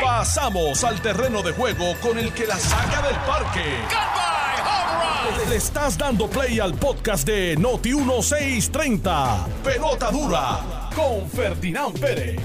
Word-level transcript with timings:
Pasamos 0.00 0.84
al 0.84 1.00
terreno 1.00 1.42
de 1.42 1.52
juego 1.52 1.94
con 2.00 2.18
el 2.18 2.32
que 2.32 2.46
la 2.46 2.56
saca 2.56 3.02
del 3.06 3.16
parque. 3.26 3.60
Le 5.48 5.56
estás 5.56 5.98
dando 5.98 6.28
play 6.28 6.60
al 6.60 6.74
podcast 6.74 7.26
de 7.26 7.56
Noti 7.56 7.94
1630. 7.94 9.46
Pelota 9.64 10.10
dura 10.10 10.90
con 10.94 11.28
Ferdinand 11.28 11.98
Pérez. 11.98 12.40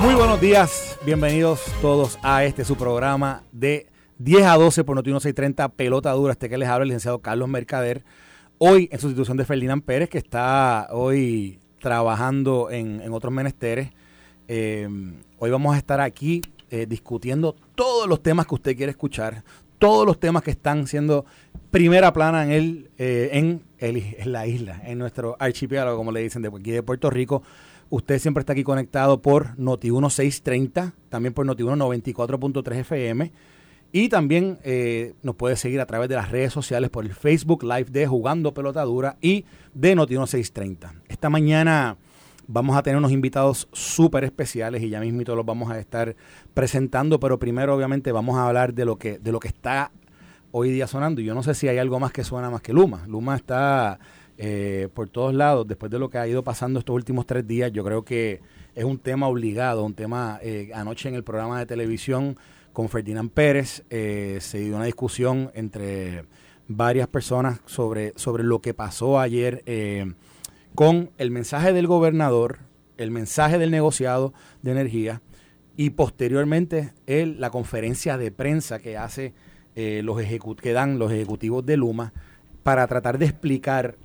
Muy 0.00 0.14
buenos 0.14 0.40
días, 0.40 0.98
bienvenidos 1.04 1.62
todos 1.80 2.18
a 2.22 2.44
este 2.44 2.64
su 2.64 2.76
programa 2.76 3.42
de 3.52 3.86
10 4.18 4.44
a 4.44 4.56
12 4.56 4.84
por 4.84 4.96
Noti 4.96 5.10
1630 5.10 5.68
Pelota 5.70 6.12
dura. 6.12 6.32
Este 6.32 6.48
que 6.48 6.58
les 6.58 6.68
habla 6.68 6.82
el 6.82 6.88
licenciado 6.88 7.20
Carlos 7.20 7.48
Mercader. 7.48 8.04
Hoy 8.58 8.88
en 8.90 8.98
sustitución 8.98 9.36
de 9.36 9.44
Ferdinand 9.44 9.82
Pérez, 9.84 10.08
que 10.08 10.18
está 10.18 10.88
hoy 10.90 11.60
trabajando 11.80 12.70
en, 12.70 13.00
en 13.00 13.12
otros 13.12 13.32
menesteres. 13.32 13.90
Eh, 14.48 14.88
hoy 15.44 15.50
vamos 15.50 15.74
a 15.74 15.78
estar 15.78 16.00
aquí 16.00 16.40
eh, 16.70 16.86
discutiendo 16.86 17.54
todos 17.74 18.08
los 18.08 18.22
temas 18.22 18.46
que 18.46 18.54
usted 18.54 18.74
quiere 18.74 18.90
escuchar, 18.90 19.44
todos 19.78 20.06
los 20.06 20.18
temas 20.18 20.42
que 20.42 20.52
están 20.52 20.86
siendo 20.86 21.26
primera 21.70 22.14
plana 22.14 22.44
en, 22.44 22.50
el, 22.50 22.90
eh, 22.96 23.60
en, 23.78 24.32
la 24.32 24.46
isla, 24.46 24.80
en 24.86 24.98
nuestro 24.98 25.36
archipiélago, 25.38 25.98
como 25.98 26.12
le 26.12 26.20
dicen, 26.20 26.40
de 26.40 26.48
aquí 26.48 26.70
de 26.70 26.82
Puerto 26.82 27.10
Rico. 27.10 27.42
Usted 27.90 28.18
siempre 28.18 28.40
está 28.40 28.54
aquí 28.54 28.64
conectado 28.64 29.20
por 29.20 29.58
Noti 29.58 29.90
1630, 29.90 30.94
también 31.10 31.34
por 31.34 31.44
Noti 31.44 31.62
94.3 31.62 32.76
FM. 32.76 33.30
Y 33.92 34.08
también 34.08 34.58
eh, 34.64 35.12
nos 35.22 35.36
puede 35.36 35.56
seguir 35.56 35.80
a 35.82 35.86
través 35.86 36.08
de 36.08 36.14
las 36.14 36.30
redes 36.30 36.54
sociales 36.54 36.88
por 36.88 37.04
el 37.04 37.12
Facebook 37.12 37.62
Live 37.64 37.90
de 37.90 38.06
Jugando 38.06 38.54
Pelota 38.54 38.82
Dura 38.82 39.18
y 39.20 39.44
de 39.74 39.94
Noti 39.94 40.14
1630. 40.14 40.94
Esta 41.06 41.28
mañana 41.28 41.98
vamos 42.46 42.76
a 42.76 42.82
tener 42.82 42.96
unos 42.96 43.12
invitados 43.12 43.68
súper 43.72 44.24
especiales 44.24 44.82
y 44.82 44.88
ya 44.88 45.00
mismito 45.00 45.34
los 45.36 45.46
vamos 45.46 45.70
a 45.70 45.78
estar 45.78 46.14
presentando, 46.52 47.20
pero 47.20 47.38
primero 47.38 47.74
obviamente 47.74 48.12
vamos 48.12 48.36
a 48.36 48.46
hablar 48.46 48.74
de 48.74 48.84
lo 48.84 48.96
que, 48.96 49.18
de 49.18 49.32
lo 49.32 49.40
que 49.40 49.48
está 49.48 49.90
hoy 50.50 50.70
día 50.70 50.86
sonando. 50.86 51.20
Y 51.20 51.24
yo 51.24 51.34
no 51.34 51.42
sé 51.42 51.54
si 51.54 51.68
hay 51.68 51.78
algo 51.78 51.98
más 52.00 52.12
que 52.12 52.24
suena 52.24 52.50
más 52.50 52.62
que 52.62 52.72
Luma. 52.72 53.04
Luma 53.06 53.36
está 53.36 53.98
eh, 54.38 54.88
por 54.94 55.08
todos 55.08 55.34
lados, 55.34 55.66
después 55.66 55.90
de 55.90 55.98
lo 55.98 56.10
que 56.10 56.18
ha 56.18 56.26
ido 56.26 56.42
pasando 56.42 56.78
estos 56.78 56.94
últimos 56.94 57.26
tres 57.26 57.46
días, 57.46 57.72
yo 57.72 57.84
creo 57.84 58.04
que 58.04 58.40
es 58.74 58.84
un 58.84 58.98
tema 58.98 59.28
obligado, 59.28 59.84
un 59.84 59.94
tema 59.94 60.38
eh, 60.42 60.70
anoche 60.74 61.08
en 61.08 61.14
el 61.14 61.24
programa 61.24 61.58
de 61.58 61.66
televisión 61.66 62.36
con 62.72 62.88
Ferdinand 62.88 63.30
Pérez, 63.30 63.84
eh, 63.88 64.38
se 64.40 64.58
dio 64.58 64.76
una 64.76 64.84
discusión 64.84 65.50
entre 65.54 66.24
varias 66.66 67.06
personas 67.08 67.60
sobre, 67.66 68.12
sobre 68.16 68.42
lo 68.42 68.60
que 68.60 68.74
pasó 68.74 69.20
ayer 69.20 69.62
eh, 69.66 70.12
con 70.74 71.10
el 71.18 71.30
mensaje 71.30 71.72
del 71.72 71.86
gobernador, 71.86 72.58
el 72.96 73.10
mensaje 73.10 73.58
del 73.58 73.70
negociado 73.70 74.32
de 74.62 74.72
energía 74.72 75.22
y 75.76 75.90
posteriormente 75.90 76.92
el, 77.06 77.40
la 77.40 77.50
conferencia 77.50 78.16
de 78.16 78.30
prensa 78.30 78.78
que 78.78 78.96
hace 78.96 79.34
eh, 79.76 80.02
los 80.04 80.20
que 80.60 80.72
dan 80.72 80.98
los 80.98 81.12
ejecutivos 81.12 81.66
de 81.66 81.76
Luma 81.76 82.12
para 82.62 82.86
tratar 82.86 83.18
de 83.18 83.26
explicar 83.26 83.96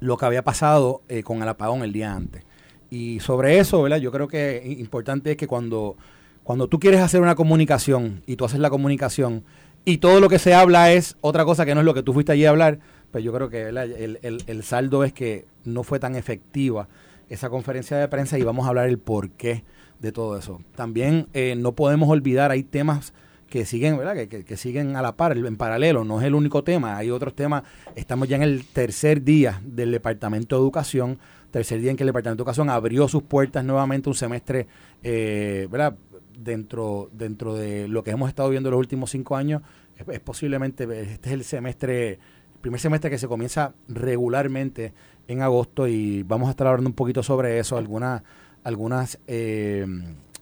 lo 0.00 0.16
que 0.16 0.26
había 0.26 0.42
pasado 0.42 1.02
con 1.22 1.42
el 1.42 1.48
apagón 1.48 1.82
el 1.82 1.92
día 1.92 2.12
antes. 2.12 2.42
Y 2.90 3.20
sobre 3.20 3.58
eso, 3.58 3.82
¿verdad? 3.82 3.98
Yo 3.98 4.10
creo 4.10 4.26
que 4.26 4.62
importante 4.78 5.32
es 5.32 5.36
que 5.36 5.46
cuando 5.46 5.96
cuando 6.44 6.68
tú 6.68 6.78
quieres 6.78 7.00
hacer 7.00 7.22
una 7.22 7.34
comunicación 7.34 8.22
y 8.26 8.36
tú 8.36 8.44
haces 8.44 8.60
la 8.60 8.68
comunicación 8.68 9.44
y 9.86 9.96
todo 9.98 10.20
lo 10.20 10.28
que 10.28 10.38
se 10.38 10.54
habla 10.54 10.92
es 10.92 11.16
otra 11.22 11.44
cosa 11.46 11.64
que 11.64 11.74
no 11.74 11.80
es 11.80 11.86
lo 11.86 11.94
que 11.94 12.02
tú 12.02 12.12
fuiste 12.12 12.32
allí 12.32 12.44
a 12.44 12.50
hablar, 12.50 12.80
pues 13.14 13.22
yo 13.22 13.32
creo 13.32 13.48
que 13.48 13.68
el, 13.68 13.78
el, 13.78 14.42
el, 14.44 14.62
saldo 14.64 15.04
es 15.04 15.12
que 15.12 15.46
no 15.64 15.84
fue 15.84 16.00
tan 16.00 16.16
efectiva 16.16 16.88
esa 17.28 17.48
conferencia 17.48 17.96
de 17.96 18.08
prensa 18.08 18.40
y 18.40 18.42
vamos 18.42 18.66
a 18.66 18.70
hablar 18.70 18.88
el 18.88 18.98
porqué 18.98 19.62
de 20.00 20.10
todo 20.10 20.36
eso. 20.36 20.62
También 20.74 21.28
eh, 21.32 21.54
no 21.56 21.76
podemos 21.76 22.08
olvidar, 22.08 22.50
hay 22.50 22.64
temas 22.64 23.14
que 23.48 23.66
siguen, 23.66 23.96
¿verdad? 23.96 24.16
Que, 24.16 24.42
que, 24.42 24.56
siguen 24.56 24.96
a 24.96 25.02
la 25.02 25.16
par, 25.16 25.36
en 25.36 25.56
paralelo, 25.56 26.02
no 26.02 26.18
es 26.20 26.26
el 26.26 26.34
único 26.34 26.64
tema, 26.64 26.96
hay 26.96 27.10
otros 27.10 27.36
temas, 27.36 27.62
estamos 27.94 28.26
ya 28.26 28.34
en 28.34 28.42
el 28.42 28.64
tercer 28.64 29.22
día 29.22 29.62
del 29.64 29.92
Departamento 29.92 30.56
de 30.56 30.62
Educación, 30.62 31.20
tercer 31.52 31.80
día 31.80 31.92
en 31.92 31.96
que 31.96 32.02
el 32.02 32.08
Departamento 32.08 32.42
de 32.42 32.48
Educación 32.48 32.68
abrió 32.68 33.06
sus 33.06 33.22
puertas 33.22 33.64
nuevamente 33.64 34.08
un 34.08 34.16
semestre, 34.16 34.66
eh, 35.04 35.68
¿verdad? 35.70 35.94
dentro, 36.36 37.10
dentro 37.12 37.54
de 37.54 37.88
lo 37.88 38.02
que 38.02 38.10
hemos 38.10 38.28
estado 38.28 38.50
viendo 38.50 38.70
los 38.70 38.78
últimos 38.78 39.10
cinco 39.10 39.36
años, 39.36 39.62
es, 39.96 40.20
posiblemente, 40.20 40.84
este 41.12 41.28
es 41.28 41.34
el 41.34 41.44
semestre, 41.44 42.18
primer 42.64 42.80
semestre 42.80 43.10
que 43.10 43.18
se 43.18 43.28
comienza 43.28 43.74
regularmente 43.88 44.94
en 45.28 45.42
agosto 45.42 45.86
y 45.86 46.22
vamos 46.22 46.48
a 46.48 46.52
estar 46.52 46.66
hablando 46.66 46.88
un 46.88 46.94
poquito 46.94 47.22
sobre 47.22 47.58
eso, 47.58 47.76
algunas, 47.76 48.22
algunas 48.62 49.18
eh, 49.26 49.86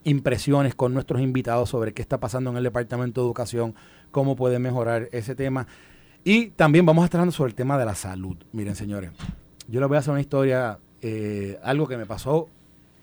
impresiones 0.05 0.77
con 0.77 0.95
nuestros 0.95 1.21
invitados 1.21 1.71
sobre 1.71 1.93
qué 1.93 2.01
está 2.01 2.21
pasando 2.21 2.51
en 2.51 2.59
el 2.59 2.63
Departamento 2.63 3.21
de 3.21 3.27
Educación, 3.27 3.75
cómo 4.13 4.37
puede 4.37 4.61
mejorar 4.61 5.09
ese 5.11 5.35
tema. 5.35 5.67
Y 6.23 6.51
también 6.51 6.87
vamos 6.87 7.03
a 7.03 7.07
estar 7.07 7.19
hablando 7.19 7.33
sobre 7.33 7.49
el 7.49 7.57
tema 7.57 7.77
de 7.77 7.87
la 7.87 7.97
salud. 7.97 8.37
Miren, 8.53 8.77
señores, 8.77 9.11
yo 9.67 9.81
les 9.81 9.89
voy 9.89 9.97
a 9.97 9.99
hacer 9.99 10.13
una 10.13 10.21
historia, 10.21 10.79
eh, 11.01 11.59
algo 11.65 11.89
que 11.89 11.97
me 11.97 12.07
pasó, 12.07 12.49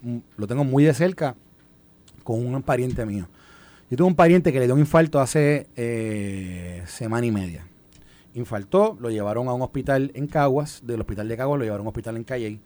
mm, 0.01 0.18
lo 0.38 0.47
tengo 0.47 0.63
muy 0.63 0.86
de 0.86 0.94
cerca 0.94 1.36
con 2.24 2.46
un 2.46 2.63
pariente 2.63 3.06
mío. 3.06 3.28
Yo 3.91 3.97
tuve 3.97 4.07
un 4.07 4.16
pariente 4.16 4.53
que 4.53 4.59
le 4.59 4.66
dio 4.66 4.75
un 4.75 4.80
infarto 4.80 5.19
hace 5.19 5.68
eh, 5.75 6.84
semana 6.88 7.25
y 7.25 7.31
media. 7.31 7.66
Infartó, 8.34 8.97
lo 9.00 9.09
llevaron 9.09 9.47
a 9.47 9.53
un 9.53 9.62
hospital 9.62 10.12
en 10.13 10.28
Caguas, 10.28 10.81
del 10.85 11.01
hospital 11.01 11.28
de 11.28 11.38
Caguas 11.38 11.59
lo 11.59 11.66
llevaron 11.66 11.85
a 11.85 11.90
un 11.90 11.90
hospital 11.90 12.17
en 12.17 12.23
Calley. 12.23 12.62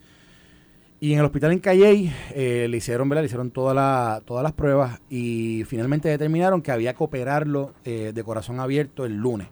Y 1.00 1.14
en 1.14 1.20
el 1.20 1.26
hospital 1.26 1.52
en 1.52 1.60
Calley 1.60 2.14
eh, 2.34 2.68
le 2.70 2.78
hicieron, 2.78 3.10
¿verdad? 3.10 3.24
Le 3.24 3.26
hicieron 3.26 3.52
todas 3.52 3.76
las 3.76 4.54
pruebas 4.54 5.02
y 5.10 5.64
finalmente 5.68 6.08
determinaron 6.08 6.62
que 6.62 6.72
había 6.72 6.94
que 6.94 7.04
operarlo 7.04 7.74
eh, 7.84 8.12
de 8.14 8.24
corazón 8.24 8.60
abierto 8.60 9.06
el 9.06 9.18
lunes. 9.18 9.48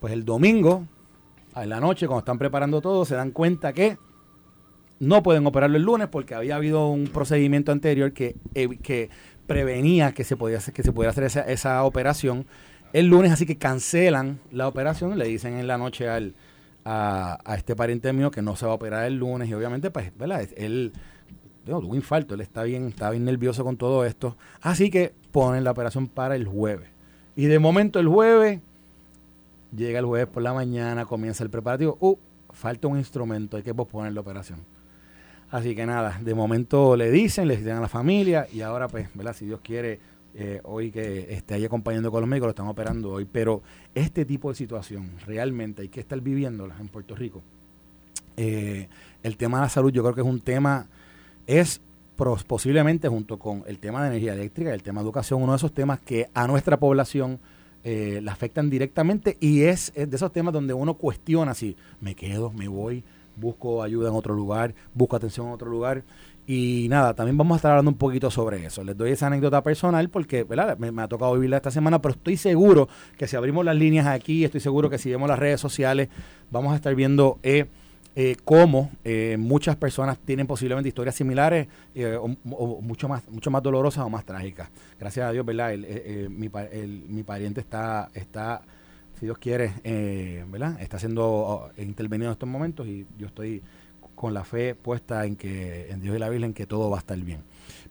Pues 0.00 0.12
el 0.12 0.24
domingo, 0.24 0.86
en 1.54 1.68
la 1.68 1.80
noche, 1.80 2.06
cuando 2.06 2.20
están 2.20 2.38
preparando 2.38 2.80
todo, 2.80 3.04
se 3.04 3.14
dan 3.14 3.30
cuenta 3.32 3.72
que 3.72 3.98
no 5.00 5.22
pueden 5.22 5.46
operarlo 5.46 5.76
el 5.76 5.82
lunes 5.82 6.08
porque 6.08 6.34
había 6.34 6.56
habido 6.56 6.88
un 6.88 7.08
procedimiento 7.08 7.72
anterior 7.72 8.12
que, 8.12 8.36
que 8.82 9.10
prevenía 9.46 10.12
que 10.12 10.24
se, 10.24 10.36
que 10.36 10.82
se 10.82 10.92
pudiera 10.92 11.10
hacer 11.10 11.24
esa, 11.24 11.40
esa, 11.42 11.82
operación 11.84 12.46
el 12.92 13.06
lunes, 13.06 13.32
así 13.32 13.46
que 13.46 13.56
cancelan 13.56 14.40
la 14.50 14.68
operación, 14.68 15.18
le 15.18 15.26
dicen 15.26 15.54
en 15.58 15.66
la 15.66 15.78
noche 15.78 16.08
a, 16.08 16.18
este 17.54 17.76
pariente 17.76 18.12
mío 18.12 18.30
que 18.30 18.40
no 18.40 18.56
se 18.56 18.64
va 18.64 18.72
a 18.72 18.74
operar 18.74 19.04
el 19.06 19.16
lunes 19.16 19.48
y 19.48 19.54
obviamente 19.54 19.90
pues, 19.90 20.16
¿verdad? 20.16 20.48
Él 20.56 20.92
tuvo 21.66 21.78
un 21.80 21.96
infarto, 21.96 22.34
él 22.34 22.40
está 22.40 22.62
bien, 22.62 22.88
está 22.88 23.10
bien 23.10 23.24
nervioso 23.24 23.62
con 23.62 23.76
todo 23.76 24.06
esto, 24.06 24.36
así 24.62 24.90
que 24.90 25.12
ponen 25.30 25.64
la 25.64 25.72
operación 25.72 26.08
para 26.08 26.34
el 26.34 26.46
jueves. 26.46 26.88
Y 27.36 27.44
de 27.44 27.58
momento 27.58 28.00
el 28.00 28.08
jueves, 28.08 28.60
llega 29.76 29.98
el 29.98 30.06
jueves 30.06 30.28
por 30.28 30.42
la 30.42 30.54
mañana, 30.54 31.04
comienza 31.04 31.44
el 31.44 31.50
preparativo, 31.50 31.98
uh, 32.00 32.16
falta 32.50 32.88
un 32.88 32.96
instrumento, 32.96 33.58
hay 33.58 33.62
que 33.62 33.74
posponer 33.74 34.12
la 34.14 34.20
operación 34.20 34.60
Así 35.50 35.74
que 35.74 35.86
nada, 35.86 36.18
de 36.22 36.34
momento 36.34 36.94
le 36.94 37.10
dicen, 37.10 37.48
le 37.48 37.56
dicen 37.56 37.76
a 37.76 37.80
la 37.80 37.88
familia 37.88 38.46
y 38.52 38.60
ahora 38.60 38.86
pues, 38.88 39.08
¿verdad? 39.14 39.34
Si 39.34 39.46
Dios 39.46 39.60
quiere, 39.62 39.98
eh, 40.34 40.60
hoy 40.64 40.90
que 40.90 41.32
esté 41.32 41.54
ahí 41.54 41.64
acompañando 41.64 42.10
con 42.10 42.20
los 42.20 42.28
médicos, 42.28 42.46
lo 42.46 42.50
están 42.50 42.68
operando 42.68 43.12
hoy. 43.12 43.24
Pero 43.24 43.62
este 43.94 44.24
tipo 44.24 44.50
de 44.50 44.54
situación 44.54 45.12
realmente 45.26 45.82
hay 45.82 45.88
que 45.88 46.00
estar 46.00 46.20
viviéndola 46.20 46.76
en 46.78 46.88
Puerto 46.88 47.14
Rico. 47.14 47.42
Eh, 48.36 48.88
el 49.22 49.36
tema 49.36 49.58
de 49.58 49.62
la 49.64 49.68
salud 49.68 49.90
yo 49.90 50.02
creo 50.02 50.14
que 50.14 50.20
es 50.20 50.26
un 50.26 50.40
tema, 50.40 50.88
es 51.46 51.80
posiblemente 52.46 53.08
junto 53.08 53.38
con 53.38 53.64
el 53.66 53.78
tema 53.78 54.02
de 54.02 54.08
energía 54.08 54.34
eléctrica 54.34 54.74
el 54.74 54.82
tema 54.82 55.00
de 55.00 55.04
educación, 55.04 55.42
uno 55.42 55.52
de 55.52 55.56
esos 55.56 55.72
temas 55.72 56.00
que 56.00 56.28
a 56.34 56.48
nuestra 56.48 56.76
población 56.76 57.38
eh, 57.84 58.20
la 58.22 58.32
afectan 58.32 58.70
directamente 58.70 59.36
y 59.40 59.62
es 59.62 59.92
de 59.94 60.14
esos 60.14 60.32
temas 60.32 60.52
donde 60.52 60.74
uno 60.74 60.94
cuestiona 60.94 61.54
si 61.54 61.76
me 62.00 62.16
quedo, 62.16 62.52
me 62.52 62.66
voy, 62.66 63.04
busco 63.36 63.82
ayuda 63.82 64.08
en 64.08 64.14
otro 64.14 64.34
lugar, 64.34 64.74
busco 64.94 65.16
atención 65.16 65.46
en 65.46 65.52
otro 65.52 65.70
lugar. 65.70 66.04
Y 66.50 66.86
nada, 66.88 67.12
también 67.12 67.36
vamos 67.36 67.54
a 67.54 67.58
estar 67.58 67.72
hablando 67.72 67.90
un 67.90 67.98
poquito 67.98 68.30
sobre 68.30 68.64
eso. 68.64 68.82
Les 68.82 68.96
doy 68.96 69.10
esa 69.10 69.26
anécdota 69.26 69.62
personal 69.62 70.08
porque 70.08 70.44
¿verdad? 70.44 70.78
Me, 70.78 71.02
ha 71.02 71.06
tocado 71.06 71.34
vivirla 71.34 71.58
esta 71.58 71.70
semana, 71.70 72.00
pero 72.00 72.14
estoy 72.14 72.38
seguro 72.38 72.88
que 73.18 73.28
si 73.28 73.36
abrimos 73.36 73.66
las 73.66 73.76
líneas 73.76 74.06
aquí, 74.06 74.46
estoy 74.46 74.60
seguro 74.60 74.88
que 74.88 74.96
si 74.96 75.10
vemos 75.10 75.28
las 75.28 75.38
redes 75.38 75.60
sociales, 75.60 76.08
vamos 76.50 76.72
a 76.72 76.76
estar 76.76 76.94
viendo 76.94 77.38
eh, 77.42 77.66
eh, 78.16 78.36
cómo 78.44 78.90
eh, 79.04 79.36
muchas 79.38 79.76
personas 79.76 80.18
tienen 80.20 80.46
posiblemente 80.46 80.88
historias 80.88 81.16
similares 81.16 81.68
eh, 81.94 82.16
o, 82.18 82.28
mucho, 82.80 83.10
más, 83.10 83.28
mucho 83.28 83.50
más 83.50 83.62
dolorosas 83.62 84.06
o 84.06 84.08
más 84.08 84.24
trágicas. 84.24 84.70
Gracias 84.98 85.28
a 85.28 85.32
Dios, 85.32 85.44
¿verdad? 85.44 85.74
El, 85.74 85.84
el, 85.84 86.30
mi, 86.30 86.50
el, 86.72 87.04
mi 87.08 87.24
pariente 87.24 87.60
está... 87.60 88.08
está 88.14 88.62
si 89.18 89.26
Dios 89.26 89.38
quiere, 89.38 89.72
¿verdad? 90.46 90.80
Está 90.80 90.96
siendo 91.00 91.26
oh, 91.26 91.70
intervenido 91.76 92.30
en 92.30 92.34
estos 92.34 92.48
momentos 92.48 92.86
y 92.86 93.04
yo 93.18 93.26
estoy 93.26 93.60
con 94.18 94.34
la 94.34 94.44
fe 94.44 94.74
puesta 94.74 95.24
en 95.24 95.36
que 95.36 95.90
en 95.90 96.00
Dios 96.00 96.16
y 96.16 96.18
la 96.18 96.28
Biblia 96.28 96.46
en 96.46 96.54
que 96.54 96.66
todo 96.66 96.90
va 96.90 96.96
a 96.96 97.00
estar 97.00 97.18
bien. 97.18 97.42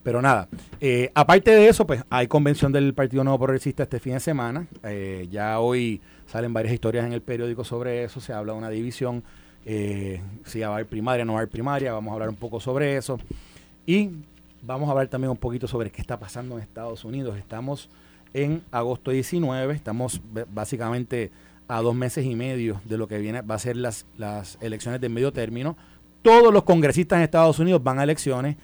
Pero 0.04 0.22
nada, 0.22 0.48
eh, 0.80 1.12
aparte 1.16 1.52
de 1.52 1.68
eso, 1.68 1.88
pues 1.88 2.04
hay 2.10 2.28
convención 2.28 2.72
del 2.72 2.94
Partido 2.94 3.24
Nuevo 3.24 3.40
Progresista 3.40 3.84
este 3.84 4.00
fin 4.00 4.14
de 4.14 4.20
semana. 4.20 4.68
Eh, 4.84 5.28
ya 5.32 5.60
hoy 5.60 6.02
salen 6.28 6.54
varias 6.54 6.74
historias 6.74 7.06
en 7.06 7.14
el 7.14 7.22
periódico 7.22 7.64
sobre 7.64 8.04
eso, 8.04 8.20
se 8.22 8.34
habla 8.34 8.54
de 8.54 8.60
una 8.60 8.70
división, 8.70 9.24
eh, 9.66 10.22
si 10.46 10.60
va 10.60 10.68
a 10.68 10.74
haber 10.74 10.86
primaria, 10.86 11.26
no 11.26 11.34
va 11.34 11.40
a 11.40 11.42
haber 11.42 11.52
primaria, 11.52 11.92
vamos 11.92 12.12
a 12.12 12.14
hablar 12.14 12.30
un 12.30 12.36
poco 12.36 12.60
sobre 12.60 12.98
eso. 12.98 13.20
Y 13.86 14.12
Vamos 14.62 14.90
a 14.90 14.92
hablar 14.92 15.08
también 15.08 15.32
un 15.32 15.38
poquito 15.38 15.68
sobre 15.68 15.92
qué 15.92 16.02
está 16.02 16.20
pasando 16.20 16.56
en 16.56 16.64
Estados 16.64 17.06
Unidos. 17.06 17.38
Estamos 17.38 17.90
en 18.34 18.64
agosto 18.72 19.12
19, 19.12 19.74
estamos 19.74 20.20
básicamente 20.54 21.32
a 21.68 21.82
dos 21.82 21.96
meses 21.96 22.26
y 22.26 22.36
medio 22.36 22.82
de 22.86 22.98
lo 22.98 23.08
que 23.08 23.18
viene 23.18 23.42
va 23.42 23.56
a 23.56 23.60
ser 23.60 23.78
las, 23.78 24.06
las 24.18 24.58
elecciones 24.62 25.00
de 25.00 25.10
medio 25.10 25.32
término. 25.32 25.78
Todos 26.22 26.54
los 26.54 26.64
congresistas 26.64 27.18
en 27.18 27.24
Estados 27.24 27.60
Unidos 27.60 27.84
van 27.84 28.00
a 28.00 28.04
elecciones, 28.04 28.58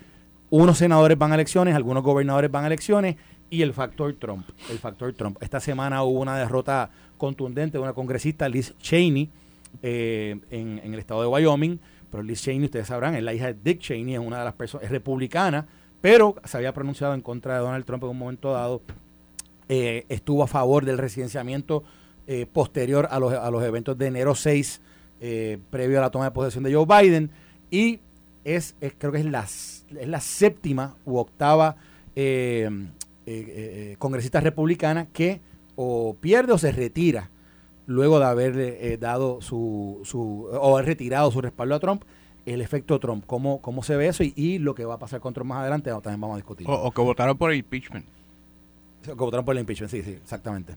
unos 0.50 0.78
senadores 0.78 1.18
van 1.18 1.32
a 1.32 1.36
elecciones, 1.36 1.76
algunos 1.76 2.04
gobernadores 2.04 2.52
van 2.52 2.64
a 2.64 2.68
elecciones 2.68 3.16
y 3.50 3.62
el 3.62 3.74
factor 3.74 4.14
Trump. 4.16 4.50
El 4.70 4.80
factor 4.80 5.14
Trump. 5.14 5.38
Esta 5.42 5.60
semana 5.60 6.04
hubo 6.04 6.20
una 6.20 6.38
derrota 6.38 6.90
contundente 7.18 7.78
de 7.78 7.84
una 7.84 7.94
congresista, 7.94 8.50
Liz 8.50 8.76
Cheney, 8.80 9.30
eh, 9.82 10.40
en, 10.50 10.80
el 10.84 11.00
estado 11.00 11.22
de 11.22 11.28
Wyoming. 11.28 11.80
Pero 12.10 12.24
Liz 12.24 12.42
Cheney, 12.42 12.66
ustedes 12.66 12.88
sabrán, 12.88 13.14
es 13.14 13.24
la 13.24 13.34
hija 13.34 13.54
de 13.54 13.60
Dick 13.64 13.80
Cheney, 13.80 14.16
es 14.16 14.20
una 14.20 14.40
de 14.40 14.46
las 14.46 14.54
personas, 14.54 14.86
es 14.86 14.92
republicana, 14.92 15.68
pero 16.02 16.36
se 16.44 16.58
había 16.58 16.74
pronunciado 16.74 17.14
en 17.14 17.22
contra 17.22 17.54
de 17.54 17.60
Donald 17.60 17.86
Trump 17.86 18.04
en 18.04 18.10
un 18.10 18.18
momento 18.18 18.54
dado. 18.54 18.82
Eh, 19.70 20.06
estuvo 20.10 20.44
a 20.44 20.48
favor 20.48 20.84
del 20.84 20.98
residenciamiento 20.98 21.84
eh, 22.26 22.48
posterior 22.52 23.08
a 23.10 23.20
los, 23.20 23.34
a 23.34 23.50
los 23.52 23.64
eventos 23.64 23.98
de 23.98 24.08
enero 24.08 24.34
6, 24.36 24.82
previo 25.70 26.00
a 26.00 26.02
la 26.02 26.10
toma 26.10 26.26
de 26.26 26.32
posesión 26.32 26.64
de 26.64 26.74
Joe 26.74 26.86
Biden. 26.86 27.32
Y 27.74 28.00
es, 28.44 28.76
creo 29.00 29.12
que 29.12 29.18
es 29.18 29.26
la, 29.26 29.42
es 29.42 30.08
la 30.08 30.22
séptima 30.22 30.96
u 31.06 31.18
octava 31.18 31.76
congresista 33.98 34.40
republicana 34.40 35.08
que 35.08 35.42
o 35.76 36.16
pierde 36.22 36.54
o 36.54 36.60
se 36.60 36.72
retira 36.72 37.32
luego 37.88 38.20
de 38.20 38.26
haber 38.26 38.60
eh, 38.60 38.98
dado 39.00 39.42
su, 39.42 40.02
su, 40.04 40.48
o 40.52 40.78
haber 40.78 40.86
retirado 40.86 41.32
su 41.32 41.42
respaldo 41.42 41.74
a 41.74 41.80
Trump, 41.80 42.04
el 42.46 42.62
efecto 42.62 43.00
Trump, 43.00 43.24
cómo, 43.26 43.60
cómo 43.60 43.82
se 43.82 43.96
ve 43.96 44.08
eso 44.08 44.24
y, 44.24 44.60
lo 44.60 44.76
que 44.76 44.86
va 44.86 44.94
a 44.94 45.00
pasar 45.00 45.20
con 45.20 45.34
Trump 45.34 45.50
más 45.50 45.62
adelante, 45.62 45.90
también 45.90 46.22
vamos 46.22 46.36
a 46.36 46.38
discutir. 46.38 46.68
O, 46.70 46.92
que 46.92 47.02
votaron 47.02 47.36
por 47.40 47.52
el 47.52 47.58
impeachment. 47.58 48.06
O 49.10 49.16
que 49.18 49.24
votaron 49.24 49.44
por 49.44 49.56
el 49.56 49.62
impeachment, 49.62 49.90
sí, 49.90 50.04
sí, 50.04 50.12
exactamente. 50.12 50.76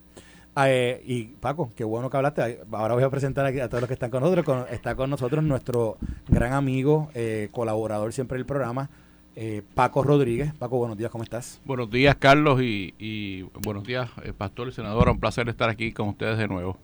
Ah, 0.58 0.70
eh, 0.70 1.02
y 1.04 1.24
Paco, 1.24 1.70
qué 1.76 1.84
bueno 1.84 2.08
que 2.08 2.16
hablaste. 2.16 2.60
Ahora 2.72 2.94
voy 2.94 3.02
a 3.02 3.10
presentar 3.10 3.44
aquí 3.44 3.60
a 3.60 3.68
todos 3.68 3.82
los 3.82 3.88
que 3.88 3.92
están 3.92 4.10
con 4.10 4.22
nosotros. 4.22 4.66
está 4.70 4.94
con 4.94 5.10
nosotros 5.10 5.44
nuestro 5.44 5.98
gran 6.28 6.54
amigo, 6.54 7.10
eh, 7.12 7.50
colaborador 7.52 8.14
siempre 8.14 8.38
del 8.38 8.46
programa, 8.46 8.88
eh, 9.34 9.62
Paco 9.74 10.02
Rodríguez. 10.02 10.54
Paco, 10.54 10.78
buenos 10.78 10.96
días, 10.96 11.10
¿cómo 11.10 11.24
estás? 11.24 11.60
Buenos 11.66 11.90
días, 11.90 12.16
Carlos, 12.16 12.62
y, 12.62 13.42
buenos 13.64 13.84
días, 13.84 14.08
eh, 14.24 14.32
Pastor 14.32 14.68
y 14.68 14.72
Senadora. 14.72 15.10
Un 15.10 15.20
placer 15.20 15.46
estar 15.50 15.68
aquí 15.68 15.92
con 15.92 16.08
ustedes 16.08 16.38
de 16.38 16.48
nuevo. 16.48 16.78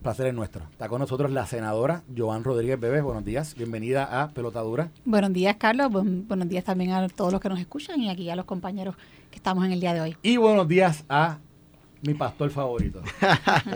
Placer 0.00 0.28
es 0.28 0.34
nuestro. 0.34 0.62
Está 0.70 0.88
con 0.88 1.00
nosotros 1.00 1.32
la 1.32 1.46
senadora 1.46 2.04
Joan 2.16 2.44
Rodríguez 2.44 2.78
Bebés. 2.78 3.02
Buenos 3.02 3.24
días. 3.24 3.56
Bienvenida 3.56 4.22
a 4.22 4.28
Pelotadura. 4.28 4.88
Buenos 5.04 5.32
días, 5.32 5.56
Carlos. 5.56 5.90
buenos 5.90 6.48
días 6.48 6.62
también 6.62 6.92
a 6.92 7.08
todos 7.08 7.32
los 7.32 7.40
que 7.40 7.48
nos 7.48 7.58
escuchan 7.58 8.00
y 8.00 8.08
aquí 8.08 8.30
a 8.30 8.36
los 8.36 8.44
compañeros 8.44 8.94
que 9.32 9.36
estamos 9.36 9.64
en 9.64 9.72
el 9.72 9.80
día 9.80 9.94
de 9.94 10.00
hoy. 10.00 10.16
Y 10.22 10.36
buenos 10.36 10.68
días 10.68 11.04
a 11.08 11.38
mi 12.02 12.14
pastor 12.14 12.50
favorito. 12.50 13.02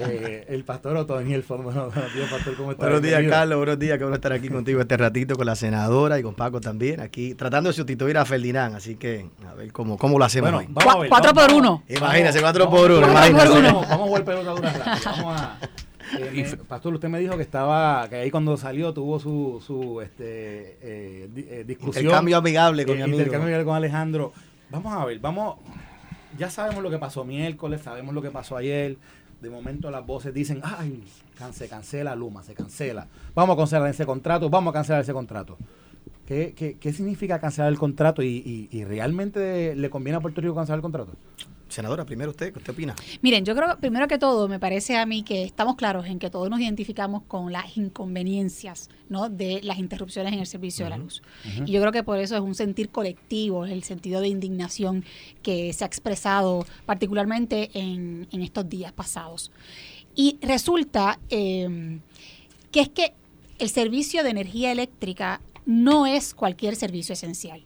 Eh, 0.09 0.45
el 0.49 0.65
pastor 0.65 0.97
Otoniel 0.97 1.45
Buenos 1.49 1.95
días, 2.15 2.31
pastor, 2.31 2.57
¿cómo 2.57 2.73
estás? 2.73 2.85
Buenos 2.85 3.03
días, 3.03 3.23
Carlos. 3.29 3.59
Buenos 3.59 3.79
días, 3.79 3.99
que 3.99 4.05
bueno 4.05 4.17
estar 4.17 4.33
aquí 4.33 4.49
contigo 4.49 4.81
este 4.81 4.97
ratito 4.97 5.37
con 5.37 5.47
la 5.47 5.57
senadora 5.57 6.19
y 6.19 6.23
con 6.23 6.35
Paco 6.35 6.61
también, 6.61 7.01
aquí 7.01 7.35
tratando 7.35 7.71
de 7.71 7.75
sustituir 7.75 8.19
a 8.19 8.25
Ferdinand. 8.25 8.75
Así 8.75 8.97
que, 8.97 9.27
a 9.49 9.55
ver 9.55 9.73
cómo, 9.73 9.97
cómo 9.97 10.19
lo 10.19 10.25
hacemos 10.25 10.53
hoy. 10.53 10.69
cuatro 11.09 11.33
por 11.33 11.53
uno. 11.53 11.83
Imagínese, 11.89 12.41
cuatro 12.41 12.69
por 12.69 12.91
uno. 12.91 13.07
Vamos, 13.07 13.91
a 13.91 13.97
jugar 13.97 14.25
pelota 14.25 14.51
dura 14.51 15.01
Vamos 15.05 15.41
a. 15.41 15.59
Eh, 16.19 16.57
pastor, 16.69 16.95
usted 16.95 17.09
me 17.09 17.19
dijo 17.19 17.37
que 17.37 17.43
estaba, 17.43 18.09
que 18.09 18.17
ahí 18.17 18.31
cuando 18.31 18.57
salió 18.57 18.93
tuvo 18.93 19.19
su, 19.19 19.63
su 19.65 20.01
este, 20.01 20.79
eh, 20.81 21.29
eh 21.37 21.65
discusión. 21.67 22.05
Intercambio 22.05 22.37
amigable 22.37 22.87
con 22.87 22.97
mi 22.97 23.03
amigo. 23.03 23.19
Intercambio 23.19 23.47
amigable 23.47 23.65
con 23.65 23.77
Alejandro. 23.77 24.33
Vamos 24.71 24.93
a 24.93 25.05
ver, 25.05 25.19
vamos, 25.19 25.57
ya 26.39 26.51
sabemos 26.51 26.83
lo 26.83 26.91
que 26.91 26.99
pasó 26.99 27.25
miércoles, 27.25 27.81
sabemos 27.83 28.15
lo 28.15 28.23
que 28.23 28.31
pasó 28.31 28.57
ayer. 28.57 28.97
De 29.41 29.51
momento 29.51 29.91
las 29.91 30.07
voces 30.07 30.33
dicen, 30.33 30.61
ay, 30.65 31.05
se 31.53 31.69
cancela 31.69 32.17
Luma, 32.17 32.43
se 32.43 32.55
cancela. 32.55 33.07
Vamos 33.35 33.55
a 33.55 33.59
cancelar 33.59 33.91
ese 33.91 34.07
contrato, 34.07 34.49
vamos 34.49 34.73
a 34.73 34.75
cancelar 34.75 35.03
ese 35.03 35.13
contrato. 35.13 35.59
¿Qué, 36.27 36.55
qué, 36.57 36.79
qué 36.79 36.93
significa 36.93 37.39
cancelar 37.39 37.71
el 37.71 37.79
contrato 37.79 38.23
y, 38.23 38.29
y, 38.29 38.69
y 38.71 38.85
realmente 38.85 39.77
le 39.77 39.91
conviene 39.91 40.17
a 40.17 40.21
Puerto 40.21 40.41
Rico 40.41 40.55
cancelar 40.55 40.79
el 40.79 40.83
contrato? 40.83 41.13
Senadora, 41.77 42.07
primero 42.07 42.31
usted, 42.31 42.55
¿qué 42.55 42.59
usted 42.59 42.73
opina? 42.73 42.97
Miren, 43.21 43.45
yo 43.45 43.55
creo, 43.55 43.79
primero 43.79 44.09
que 44.09 44.17
todo, 44.17 44.49
me 44.49 44.59
parece 44.59 44.97
a 44.97 45.05
mí 45.05 45.23
que 45.23 45.43
estamos 45.43 45.77
claros 45.77 46.07
en 46.07 46.19
que 46.19 46.31
todos 46.31 46.49
nos 46.49 46.59
identificamos 46.59 47.25
con 47.25 47.53
las 47.53 47.77
inconveniencias 47.77 48.89
¿no? 49.11 49.29
de 49.29 49.61
las 49.63 49.79
interrupciones 49.79 50.33
en 50.33 50.39
el 50.39 50.47
servicio 50.47 50.87
de 50.87 50.91
la 50.91 50.97
luz. 50.97 51.21
Y 51.67 51.73
yo 51.73 51.81
creo 51.83 51.93
que 51.93 52.03
por 52.03 52.19
eso 52.19 52.35
es 52.35 52.41
un 52.41 52.55
sentir 52.55 52.89
colectivo, 52.89 53.67
el 53.67 53.83
sentido 53.83 54.23
de 54.23 54.29
indignación 54.29 55.05
que 55.43 55.71
se 55.75 55.85
ha 55.85 55.87
expresado 55.87 56.65
particularmente 56.87 57.69
en, 57.75 58.27
estos 58.33 58.67
días 58.71 58.93
pasados. 58.93 59.51
Y 60.15 60.39
resulta 60.41 61.19
eh, 61.29 62.01
que 62.73 62.81
es 62.81 62.89
que 62.89 63.13
el 63.59 63.69
servicio 63.69 64.23
de 64.23 64.31
energía 64.31 64.73
eléctrica 64.73 65.43
no 65.67 66.07
es 66.07 66.33
cualquier 66.33 66.75
servicio 66.75 67.13
esencial. 67.13 67.61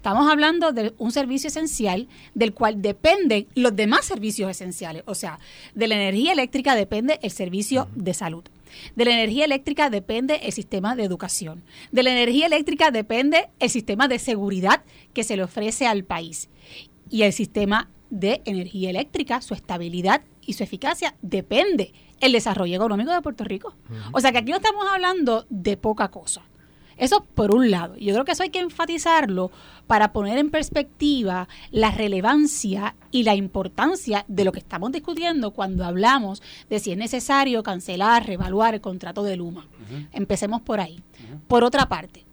Estamos 0.00 0.32
hablando 0.32 0.72
de 0.72 0.94
un 0.96 1.12
servicio 1.12 1.48
esencial 1.48 2.08
del 2.34 2.54
cual 2.54 2.80
dependen 2.80 3.46
los 3.54 3.76
demás 3.76 4.06
servicios 4.06 4.50
esenciales. 4.50 5.02
O 5.04 5.14
sea, 5.14 5.38
de 5.74 5.88
la 5.88 5.96
energía 5.96 6.32
eléctrica 6.32 6.74
depende 6.74 7.20
el 7.22 7.30
servicio 7.30 7.86
de 7.94 8.14
salud. 8.14 8.42
De 8.96 9.04
la 9.04 9.10
energía 9.10 9.44
eléctrica 9.44 9.90
depende 9.90 10.40
el 10.42 10.52
sistema 10.52 10.96
de 10.96 11.04
educación. 11.04 11.62
De 11.92 12.02
la 12.02 12.12
energía 12.12 12.46
eléctrica 12.46 12.90
depende 12.90 13.50
el 13.58 13.68
sistema 13.68 14.08
de 14.08 14.18
seguridad 14.18 14.84
que 15.12 15.22
se 15.22 15.36
le 15.36 15.42
ofrece 15.42 15.86
al 15.86 16.02
país. 16.02 16.48
Y 17.10 17.24
el 17.24 17.34
sistema 17.34 17.90
de 18.08 18.40
energía 18.46 18.88
eléctrica, 18.88 19.42
su 19.42 19.52
estabilidad 19.52 20.22
y 20.40 20.54
su 20.54 20.62
eficacia 20.62 21.14
depende 21.20 21.92
el 22.20 22.32
desarrollo 22.32 22.74
económico 22.74 23.12
de 23.12 23.20
Puerto 23.20 23.44
Rico. 23.44 23.74
O 24.12 24.20
sea 24.22 24.32
que 24.32 24.38
aquí 24.38 24.50
no 24.50 24.56
estamos 24.56 24.86
hablando 24.90 25.44
de 25.50 25.76
poca 25.76 26.08
cosa. 26.08 26.40
Eso 27.00 27.24
por 27.24 27.52
un 27.54 27.70
lado. 27.70 27.96
Yo 27.96 28.12
creo 28.12 28.24
que 28.26 28.32
eso 28.32 28.42
hay 28.42 28.50
que 28.50 28.60
enfatizarlo 28.60 29.50
para 29.86 30.12
poner 30.12 30.36
en 30.36 30.50
perspectiva 30.50 31.48
la 31.70 31.90
relevancia 31.90 32.94
y 33.10 33.22
la 33.22 33.34
importancia 33.34 34.26
de 34.28 34.44
lo 34.44 34.52
que 34.52 34.58
estamos 34.58 34.92
discutiendo 34.92 35.52
cuando 35.52 35.84
hablamos 35.84 36.42
de 36.68 36.78
si 36.78 36.92
es 36.92 36.98
necesario 36.98 37.62
cancelar, 37.62 38.26
revaluar 38.26 38.74
el 38.74 38.82
contrato 38.82 39.24
de 39.24 39.36
Luma. 39.36 39.66
Empecemos 40.12 40.60
por 40.60 40.78
ahí. 40.78 41.02
Por 41.48 41.64
otra 41.64 41.88
parte, 41.88 42.26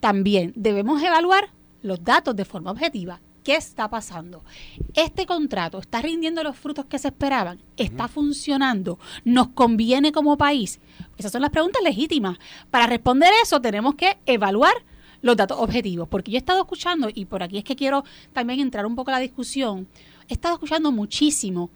también 0.00 0.52
debemos 0.56 1.00
evaluar 1.00 1.50
los 1.80 2.02
datos 2.02 2.34
de 2.34 2.44
forma 2.44 2.72
objetiva 2.72 3.20
¿Qué 3.48 3.56
está 3.56 3.88
pasando? 3.88 4.44
Este 4.92 5.24
contrato 5.24 5.78
está 5.78 6.02
rindiendo 6.02 6.42
los 6.42 6.54
frutos 6.54 6.84
que 6.84 6.98
se 6.98 7.08
esperaban, 7.08 7.62
está 7.78 8.06
funcionando, 8.06 8.98
nos 9.24 9.48
conviene 9.48 10.12
como 10.12 10.36
país. 10.36 10.80
Esas 11.18 11.32
son 11.32 11.42
las 11.42 11.50
preguntas 11.50 11.82
legítimas. 11.82 12.38
Para 12.70 12.86
responder 12.86 13.30
eso 13.42 13.60
tenemos 13.60 13.96
que 13.96 14.18
evaluar 14.24 14.74
los 15.20 15.36
datos 15.36 15.58
objetivos, 15.60 16.08
porque 16.08 16.30
yo 16.30 16.36
he 16.36 16.38
estado 16.38 16.60
escuchando, 16.60 17.08
y 17.12 17.24
por 17.24 17.42
aquí 17.42 17.58
es 17.58 17.64
que 17.64 17.76
quiero 17.76 18.04
también 18.32 18.60
entrar 18.60 18.86
un 18.86 18.94
poco 18.94 19.10
a 19.10 19.14
la 19.14 19.20
discusión, 19.20 19.88
he 20.28 20.34
estado 20.34 20.54
escuchando 20.54 20.92
muchísimo 20.92 21.70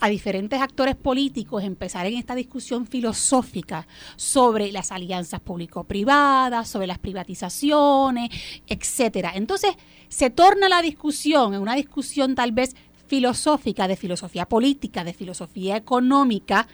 a 0.00 0.08
diferentes 0.08 0.60
actores 0.60 0.96
políticos 0.96 1.62
empezar 1.62 2.06
en 2.06 2.14
esta 2.14 2.34
discusión 2.34 2.86
filosófica 2.86 3.86
sobre 4.16 4.72
las 4.72 4.92
alianzas 4.92 5.40
público-privadas, 5.40 6.68
sobre 6.68 6.86
las 6.86 6.98
privatizaciones, 6.98 8.30
etcétera. 8.66 9.32
Entonces, 9.34 9.74
se 10.08 10.30
torna 10.30 10.68
la 10.68 10.82
discusión 10.82 11.54
en 11.54 11.60
una 11.60 11.74
discusión 11.74 12.34
tal 12.34 12.52
vez 12.52 12.76
filosófica, 13.06 13.88
de 13.88 13.96
filosofía 13.96 14.46
política, 14.46 15.04
de 15.04 15.14
filosofía 15.14 15.76
económica, 15.76 16.68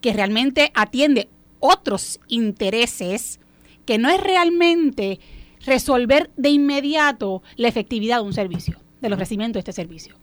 que 0.00 0.12
realmente 0.12 0.70
atiende 0.74 1.28
otros 1.60 2.20
intereses, 2.28 3.40
que 3.84 3.98
no 3.98 4.08
es 4.10 4.20
realmente 4.20 5.20
resolver 5.64 6.30
de 6.36 6.50
inmediato 6.50 7.42
la 7.56 7.68
efectividad 7.68 8.18
de 8.18 8.24
un 8.24 8.32
servicio, 8.32 8.78
del 9.00 9.12
ofrecimiento 9.12 9.56
de 9.56 9.60
este 9.60 9.72
servicio. 9.72 10.16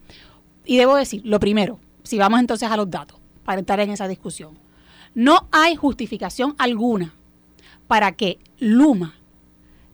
Y 0.64 0.76
debo 0.76 0.96
decir, 0.96 1.22
lo 1.24 1.40
primero, 1.40 1.78
si 2.02 2.18
vamos 2.18 2.40
entonces 2.40 2.70
a 2.70 2.76
los 2.76 2.90
datos, 2.90 3.18
para 3.44 3.58
entrar 3.58 3.80
en 3.80 3.90
esa 3.90 4.08
discusión, 4.08 4.58
no 5.14 5.48
hay 5.52 5.76
justificación 5.76 6.54
alguna 6.58 7.14
para 7.86 8.12
que 8.12 8.38
Luma 8.58 9.14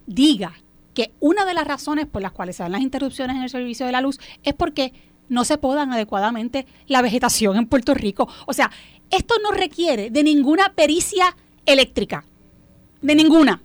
diga 0.06 0.54
que 0.94 1.12
una 1.20 1.44
de 1.44 1.54
las 1.54 1.66
razones 1.66 2.06
por 2.06 2.22
las 2.22 2.32
cuales 2.32 2.56
se 2.56 2.62
dan 2.62 2.72
las 2.72 2.80
interrupciones 2.80 3.36
en 3.36 3.42
el 3.42 3.50
servicio 3.50 3.86
de 3.86 3.92
la 3.92 4.00
luz 4.00 4.18
es 4.42 4.54
porque 4.54 4.92
no 5.30 5.44
se 5.44 5.56
podan 5.56 5.92
adecuadamente 5.92 6.66
la 6.86 7.00
vegetación 7.00 7.56
en 7.56 7.66
Puerto 7.66 7.94
Rico. 7.94 8.28
O 8.46 8.52
sea, 8.52 8.70
esto 9.10 9.36
no 9.42 9.52
requiere 9.52 10.10
de 10.10 10.22
ninguna 10.22 10.74
pericia 10.74 11.34
eléctrica, 11.64 12.26
de 13.00 13.14
ninguna. 13.14 13.62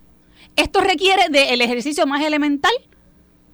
Esto 0.56 0.80
requiere 0.80 1.28
del 1.30 1.60
ejercicio 1.60 2.08
más 2.08 2.24
elemental, 2.24 2.72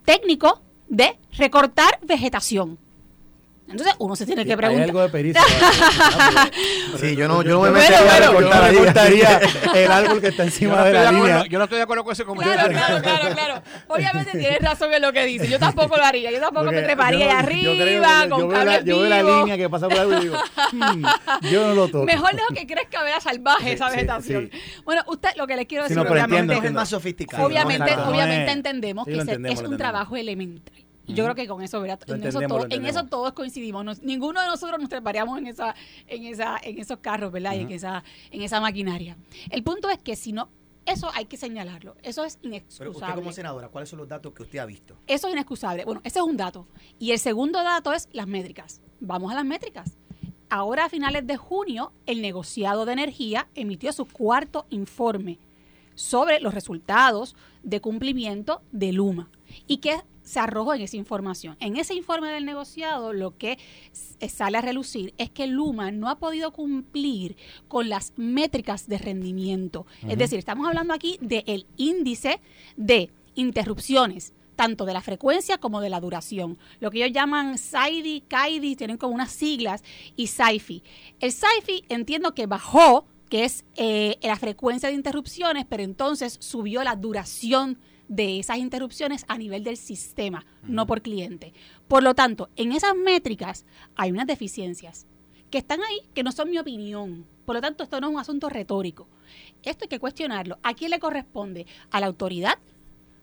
técnico, 0.05 0.61
de 0.87 1.17
recortar 1.37 1.99
vegetación. 2.03 2.77
Entonces 3.71 3.95
uno 3.99 4.15
se 4.15 4.25
tiene 4.25 4.45
que 4.45 4.55
preguntar. 4.57 4.83
Hay 4.83 4.89
algo 4.89 5.01
de 5.01 5.09
pericia. 5.09 5.41
sí, 6.99 7.15
yo 7.15 7.27
no, 7.27 7.41
yo 7.43 7.51
no 7.51 7.61
me 7.61 7.71
metería 7.71 7.99
a 7.99 8.31
bueno, 8.31 8.49
recortar 8.51 9.07
ahí. 9.07 9.21
el 9.75 9.91
árbol 9.91 10.21
que 10.21 10.27
está 10.27 10.43
encima 10.43 10.75
no, 10.75 10.83
de 10.83 10.89
estoy 10.89 10.97
de 10.99 11.03
la 11.03 11.09
acuerdo, 11.09 11.25
línea. 11.27 11.45
yo 11.49 11.57
no 11.57 11.63
estoy 11.65 11.77
de 11.77 11.83
acuerdo 11.83 12.03
con 12.03 12.13
ese 12.13 12.23
Claro, 12.23 12.35
comentario. 12.41 12.77
claro, 12.77 13.01
claro, 13.01 13.35
claro. 13.35 13.61
Obviamente 13.87 14.31
tienes 14.37 14.59
razón 14.59 14.93
en 14.93 15.01
lo 15.01 15.11
que 15.13 15.25
dice. 15.25 15.47
Yo 15.47 15.59
tampoco 15.59 15.97
lo 15.97 16.03
haría. 16.03 16.31
Yo 16.31 16.39
tampoco 16.39 16.65
Porque 16.65 16.77
me 16.81 16.83
treparía 16.83 17.19
yo- 17.19 17.25
allá 17.25 17.41
yo 17.41 17.47
creo 17.47 17.81
arriba 17.81 18.29
con 18.29 18.39
yo 18.39 18.47
veo 18.47 18.57
la- 18.57 18.65
cables 18.65 18.85
Yo 18.85 18.99
veo 18.99 19.09
la 19.09 19.23
línea 19.23 19.57
que 19.57 19.69
pasa 19.69 19.89
por 19.89 19.99
algo 19.99 20.17
y 20.17 20.21
digo, 20.21 20.35
"Hmm, 20.71 21.05
yo 21.51 21.67
no 21.67 21.73
lo 21.75 21.87
toco. 21.87 22.05
Mejor 22.05 22.31
dejo 22.35 22.47
que 22.53 22.67
crezca 22.67 23.03
vea 23.03 23.19
salvaje 23.19 23.63
Sí, 23.65 23.69
esa 23.71 23.89
sí, 23.89 23.95
vegetación. 23.95 24.49
sí. 24.51 24.59
Bueno, 24.83 25.03
usted 25.07 25.29
lo 25.37 25.47
que 25.47 25.55
les 25.55 25.65
quiero 25.65 25.83
Sí, 25.85 25.89
decir 25.89 25.97
no, 25.97 26.03
pero 26.03 26.13
obviamente, 26.15 26.35
entiendo, 26.39 26.53
es 26.53 26.57
entiendo. 26.57 26.79
más 26.79 26.89
sofisticado. 26.89 27.43
obviamente, 27.45 27.95
no 27.95 28.09
obviamente 28.09 28.45
es- 28.45 28.51
entendemos 28.57 29.05
sí, 29.05 29.11
que 29.13 29.51
es 29.53 29.61
un 29.61 29.77
trabajo 29.77 30.15
elemental. 30.15 30.73
Y 31.07 31.13
yo 31.13 31.23
creo 31.23 31.35
que 31.35 31.47
con 31.47 31.61
eso, 31.61 31.81
¿verdad? 31.81 31.99
En 32.07 32.23
eso, 32.23 32.39
todo- 32.41 32.67
en 32.69 32.85
eso 32.85 33.05
todos 33.05 33.33
coincidimos. 33.33 33.83
Nos- 33.83 34.01
ninguno 34.01 34.39
de 34.41 34.47
nosotros 34.47 34.79
nos 34.79 34.89
treparíamos 34.89 35.37
en 35.39 35.47
esa, 35.47 35.75
en 36.07 36.25
esa, 36.25 36.57
en 36.63 36.79
esos 36.79 36.99
carros, 36.99 37.31
¿verdad? 37.31 37.53
Y 37.55 37.61
en 37.61 37.71
esa, 37.71 38.03
en 38.29 38.41
esa 38.41 38.61
maquinaria. 38.61 39.17
El 39.49 39.63
punto 39.63 39.89
es 39.89 39.97
que 39.97 40.15
si 40.15 40.31
no, 40.31 40.49
eso 40.85 41.09
hay 41.13 41.25
que 41.25 41.37
señalarlo. 41.37 41.95
Eso 42.03 42.23
es 42.23 42.37
Pero 42.37 42.49
inexcusable. 42.55 42.91
usted 42.91 43.15
como 43.15 43.31
senadora, 43.31 43.67
¿cuáles 43.69 43.89
son 43.89 43.99
los 43.99 44.07
datos 44.07 44.33
que 44.33 44.43
usted 44.43 44.59
ha 44.59 44.65
visto? 44.65 44.95
Eso 45.07 45.27
es 45.27 45.33
inexcusable. 45.33 45.85
Bueno, 45.85 46.01
ese 46.03 46.19
es 46.19 46.25
un 46.25 46.37
dato. 46.37 46.67
Y 46.99 47.11
el 47.11 47.19
segundo 47.19 47.61
dato 47.63 47.93
es 47.93 48.07
las 48.13 48.27
métricas. 48.27 48.81
Vamos 48.99 49.31
a 49.31 49.35
las 49.35 49.45
métricas. 49.45 49.97
Ahora 50.49 50.85
a 50.85 50.89
finales 50.89 51.25
de 51.27 51.37
junio, 51.37 51.93
el 52.05 52.21
negociado 52.21 52.85
de 52.85 52.93
energía 52.93 53.47
emitió 53.55 53.91
su 53.93 54.05
cuarto 54.05 54.65
informe 54.69 55.39
sobre 55.95 56.39
los 56.39 56.53
resultados 56.53 57.35
de 57.63 57.79
cumplimiento 57.79 58.61
de 58.71 58.91
Luma. 58.91 59.29
¿Y 59.67 59.77
qué 59.77 60.01
se 60.31 60.39
arrojó 60.39 60.73
en 60.73 60.81
esa 60.81 60.97
información? 60.97 61.57
En 61.59 61.75
ese 61.77 61.93
informe 61.93 62.29
del 62.29 62.45
negociado 62.45 63.11
lo 63.13 63.37
que 63.37 63.57
s- 63.91 64.29
sale 64.29 64.57
a 64.57 64.61
relucir 64.61 65.13
es 65.17 65.29
que 65.29 65.45
Luma 65.47 65.91
no 65.91 66.09
ha 66.09 66.17
podido 66.19 66.51
cumplir 66.53 67.35
con 67.67 67.89
las 67.89 68.13
métricas 68.17 68.87
de 68.87 68.97
rendimiento. 68.97 69.85
Es 70.07 70.17
decir, 70.17 70.39
estamos 70.39 70.67
hablando 70.67 70.93
aquí 70.93 71.17
del 71.21 71.65
índice 71.77 72.39
de 72.77 73.11
interrupciones 73.35 74.33
tanto 74.55 74.85
de 74.85 74.93
la 74.93 75.01
frecuencia 75.01 75.57
como 75.57 75.81
de 75.81 75.89
la 75.89 75.99
duración. 75.99 76.57
Lo 76.79 76.91
que 76.91 76.99
ellos 76.99 77.13
llaman 77.15 77.57
SAIDI, 77.57 78.21
CAIDI, 78.27 78.75
tienen 78.75 78.97
como 78.97 79.15
unas 79.15 79.31
siglas, 79.31 79.83
y 80.15 80.27
SAIFI. 80.27 80.83
El 81.19 81.31
SAIFI 81.31 81.85
entiendo 81.89 82.35
que 82.35 82.45
bajó, 82.45 83.07
que 83.27 83.43
es 83.45 83.65
eh, 83.75 84.17
la 84.21 84.35
frecuencia 84.35 84.89
de 84.89 84.95
interrupciones, 84.95 85.65
pero 85.67 85.81
entonces 85.81 86.37
subió 86.41 86.83
la 86.83 86.95
duración 86.95 87.79
de 88.11 88.39
esas 88.39 88.57
interrupciones 88.57 89.23
a 89.29 89.37
nivel 89.37 89.63
del 89.63 89.77
sistema, 89.77 90.45
no 90.63 90.85
por 90.85 91.01
cliente. 91.01 91.53
Por 91.87 92.03
lo 92.03 92.13
tanto, 92.13 92.49
en 92.57 92.73
esas 92.73 92.93
métricas 92.93 93.65
hay 93.95 94.11
unas 94.11 94.27
deficiencias 94.27 95.07
que 95.49 95.59
están 95.59 95.79
ahí, 95.81 96.01
que 96.13 96.21
no 96.21 96.33
son 96.33 96.49
mi 96.49 96.59
opinión. 96.59 97.25
Por 97.45 97.55
lo 97.55 97.61
tanto, 97.61 97.85
esto 97.85 98.01
no 98.01 98.07
es 98.07 98.13
un 98.13 98.19
asunto 98.19 98.49
retórico. 98.49 99.07
Esto 99.63 99.85
hay 99.85 99.87
que 99.87 99.99
cuestionarlo. 99.99 100.59
¿A 100.61 100.73
quién 100.73 100.91
le 100.91 100.99
corresponde? 100.99 101.65
¿A 101.89 102.01
la 102.01 102.07
autoridad 102.07 102.57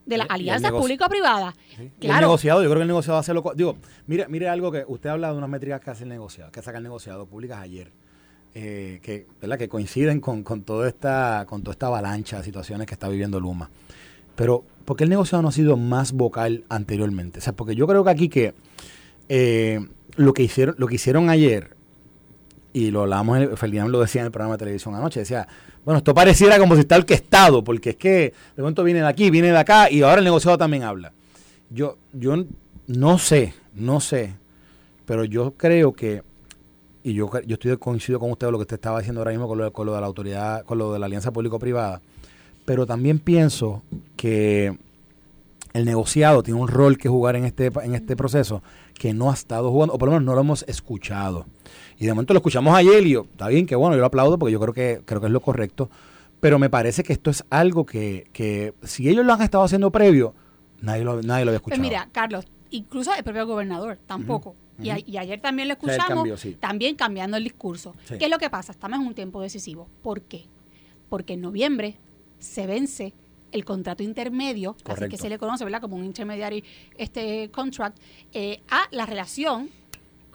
de 0.07 0.17
las 0.17 0.27
al 0.27 0.37
alianzas 0.37 0.71
público-privadas? 0.71 1.53
Y 1.77 1.83
El 1.83 1.91
Claro, 1.99 2.21
negociado, 2.21 2.63
yo 2.63 2.69
creo 2.69 2.79
que 2.79 2.83
el 2.83 2.87
negociado 2.87 3.19
hace 3.19 3.31
lo. 3.35 3.43
Digo, 3.55 3.77
mire, 4.07 4.27
mire 4.27 4.49
algo 4.49 4.71
que 4.71 4.85
usted 4.87 5.11
habla 5.11 5.31
de 5.31 5.37
unas 5.37 5.49
métricas 5.51 5.81
que 5.81 5.91
hace 5.91 6.03
el 6.03 6.09
negociado, 6.09 6.51
que 6.51 6.63
saca 6.63 6.79
el 6.79 6.83
negociado 6.83 7.27
públicas 7.27 7.59
ayer, 7.59 7.91
eh, 8.55 8.99
que, 9.03 9.27
¿verdad? 9.39 9.59
que 9.59 9.69
coinciden 9.69 10.19
con, 10.19 10.41
con, 10.43 10.63
toda 10.63 10.87
esta, 10.87 11.45
con 11.47 11.61
toda 11.61 11.73
esta 11.73 11.87
avalancha 11.87 12.39
de 12.39 12.43
situaciones 12.43 12.87
que 12.87 12.95
está 12.95 13.07
viviendo 13.07 13.39
Luma. 13.39 13.69
Pero, 14.39 14.63
¿por 14.85 14.95
qué 14.95 15.03
el 15.03 15.09
negociado 15.09 15.41
no 15.41 15.49
ha 15.49 15.51
sido 15.51 15.75
más 15.75 16.13
vocal 16.13 16.63
anteriormente? 16.69 17.39
O 17.39 17.41
sea, 17.41 17.51
porque 17.51 17.75
yo 17.75 17.85
creo 17.87 18.05
que 18.05 18.09
aquí 18.09 18.29
que 18.29 18.53
eh, 19.27 19.85
lo 20.15 20.31
que 20.31 20.43
hicieron, 20.43 20.75
lo 20.77 20.87
que 20.87 20.95
hicieron 20.95 21.29
ayer, 21.29 21.75
y 22.71 22.89
lo 22.89 23.01
hablamos, 23.01 23.37
Ferdinand 23.59 23.89
lo 23.89 23.99
decía 23.99 24.21
en 24.21 24.27
el 24.27 24.31
programa 24.31 24.53
de 24.53 24.59
televisión 24.59 24.95
anoche, 24.95 25.19
decía, 25.19 25.45
bueno, 25.83 25.97
esto 25.97 26.13
pareciera 26.13 26.57
como 26.57 26.75
si 26.75 26.79
está 26.79 26.95
orquestado, 26.95 27.65
porque 27.65 27.89
es 27.89 27.95
que 27.97 28.33
de 28.55 28.61
momento 28.61 28.85
viene 28.85 29.01
de 29.01 29.07
aquí, 29.07 29.29
viene 29.29 29.51
de 29.51 29.57
acá, 29.57 29.91
y 29.91 30.03
ahora 30.03 30.19
el 30.19 30.23
negociado 30.23 30.57
también 30.57 30.83
habla. 30.83 31.11
Yo, 31.69 31.97
yo 32.13 32.45
no 32.87 33.17
sé, 33.17 33.53
no 33.73 33.99
sé, 33.99 34.35
pero 35.05 35.25
yo 35.25 35.51
creo 35.57 35.91
que, 35.91 36.23
y 37.03 37.13
yo, 37.13 37.29
yo 37.45 37.55
estoy 37.55 37.75
coincido 37.75 38.21
con 38.21 38.31
usted 38.31 38.49
lo 38.49 38.57
que 38.57 38.61
usted 38.61 38.75
estaba 38.75 38.99
diciendo 38.99 39.19
ahora 39.19 39.31
mismo 39.31 39.49
con 39.49 39.57
lo, 39.57 39.73
con 39.73 39.85
lo 39.85 39.95
de 39.95 39.99
la 39.99 40.07
autoridad, 40.07 40.63
con 40.63 40.77
lo 40.77 40.93
de 40.93 40.99
la 40.99 41.07
alianza 41.07 41.29
público-privada, 41.33 42.01
pero 42.69 42.85
también 42.85 43.17
pienso 43.17 43.81
que 44.15 44.77
el 45.73 45.85
negociado 45.85 46.43
tiene 46.43 46.59
un 46.59 46.67
rol 46.67 46.99
que 46.99 47.09
jugar 47.09 47.35
en 47.35 47.45
este, 47.45 47.71
en 47.81 47.95
este 47.95 48.15
proceso 48.15 48.61
que 48.93 49.11
no 49.11 49.31
ha 49.31 49.33
estado 49.33 49.71
jugando, 49.71 49.95
o 49.95 49.97
por 49.97 50.07
lo 50.09 50.11
menos 50.13 50.23
no 50.27 50.35
lo 50.35 50.41
hemos 50.41 50.61
escuchado. 50.67 51.47
Y 51.97 52.05
de 52.05 52.11
momento 52.13 52.31
lo 52.35 52.37
escuchamos 52.37 52.75
ayer 52.75 53.07
y 53.07 53.09
yo, 53.13 53.21
está 53.23 53.47
bien, 53.47 53.65
que 53.65 53.75
bueno, 53.75 53.95
yo 53.95 54.01
lo 54.01 54.05
aplaudo 54.05 54.37
porque 54.37 54.51
yo 54.53 54.59
creo 54.59 54.73
que, 54.75 55.01
creo 55.03 55.19
que 55.19 55.25
es 55.25 55.33
lo 55.33 55.39
correcto, 55.41 55.89
pero 56.39 56.59
me 56.59 56.69
parece 56.69 57.01
que 57.01 57.11
esto 57.11 57.31
es 57.31 57.43
algo 57.49 57.87
que, 57.87 58.29
que 58.33 58.75
si 58.83 59.09
ellos 59.09 59.25
lo 59.25 59.33
han 59.33 59.41
estado 59.41 59.63
haciendo 59.63 59.89
previo, 59.91 60.35
nadie 60.79 61.03
lo, 61.03 61.23
nadie 61.23 61.45
lo 61.45 61.49
había 61.49 61.59
Pues 61.61 61.73
escuchado. 61.73 61.81
mira, 61.81 62.07
Carlos, 62.11 62.45
incluso 62.69 63.15
el 63.15 63.23
propio 63.23 63.47
gobernador 63.47 63.97
tampoco. 64.05 64.55
y, 64.79 64.91
a- 64.91 64.99
y 65.03 65.17
ayer 65.17 65.41
también 65.41 65.69
lo 65.69 65.73
escuchamos, 65.73 66.39
sí. 66.39 66.55
también 66.59 66.95
cambiando 66.95 67.35
el 67.35 67.43
discurso. 67.45 67.95
Sí. 68.05 68.19
¿Qué 68.19 68.25
es 68.25 68.29
lo 68.31 68.37
que 68.37 68.51
pasa? 68.51 68.71
Estamos 68.73 68.99
en 68.99 69.07
un 69.07 69.15
tiempo 69.15 69.41
decisivo. 69.41 69.87
¿Por 70.03 70.21
qué? 70.21 70.45
Porque 71.09 71.33
en 71.33 71.41
noviembre 71.41 71.97
se 72.39 72.65
vence 72.67 73.13
el 73.51 73.65
contrato 73.65 74.03
intermedio, 74.03 74.75
así 74.85 75.07
que 75.09 75.17
se 75.17 75.29
le 75.29 75.37
conoce, 75.39 75.63
¿verdad? 75.63 75.81
Como 75.81 75.95
un 75.95 76.05
intermediary 76.05 76.63
este 76.97 77.49
contract, 77.51 77.97
eh, 78.33 78.61
a 78.69 78.83
la 78.91 79.05
relación 79.05 79.69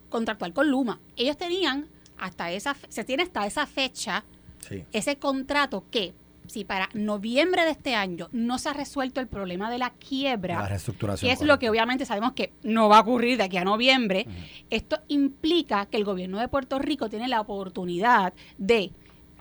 contractual 0.08 0.52
con 0.52 0.70
Luma. 0.70 1.00
Ellos 1.16 1.36
tenían 1.36 1.86
hasta 2.18 2.50
esa, 2.52 2.76
se 2.88 3.04
tiene 3.04 3.22
hasta 3.24 3.46
esa 3.46 3.66
fecha 3.66 4.24
Sí. 4.68 4.82
ese 4.92 5.16
contrato 5.18 5.84
que 5.90 6.14
si 6.46 6.64
para 6.64 6.88
noviembre 6.94 7.64
de 7.64 7.70
este 7.70 7.94
año 7.94 8.28
no 8.32 8.58
se 8.58 8.68
ha 8.70 8.72
resuelto 8.72 9.20
el 9.20 9.26
problema 9.28 9.70
de 9.70 9.78
la 9.78 9.90
quiebra, 9.90 10.58
La 10.60 10.68
reestructuración. 10.68 11.28
que 11.28 11.32
es 11.34 11.42
lo 11.42 11.58
que 11.58 11.68
obviamente 11.70 12.04
sabemos 12.06 12.32
que 12.32 12.52
no 12.62 12.88
va 12.88 12.98
a 12.98 13.00
ocurrir 13.02 13.36
de 13.38 13.44
aquí 13.44 13.56
a 13.58 13.64
noviembre, 13.64 14.26
esto 14.70 15.00
implica 15.08 15.86
que 15.86 15.96
el 15.98 16.04
gobierno 16.04 16.38
de 16.38 16.48
Puerto 16.48 16.78
Rico 16.78 17.08
tiene 17.10 17.28
la 17.28 17.40
oportunidad 17.42 18.32
de 18.58 18.92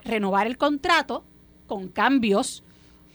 renovar 0.04 0.46
el 0.46 0.58
contrato 0.58 1.24
con 1.66 1.88
cambios, 1.88 2.62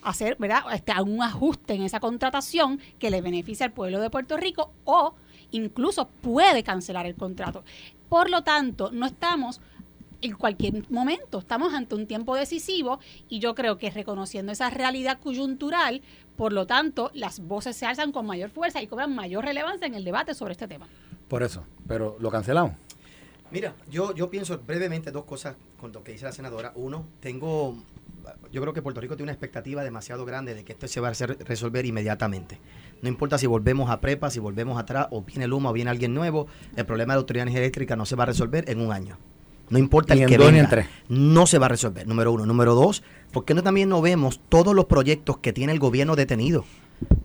hacer 0.02 0.38
¿verdad? 0.40 0.64
Este, 0.74 0.94
un 1.02 1.22
ajuste 1.22 1.74
en 1.74 1.84
esa 1.84 2.00
contratación 2.00 2.80
que 3.00 3.10
le 3.10 3.22
beneficie 3.22 3.66
al 3.66 3.72
pueblo 3.72 4.00
de 4.00 4.10
Puerto 4.10 4.38
Rico 4.38 4.72
o 4.86 5.14
incluso 5.52 6.08
puede 6.08 6.64
cancelar 6.64 7.06
el 7.06 7.16
contrato. 7.16 7.64
Por 8.08 8.30
lo 8.30 8.44
tanto, 8.44 8.92
no 8.92 9.06
estamos 9.06 9.62
en 10.22 10.34
cualquier 10.34 10.90
momento. 10.92 11.40
Estamos 11.40 11.74
ante 11.74 11.96
un 11.96 12.08
tiempo 12.08 12.36
decisivo 12.36 13.00
y 13.28 13.40
yo 13.40 13.56
creo 13.56 13.78
que 13.78 13.90
reconociendo 13.90 14.52
esa 14.52 14.70
realidad 14.70 15.20
coyuntural, 15.20 16.02
por 16.36 16.54
lo 16.54 16.66
tanto, 16.68 17.12
las 17.14 17.40
voces 17.40 17.76
se 17.76 17.86
alzan 17.86 18.12
con 18.12 18.26
mayor 18.26 18.50
fuerza 18.50 18.82
y 18.82 18.88
cobran 18.88 19.14
mayor 19.14 19.46
relevancia 19.46 19.88
en 19.88 19.96
el 19.96 20.04
debate 20.04 20.34
sobre 20.34 20.54
este 20.54 20.68
tema. 20.68 20.88
Por 21.28 21.44
eso, 21.44 21.66
pero 21.88 22.18
lo 22.20 22.32
cancelamos. 22.32 22.74
Mira, 23.52 23.76
yo, 23.90 24.14
yo 24.14 24.30
pienso 24.30 24.60
brevemente 24.60 25.12
dos 25.12 25.26
cosas 25.26 25.56
con 25.80 25.92
lo 25.92 26.04
que 26.04 26.12
dice 26.12 26.26
la 26.26 26.32
senadora. 26.32 26.72
Uno, 26.76 27.06
tengo, 27.20 27.76
yo 28.52 28.62
creo 28.62 28.74
que 28.74 28.82
Puerto 28.82 29.02
Rico 29.02 29.16
tiene 29.16 29.30
una 29.30 29.34
expectativa 29.34 29.84
demasiado 29.84 30.26
grande 30.26 30.54
de 30.54 30.64
que 30.64 30.74
esto 30.74 30.88
se 30.88 31.00
va 31.00 31.10
a 31.10 31.14
resolver 31.46 31.86
inmediatamente. 31.86 32.60
No 33.02 33.10
importa 33.10 33.38
si 33.38 33.48
volvemos 33.48 33.90
a 33.90 34.02
prepa, 34.02 34.30
si 34.30 34.40
volvemos 34.40 34.80
atrás, 34.80 35.08
o 35.12 35.22
viene 35.22 35.48
Luma 35.48 35.70
o 35.70 35.74
viene 35.74 35.90
alguien 35.92 36.14
nuevo, 36.14 36.48
el 36.76 36.86
problema 36.86 37.14
de 37.14 37.18
la 37.18 37.22
autoridad 37.22 37.48
eléctrica 37.48 37.96
no 37.96 38.06
se 38.06 38.16
va 38.16 38.24
a 38.24 38.28
resolver 38.28 38.70
en 38.70 38.82
un 38.82 38.92
año. 38.92 39.18
No 39.70 39.78
importa 39.78 40.16
Ni 40.16 40.22
el 40.22 40.24
en 40.24 40.30
que 40.30 40.38
dos 40.38 40.48
ni 40.48 40.52
venga, 40.54 40.64
en 40.64 40.70
tres. 40.70 40.88
no 41.10 41.46
se 41.46 41.60
va 41.60 41.68
a 41.68 41.70
resolver, 41.70 42.08
número 42.08 42.32
uno. 42.32 42.46
Número 42.46 42.74
dos, 42.74 43.04
¿por 43.32 43.46
qué 43.46 43.54
no 43.54 43.62
también 43.62 43.90
no 43.90 44.02
vemos 44.02 44.40
todos 44.50 44.74
los 44.76 44.86
proyectos 44.86 45.38
que 45.38 45.54
tiene 45.54 45.74
el 45.74 45.80
gobierno 45.80 46.16
detenido? 46.16 46.66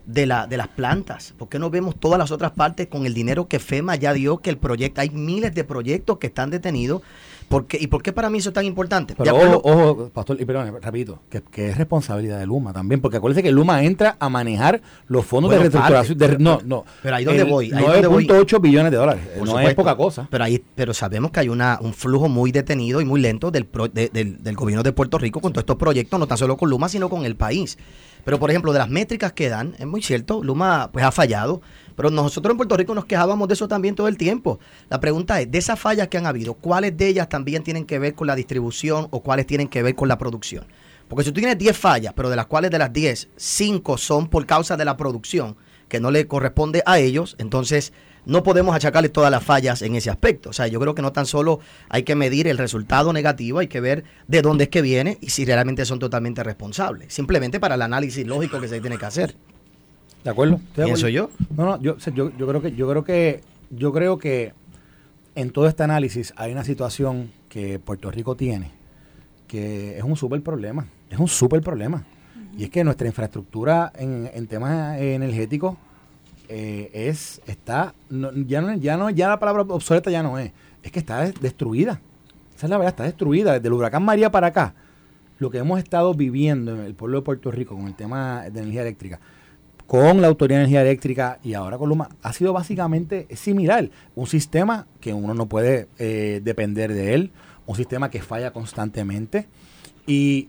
de, 0.07 0.27
la, 0.27 0.47
de 0.47 0.57
las 0.57 0.69
plantas. 0.69 1.35
¿Por 1.37 1.49
qué 1.49 1.59
no 1.59 1.71
vemos 1.71 1.99
todas 1.99 2.19
las 2.19 2.31
otras 2.31 2.53
partes 2.53 2.87
con 2.89 3.07
el 3.07 3.15
dinero 3.15 3.49
que 3.49 3.59
FEMA 3.59 3.97
ya 3.97 4.13
dio 4.13 4.39
que 4.39 4.51
el 4.51 4.59
proyecto? 4.59 5.01
Hay 5.01 5.11
miles 5.11 5.55
de 5.55 5.65
proyectos 5.65 6.19
que 6.19 6.29
están 6.29 6.51
detenidos. 6.51 7.03
¿Por 7.49 7.67
qué? 7.67 7.79
¿Y 7.81 7.87
por 7.87 8.03
qué 8.03 8.13
para 8.13 8.31
mí 8.31 8.39
eso 8.39 8.51
es 8.51 8.53
tan 8.55 8.65
importante? 8.65 9.15
Pero 9.17 9.37
ojo, 9.37 9.61
ojo, 9.65 10.09
pastor, 10.11 10.41
y 10.41 10.45
perdón, 10.45 10.75
repito, 10.81 11.21
que, 11.29 11.43
que 11.43 11.69
es 11.71 11.79
responsabilidad 11.79 12.39
de 12.39 12.47
Luma 12.47 12.73
también, 12.73 13.01
porque 13.01 13.19
acuérdense 13.19 13.43
que 13.43 13.53
Luma 13.53 13.83
entra 13.85 14.17
a 14.19 14.29
manejar 14.29 14.81
los 15.07 15.25
fondos 15.25 15.51
Bueno, 15.51 15.63
de 15.65 15.69
reestructuración. 15.71 16.19
de- 16.19 16.39
no, 16.39 16.61
no. 16.65 16.85
pero 17.03 17.17
ahí 17.17 17.25
donde 17.25 17.43
El 17.43 17.49
voy, 17.51 17.73
ahí 17.73 17.85
donde 17.85 18.07
voy. 18.09 18.27
9.8 18.27 18.61
billones 18.61 18.91
de 18.91 18.99
dólares. 18.99 19.23
Por 19.39 19.47
no 19.49 19.61
es 19.61 19.75
poca 19.75 19.97
cosa. 19.97 20.27
Pero 20.31 20.45
ahí, 20.45 20.63
pero 20.75 20.93
sabemos 20.95 21.31
que 21.31 21.41
hay 21.41 21.49
una, 21.49 21.79
un 21.81 21.95
flujo 21.95 22.29
muy 22.29 22.51
detenido 22.53 23.01
y 23.01 23.05
muy 23.05 23.21
lento 23.21 23.51
del, 23.51 23.67
pro- 23.67 23.89
de- 23.89 24.09
del, 24.09 24.43
del 24.43 24.57
gobierno 24.57 24.83
de 24.83 24.93
Puerto 24.93 25.19
Rico 25.19 25.41
con 25.41 25.53
todos 25.53 25.63
estos 25.63 25.77
proyectos, 25.77 26.19
no 26.19 26.27
tan 26.27 26.39
solo 26.39 26.57
con 26.57 26.71
Luma, 26.71 26.89
sino 26.89 27.09
con 27.09 27.25
el 27.25 27.37
país. 27.37 27.79
Pero, 28.25 28.39
por 28.39 28.51
ejemplo, 28.51 28.73
de 28.73 28.79
las 28.79 28.89
métricas 28.89 29.33
que 29.35 29.51
dan, 29.51 29.75
es 29.79 29.87
muy 29.87 30.01
cierto, 30.03 30.43
Luma 30.43 30.89
pues 30.93 31.05
ha 31.05 31.13
fallado, 31.13 31.61
pero 31.97 32.11
nosotros 32.11 32.51
en 32.51 32.57
Puerto 32.57 32.77
Rico 32.77 32.95
nos 32.95 33.05
quejábamos 33.05 33.49
de 33.49 33.55
eso 33.55 33.69
también 33.69 33.95
todo 33.95 34.09
el 34.09 34.17
tiempo. 34.17 34.59
La 34.89 35.01
pregunta 35.01 35.41
es, 35.41 35.51
de 35.51 35.59
esas 35.59 35.79
fallas 35.79 36.09
que 36.09 36.19
han 36.19 36.27
habido, 36.27 36.55
¿cuáles 36.55 36.97
de 36.97 37.09
ellas 37.09 37.29
también 37.29 37.63
tienen 37.63 37.85
que 37.85 37.99
ver 37.99 38.15
con 38.15 38.27
la 38.27 38.35
distribución 38.35 39.09
o 39.11 39.21
cuáles 39.21 39.47
tienen 39.47 39.69
que 39.69 39.83
ver 39.83 39.95
con 39.95 40.09
la 40.09 40.19
producción? 40.19 40.67
Porque 41.09 41.25
si 41.25 41.31
tú 41.31 41.41
tienes 41.41 41.59
10 41.59 41.77
fallas, 41.77 42.15
pero 42.15 42.31
de 42.31 42.37
las 42.37 42.47
cuales 42.47 42.71
de 42.71 42.79
las 42.79 42.93
10, 42.93 43.29
5 43.37 43.99
son 43.99 44.29
por 44.29 44.47
causa 44.47 44.77
de 44.77 44.85
la 44.85 44.97
producción, 44.97 45.57
que 45.89 46.01
no 46.01 46.11
le 46.11 46.27
corresponde 46.27 46.83
a 46.87 46.99
ellos, 46.99 47.37
entonces 47.39 47.93
no 48.27 48.43
podemos 48.43 48.75
achacarle 48.75 49.11
todas 49.11 49.31
las 49.31 49.45
fallas 49.45 49.83
en 49.83 49.95
ese 49.97 50.11
aspecto. 50.11 50.51
O 50.51 50.53
sea, 50.53 50.67
yo 50.67 50.81
creo 50.81 50.95
que 50.95 51.03
no 51.03 51.13
tan 51.13 51.27
solo 51.27 51.61
hay 51.89 52.05
que 52.05 52.15
medir 52.15 52.49
el 52.49 52.59
resultado 52.59 53.13
negativo, 53.13 53.59
hay 53.59 53.69
que 53.69 53.81
ver 53.81 54.05
de 54.27 54.43
dónde 54.43 54.65
es 54.65 54.71
que 54.71 54.83
viene 54.83 55.19
y 55.21 55.31
si 55.31 55.45
realmente 55.45 55.85
son 55.85 55.99
totalmente 55.99 56.43
responsables. 56.43 57.13
Simplemente 57.13 57.61
para 57.61 57.75
el 57.75 57.83
análisis 57.83 58.27
lógico 58.27 58.61
que 58.61 58.69
se 58.69 58.81
tiene 58.81 58.99
que 58.99 59.07
hacer. 59.07 59.37
¿De 60.25 60.31
acuerdo? 60.31 60.59
¿Pienso 60.75 61.09
yo? 61.09 61.31
No, 61.57 61.65
no, 61.65 61.81
yo, 61.81 61.99
yo, 61.99 62.33
yo, 62.37 62.47
creo 62.49 62.63
que, 62.63 62.75
yo 62.75 62.89
creo 62.89 63.05
que, 63.05 63.41
yo 63.71 63.93
creo 63.93 64.19
que 64.19 64.55
en 65.35 65.51
todo 65.51 65.69
este 65.69 65.83
análisis 65.83 66.33
hay 66.37 66.53
una 66.53 66.65
situación 66.65 67.31
que 67.49 67.79
Puerto 67.79 68.11
Rico 68.11 68.35
tiene 68.35 68.71
que 69.47 69.97
es 69.99 70.03
un 70.03 70.17
súper 70.17 70.43
problema. 70.43 70.87
Es 71.09 71.19
un 71.19 71.29
súper 71.29 71.63
problema. 71.63 72.03
Y 72.57 72.65
es 72.65 72.71
que 72.71 72.85
nuestra 72.85 73.07
infraestructura 73.07 73.93
en, 73.97 74.31
en 74.33 74.47
temas 74.47 74.99
energéticos 74.99 75.77
eh, 76.49 76.91
es, 76.93 77.41
está, 77.47 77.95
ya, 78.11 78.61
no, 78.61 78.75
ya, 78.75 78.97
no, 78.97 79.11
ya 79.11 79.29
la 79.29 79.39
palabra 79.39 79.63
obsoleta 79.63 80.11
ya 80.11 80.23
no 80.23 80.39
es, 80.39 80.53
es 80.83 80.93
que 80.93 80.99
está 80.99 81.31
destruida. 81.41 82.01
Esa 82.57 82.67
es 82.67 82.71
la 82.71 82.79
verdad, 82.79 82.93
está 82.93 83.05
destruida. 83.05 83.53
Desde 83.55 83.69
el 83.69 83.75
huracán 83.75 84.05
María 84.05 84.31
para 84.31 84.49
acá, 84.49 84.75
lo 85.39 85.51
que 85.51 85.59
hemos 85.59 85.79
estado 85.79 86.15
viviendo 86.15 86.75
en 86.75 86.81
el 86.81 86.95
pueblo 86.95 87.19
de 87.19 87.25
Puerto 87.25 87.51
Rico 87.51 87.77
con 87.77 87.87
el 87.87 87.95
tema 87.95 88.43
de 88.51 88.61
energía 88.61 88.83
eléctrica, 88.83 89.21
con 89.87 90.21
la 90.21 90.29
Autoridad 90.29 90.59
de 90.59 90.65
Energía 90.65 90.83
Eléctrica 90.83 91.39
y 91.43 91.55
ahora 91.55 91.79
con 91.79 91.89
Luma, 91.89 92.09
ha 92.23 92.33
sido 92.33 92.53
básicamente 92.53 93.27
similar. 93.35 93.91
Un 94.15 94.27
sistema 94.27 94.87
que 95.01 95.13
uno 95.13 95.35
no 95.35 95.47
puede 95.47 95.89
eh, 95.99 96.41
depender 96.43 96.93
de 96.93 97.15
él, 97.15 97.31
un 97.67 97.77
sistema 97.77 98.11
que 98.11 98.23
falla 98.23 98.53
constantemente. 98.53 99.47
Y 100.07 100.49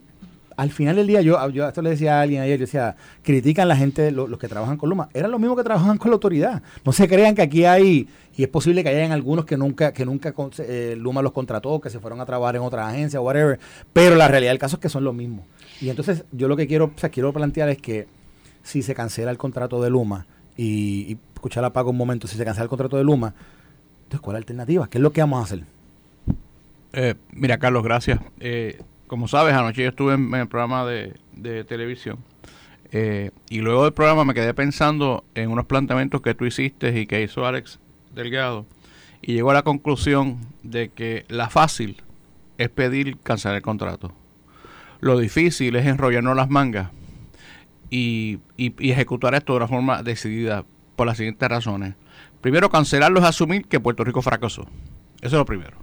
al 0.56 0.70
final 0.70 0.96
del 0.96 1.06
día, 1.06 1.20
yo, 1.20 1.48
yo 1.50 1.68
esto 1.68 1.82
le 1.82 1.90
decía 1.90 2.18
a 2.18 2.22
alguien 2.22 2.40
ayer, 2.40 2.58
yo 2.58 2.64
decía, 2.64 2.96
critican 3.22 3.68
la 3.68 3.76
gente, 3.76 4.10
los 4.10 4.38
que 4.38 4.48
trabajan 4.48 4.78
con 4.78 4.88
Luma. 4.88 5.10
Era 5.12 5.28
lo 5.28 5.38
mismo 5.38 5.54
que 5.54 5.62
trabajan 5.62 5.98
con 5.98 6.10
la 6.10 6.14
autoridad. 6.14 6.62
No 6.84 6.92
se 6.92 7.06
crean 7.06 7.34
que 7.34 7.42
aquí 7.42 7.66
hay, 7.66 8.08
y 8.36 8.42
es 8.42 8.48
posible 8.48 8.82
que 8.82 8.88
hayan 8.88 9.12
algunos 9.12 9.44
que 9.44 9.58
nunca, 9.58 9.92
que 9.92 10.06
nunca 10.06 10.34
eh, 10.58 10.94
Luma 10.98 11.20
los 11.20 11.32
contrató, 11.32 11.78
que 11.80 11.90
se 11.90 12.00
fueron 12.00 12.20
a 12.22 12.26
trabajar 12.26 12.56
en 12.56 12.62
otra 12.62 12.88
agencia 12.88 13.20
o 13.20 13.24
whatever, 13.24 13.58
pero 13.92 14.16
la 14.16 14.28
realidad 14.28 14.52
del 14.52 14.58
caso 14.58 14.76
es 14.76 14.80
que 14.80 14.88
son 14.88 15.04
lo 15.04 15.12
mismo. 15.12 15.46
Y 15.80 15.90
entonces 15.90 16.24
yo 16.32 16.48
lo 16.48 16.56
que 16.56 16.66
quiero, 16.66 16.86
o 16.86 16.98
sea, 16.98 17.10
quiero 17.10 17.34
plantear 17.34 17.68
es 17.68 17.78
que 17.78 18.06
si 18.66 18.82
se 18.82 18.94
cancela 18.94 19.30
el 19.30 19.38
contrato 19.38 19.80
de 19.80 19.90
Luma, 19.90 20.26
y, 20.56 21.12
y 21.12 21.18
escuchar 21.34 21.62
la 21.62 21.72
paga 21.72 21.90
un 21.90 21.96
momento, 21.96 22.26
si 22.26 22.36
se 22.36 22.44
cancela 22.44 22.64
el 22.64 22.68
contrato 22.68 22.96
de 22.96 23.04
Luma, 23.04 23.34
entonces 24.04 24.20
¿cuál 24.20 24.34
es 24.34 24.40
la 24.40 24.42
alternativa? 24.42 24.88
¿Qué 24.88 24.98
es 24.98 25.02
lo 25.02 25.12
que 25.12 25.20
vamos 25.20 25.40
a 25.40 25.44
hacer? 25.44 25.64
Eh, 26.92 27.14
mira, 27.32 27.58
Carlos, 27.58 27.82
gracias. 27.82 28.20
Eh, 28.40 28.80
como 29.06 29.28
sabes, 29.28 29.54
anoche 29.54 29.82
yo 29.82 29.88
estuve 29.90 30.14
en, 30.14 30.34
el 30.34 30.48
programa 30.48 30.84
de, 30.86 31.14
televisión 31.64 32.18
eh, 32.90 33.30
y 33.50 33.58
luego 33.58 33.84
del 33.84 33.92
programa 33.92 34.24
me 34.24 34.34
quedé 34.34 34.54
pensando 34.54 35.24
en 35.34 35.50
unos 35.50 35.66
planteamientos 35.66 36.22
que 36.22 36.34
tú 36.34 36.46
hiciste 36.46 36.98
y 36.98 37.06
que 37.06 37.22
hizo 37.22 37.46
Alex 37.46 37.78
Delgado 38.14 38.64
y 39.22 39.34
llegó 39.34 39.50
a 39.50 39.54
la 39.54 39.62
conclusión 39.62 40.38
de 40.62 40.88
que 40.88 41.24
la 41.28 41.50
fácil 41.50 42.02
es 42.58 42.70
pedir 42.70 43.18
cancelar 43.18 43.56
el 43.56 43.62
contrato. 43.62 44.12
Lo 45.00 45.18
difícil 45.18 45.76
es 45.76 45.86
enrollarnos 45.86 46.34
las 46.34 46.48
mangas 46.48 46.90
y, 47.90 48.38
ejecutar 48.56 49.34
esto 49.34 49.52
de 49.52 49.58
una 49.58 49.68
forma 49.68 50.02
decidida 50.02 50.64
por 50.96 51.06
las 51.06 51.16
siguientes 51.16 51.48
razones. 51.48 51.94
Primero, 52.40 52.70
cancelarlo 52.70 53.20
es 53.20 53.26
asumir 53.26 53.66
que 53.66 53.80
Puerto 53.80 54.04
Rico 54.04 54.22
fracasó. 54.22 54.62
Eso 55.20 55.26
es 55.26 55.32
lo 55.32 55.44
primero. 55.44 55.76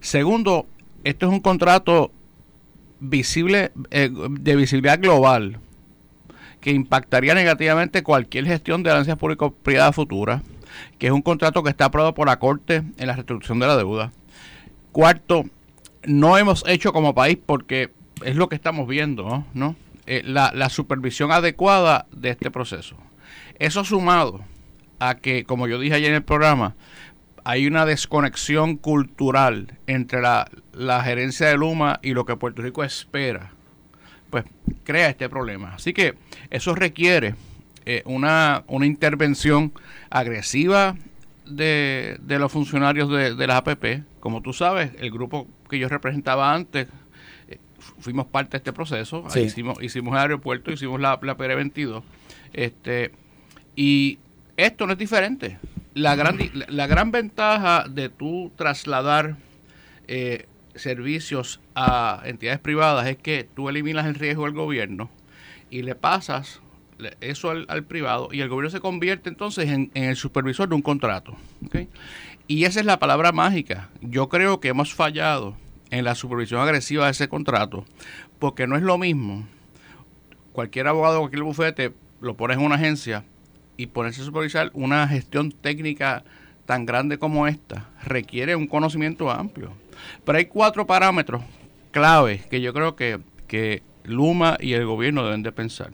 Segundo, 0.00 0.66
esto 1.04 1.26
es 1.26 1.32
un 1.32 1.40
contrato 1.40 2.10
visible 3.00 3.72
eh, 3.90 4.10
de 4.12 4.56
visibilidad 4.56 5.00
global 5.00 5.58
que 6.60 6.70
impactaría 6.70 7.34
negativamente 7.34 8.02
cualquier 8.02 8.46
gestión 8.46 8.82
de 8.82 8.90
ganancias 8.90 9.16
público-privadas 9.16 9.94
futuras, 9.94 10.42
que 10.98 11.06
es 11.06 11.12
un 11.12 11.22
contrato 11.22 11.62
que 11.62 11.70
está 11.70 11.86
aprobado 11.86 12.14
por 12.14 12.28
la 12.28 12.38
Corte 12.38 12.82
en 12.98 13.06
la 13.06 13.16
restitución 13.16 13.58
de 13.58 13.66
la 13.66 13.76
deuda. 13.76 14.12
Cuarto, 14.92 15.44
no 16.04 16.36
hemos 16.36 16.64
hecho 16.66 16.92
como 16.92 17.14
país 17.14 17.38
porque 17.44 17.90
es 18.24 18.36
lo 18.36 18.48
que 18.48 18.56
estamos 18.56 18.86
viendo, 18.86 19.44
¿no? 19.54 19.74
Eh, 20.12 20.24
la, 20.24 20.50
la 20.52 20.68
supervisión 20.70 21.30
adecuada 21.30 22.06
de 22.10 22.30
este 22.30 22.50
proceso. 22.50 22.96
Eso 23.60 23.84
sumado 23.84 24.40
a 24.98 25.14
que, 25.14 25.44
como 25.44 25.68
yo 25.68 25.78
dije 25.78 25.94
ayer 25.94 26.08
en 26.08 26.16
el 26.16 26.24
programa, 26.24 26.74
hay 27.44 27.68
una 27.68 27.86
desconexión 27.86 28.76
cultural 28.76 29.78
entre 29.86 30.20
la, 30.20 30.50
gerencia 31.04 31.46
de 31.46 31.56
Luma 31.56 32.00
y 32.02 32.12
lo 32.14 32.24
que 32.24 32.34
Puerto 32.34 32.60
Rico 32.60 32.82
espera, 32.82 33.52
pues 34.30 34.46
crea 34.82 35.10
este 35.10 35.28
problema. 35.28 35.74
Así 35.76 35.92
que 35.92 36.16
eso 36.50 36.74
requiere 36.74 37.36
eh, 37.86 38.02
una, 38.04 38.64
una 38.66 38.86
intervención 38.86 39.72
agresiva 40.10 40.96
de, 41.46 42.18
de 42.20 42.38
los 42.40 42.50
funcionarios 42.50 43.08
de, 43.08 43.36
de, 43.36 43.46
la 43.46 43.58
APP. 43.58 44.02
Como 44.18 44.42
tú 44.42 44.52
sabes, 44.54 44.90
el 44.98 45.12
grupo 45.12 45.46
que 45.68 45.78
yo 45.78 45.88
representaba 45.88 46.52
antes, 46.52 46.88
fuimos 47.98 48.26
parte 48.26 48.52
de 48.52 48.56
este 48.58 48.72
proceso. 48.72 49.24
hicimos, 49.36 49.82
hicimos 49.82 50.14
el 50.14 50.20
aeropuerto, 50.20 50.72
hicimos 50.72 51.00
la, 51.00 51.18
la 51.22 51.36
PR22. 51.36 52.02
Este, 52.52 53.12
y 53.76 54.18
esto 54.56 54.86
no 54.86 54.92
es 54.92 54.98
diferente 54.98 55.58
la 55.94 56.14
gran, 56.14 56.38
la 56.68 56.86
gran 56.86 57.10
ventaja 57.10 57.84
de 57.88 58.08
tú 58.08 58.52
trasladar 58.56 59.36
eh, 60.08 60.46
servicios 60.74 61.60
a 61.74 62.22
entidades 62.24 62.60
privadas 62.60 63.06
es 63.06 63.16
que 63.16 63.48
tú 63.54 63.68
eliminas 63.68 64.06
el 64.06 64.14
riesgo 64.14 64.44
del 64.44 64.54
gobierno 64.54 65.10
y 65.70 65.82
le 65.82 65.94
pasas 65.94 66.60
eso 67.20 67.50
al, 67.50 67.84
privado 67.84 68.28
y 68.30 68.40
el 68.40 68.48
gobierno 68.48 68.70
se 68.70 68.80
convierte 68.80 69.28
entonces 69.30 69.70
en, 69.70 69.90
el 69.94 70.16
supervisor 70.16 70.68
de 70.68 70.74
un 70.74 70.82
contrato. 70.82 71.36
Y 72.46 72.64
esa 72.64 72.80
es 72.80 72.86
la 72.86 72.98
palabra 72.98 73.32
mágica. 73.32 73.88
Yo 74.00 74.28
creo 74.28 74.60
que 74.60 74.68
hemos 74.68 74.92
fallado 74.92 75.56
en 75.90 76.04
la 76.04 76.14
supervisión 76.14 76.60
agresiva 76.60 77.06
de 77.06 77.12
ese 77.12 77.28
contrato 77.28 77.84
porque 78.38 78.66
no 78.66 78.76
es 78.76 78.82
lo 78.82 78.98
mismo. 78.98 79.46
Cualquier 80.52 80.88
abogado, 80.88 81.20
cualquier 81.20 81.42
bufete 81.42 81.92
lo 82.20 82.36
pones 82.36 82.58
en 82.58 82.64
una 82.64 82.74
agencia 82.74 83.24
y 83.76 83.86
ponerse 83.86 84.22
a 84.22 84.24
supervisar 84.24 84.70
una 84.74 85.06
gestión 85.06 85.52
técnica 85.52 86.24
tan 86.66 86.86
grande 86.86 87.18
como 87.18 87.46
esta 87.46 87.88
requiere 88.04 88.56
un 88.56 88.66
conocimiento 88.66 89.30
amplio. 89.30 89.72
Pero 90.24 90.38
hay 90.38 90.46
cuatro 90.46 90.86
parámetros 90.86 91.42
claves 91.92 92.46
que 92.46 92.60
yo 92.60 92.72
creo 92.72 92.96
que, 92.96 93.20
que 93.46 93.82
Luma 94.04 94.56
y 94.60 94.72
el 94.72 94.86
gobierno 94.86 95.24
deben 95.24 95.42
de 95.42 95.52
pensar. 95.52 95.90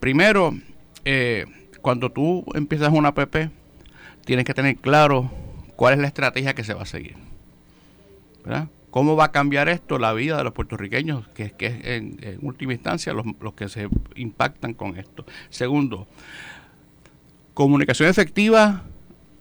Primero, 0.00 0.56
eh, 1.04 1.46
cuando 1.82 2.10
tú 2.10 2.44
empiezas 2.54 2.92
una 2.92 3.14
PP, 3.14 3.50
tienes 4.24 4.44
que 4.44 4.54
tener 4.54 4.76
claro 4.76 5.30
cuál 5.76 5.94
es 5.94 6.00
la 6.00 6.06
estrategia 6.06 6.54
que 6.54 6.64
se 6.64 6.74
va 6.74 6.82
a 6.82 6.86
seguir. 6.86 7.16
¿verdad? 8.44 8.68
¿Cómo 8.90 9.16
va 9.16 9.26
a 9.26 9.32
cambiar 9.32 9.68
esto 9.68 9.98
la 9.98 10.12
vida 10.12 10.38
de 10.38 10.44
los 10.44 10.52
puertorriqueños, 10.52 11.28
que, 11.28 11.54
es 11.58 11.84
en, 11.84 12.18
en 12.22 12.38
última 12.42 12.72
instancia 12.72 13.12
los, 13.12 13.26
los 13.40 13.54
que 13.54 13.68
se 13.68 13.88
impactan 14.16 14.74
con 14.74 14.96
esto? 14.96 15.24
Segundo, 15.50 16.06
Comunicación 17.58 18.08
efectiva 18.08 18.84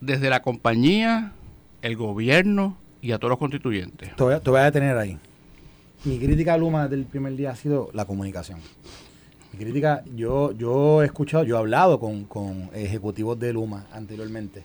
desde 0.01 0.31
la 0.31 0.41
compañía, 0.41 1.33
el 1.83 1.95
gobierno 1.95 2.75
y 2.99 3.11
a 3.11 3.19
todos 3.19 3.29
los 3.29 3.37
constituyentes. 3.37 4.15
Te 4.15 4.23
voy 4.23 4.33
a, 4.33 4.39
te 4.39 4.49
detener 4.49 4.97
ahí. 4.97 5.19
Mi 6.03 6.17
crítica 6.17 6.55
a 6.55 6.57
Luma 6.57 6.85
desde 6.85 6.95
el 6.95 7.05
primer 7.05 7.35
día 7.35 7.51
ha 7.51 7.55
sido 7.55 7.91
la 7.93 8.05
comunicación. 8.05 8.59
Mi 9.53 9.59
crítica, 9.59 10.03
yo, 10.15 10.51
yo 10.53 11.03
he 11.03 11.05
escuchado, 11.05 11.43
yo 11.43 11.57
he 11.57 11.59
hablado 11.59 11.99
con, 11.99 12.71
ejecutivos 12.73 13.37
de 13.37 13.53
Luma 13.53 13.85
anteriormente. 13.93 14.63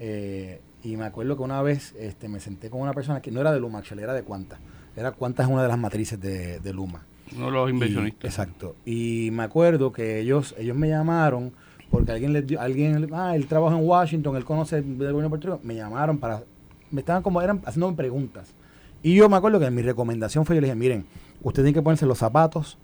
Eh, 0.00 0.60
y 0.82 0.96
me 0.96 1.04
acuerdo 1.04 1.36
que 1.36 1.42
una 1.42 1.60
vez 1.62 1.94
este, 1.98 2.28
me 2.28 2.40
senté 2.40 2.70
con 2.70 2.80
una 2.80 2.92
persona 2.92 3.20
que 3.20 3.30
no 3.30 3.40
era 3.40 3.52
de 3.52 3.60
Luma, 3.60 3.82
era 3.90 4.14
de 4.14 4.22
Cuanta. 4.22 4.58
Era 4.96 5.12
Cuanta 5.12 5.42
es 5.42 5.48
una 5.48 5.62
de 5.62 5.68
las 5.68 5.78
matrices 5.78 6.20
de, 6.20 6.72
Luma. 6.72 7.04
Uno 7.36 7.46
de 7.46 7.52
los 7.52 7.70
inversionistas. 7.70 8.24
exacto. 8.24 8.76
Y 8.84 9.30
me 9.32 9.42
acuerdo 9.42 9.92
que 9.92 10.20
ellos, 10.20 10.54
ellos 10.58 10.76
me 10.76 10.88
llamaron 10.88 11.52
porque 11.90 12.12
alguien 12.12 12.32
le 12.32 12.42
dio, 12.42 12.60
alguien, 12.60 13.08
ah, 13.14 13.34
él 13.34 13.46
trabaja 13.46 13.76
en 13.76 13.86
Washington, 13.86 14.36
él 14.36 14.44
conoce 14.44 14.78
el 14.78 14.96
gobierno 14.96 15.22
de 15.22 15.28
Puerto 15.28 15.46
Rico, 15.48 15.60
me 15.62 15.74
llamaron 15.74 16.18
para, 16.18 16.42
me 16.90 17.00
estaban 17.00 17.22
como, 17.22 17.40
eran 17.40 17.62
haciendo 17.64 17.94
preguntas. 17.94 18.54
Y 19.02 19.14
yo 19.14 19.28
me 19.28 19.36
acuerdo 19.36 19.58
que 19.58 19.70
mi 19.70 19.82
recomendación 19.82 20.44
fue, 20.44 20.56
yo 20.56 20.60
le 20.60 20.66
dije, 20.66 20.76
miren, 20.76 21.06
ustedes 21.40 21.64
tienen 21.64 21.74
que 21.74 21.82
ponerse 21.82 22.04
los 22.04 22.18
zapatos 22.18 22.78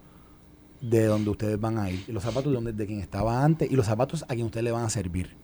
de 0.81 1.05
donde 1.07 1.31
ustedes 1.31 1.61
van 1.61 1.79
a 1.79 1.91
ir, 1.91 2.05
y 2.09 2.13
los 2.13 2.23
zapatos 2.23 2.47
de, 2.47 2.55
donde, 2.55 2.73
de 2.73 2.87
quien 2.87 3.01
estaba 3.01 3.45
antes, 3.45 3.71
y 3.71 3.77
los 3.77 3.87
zapatos 3.87 4.25
a 4.25 4.35
quien 4.35 4.47
ustedes 4.47 4.65
le 4.65 4.71
van 4.71 4.85
a 4.85 4.91
servir. 4.91 5.37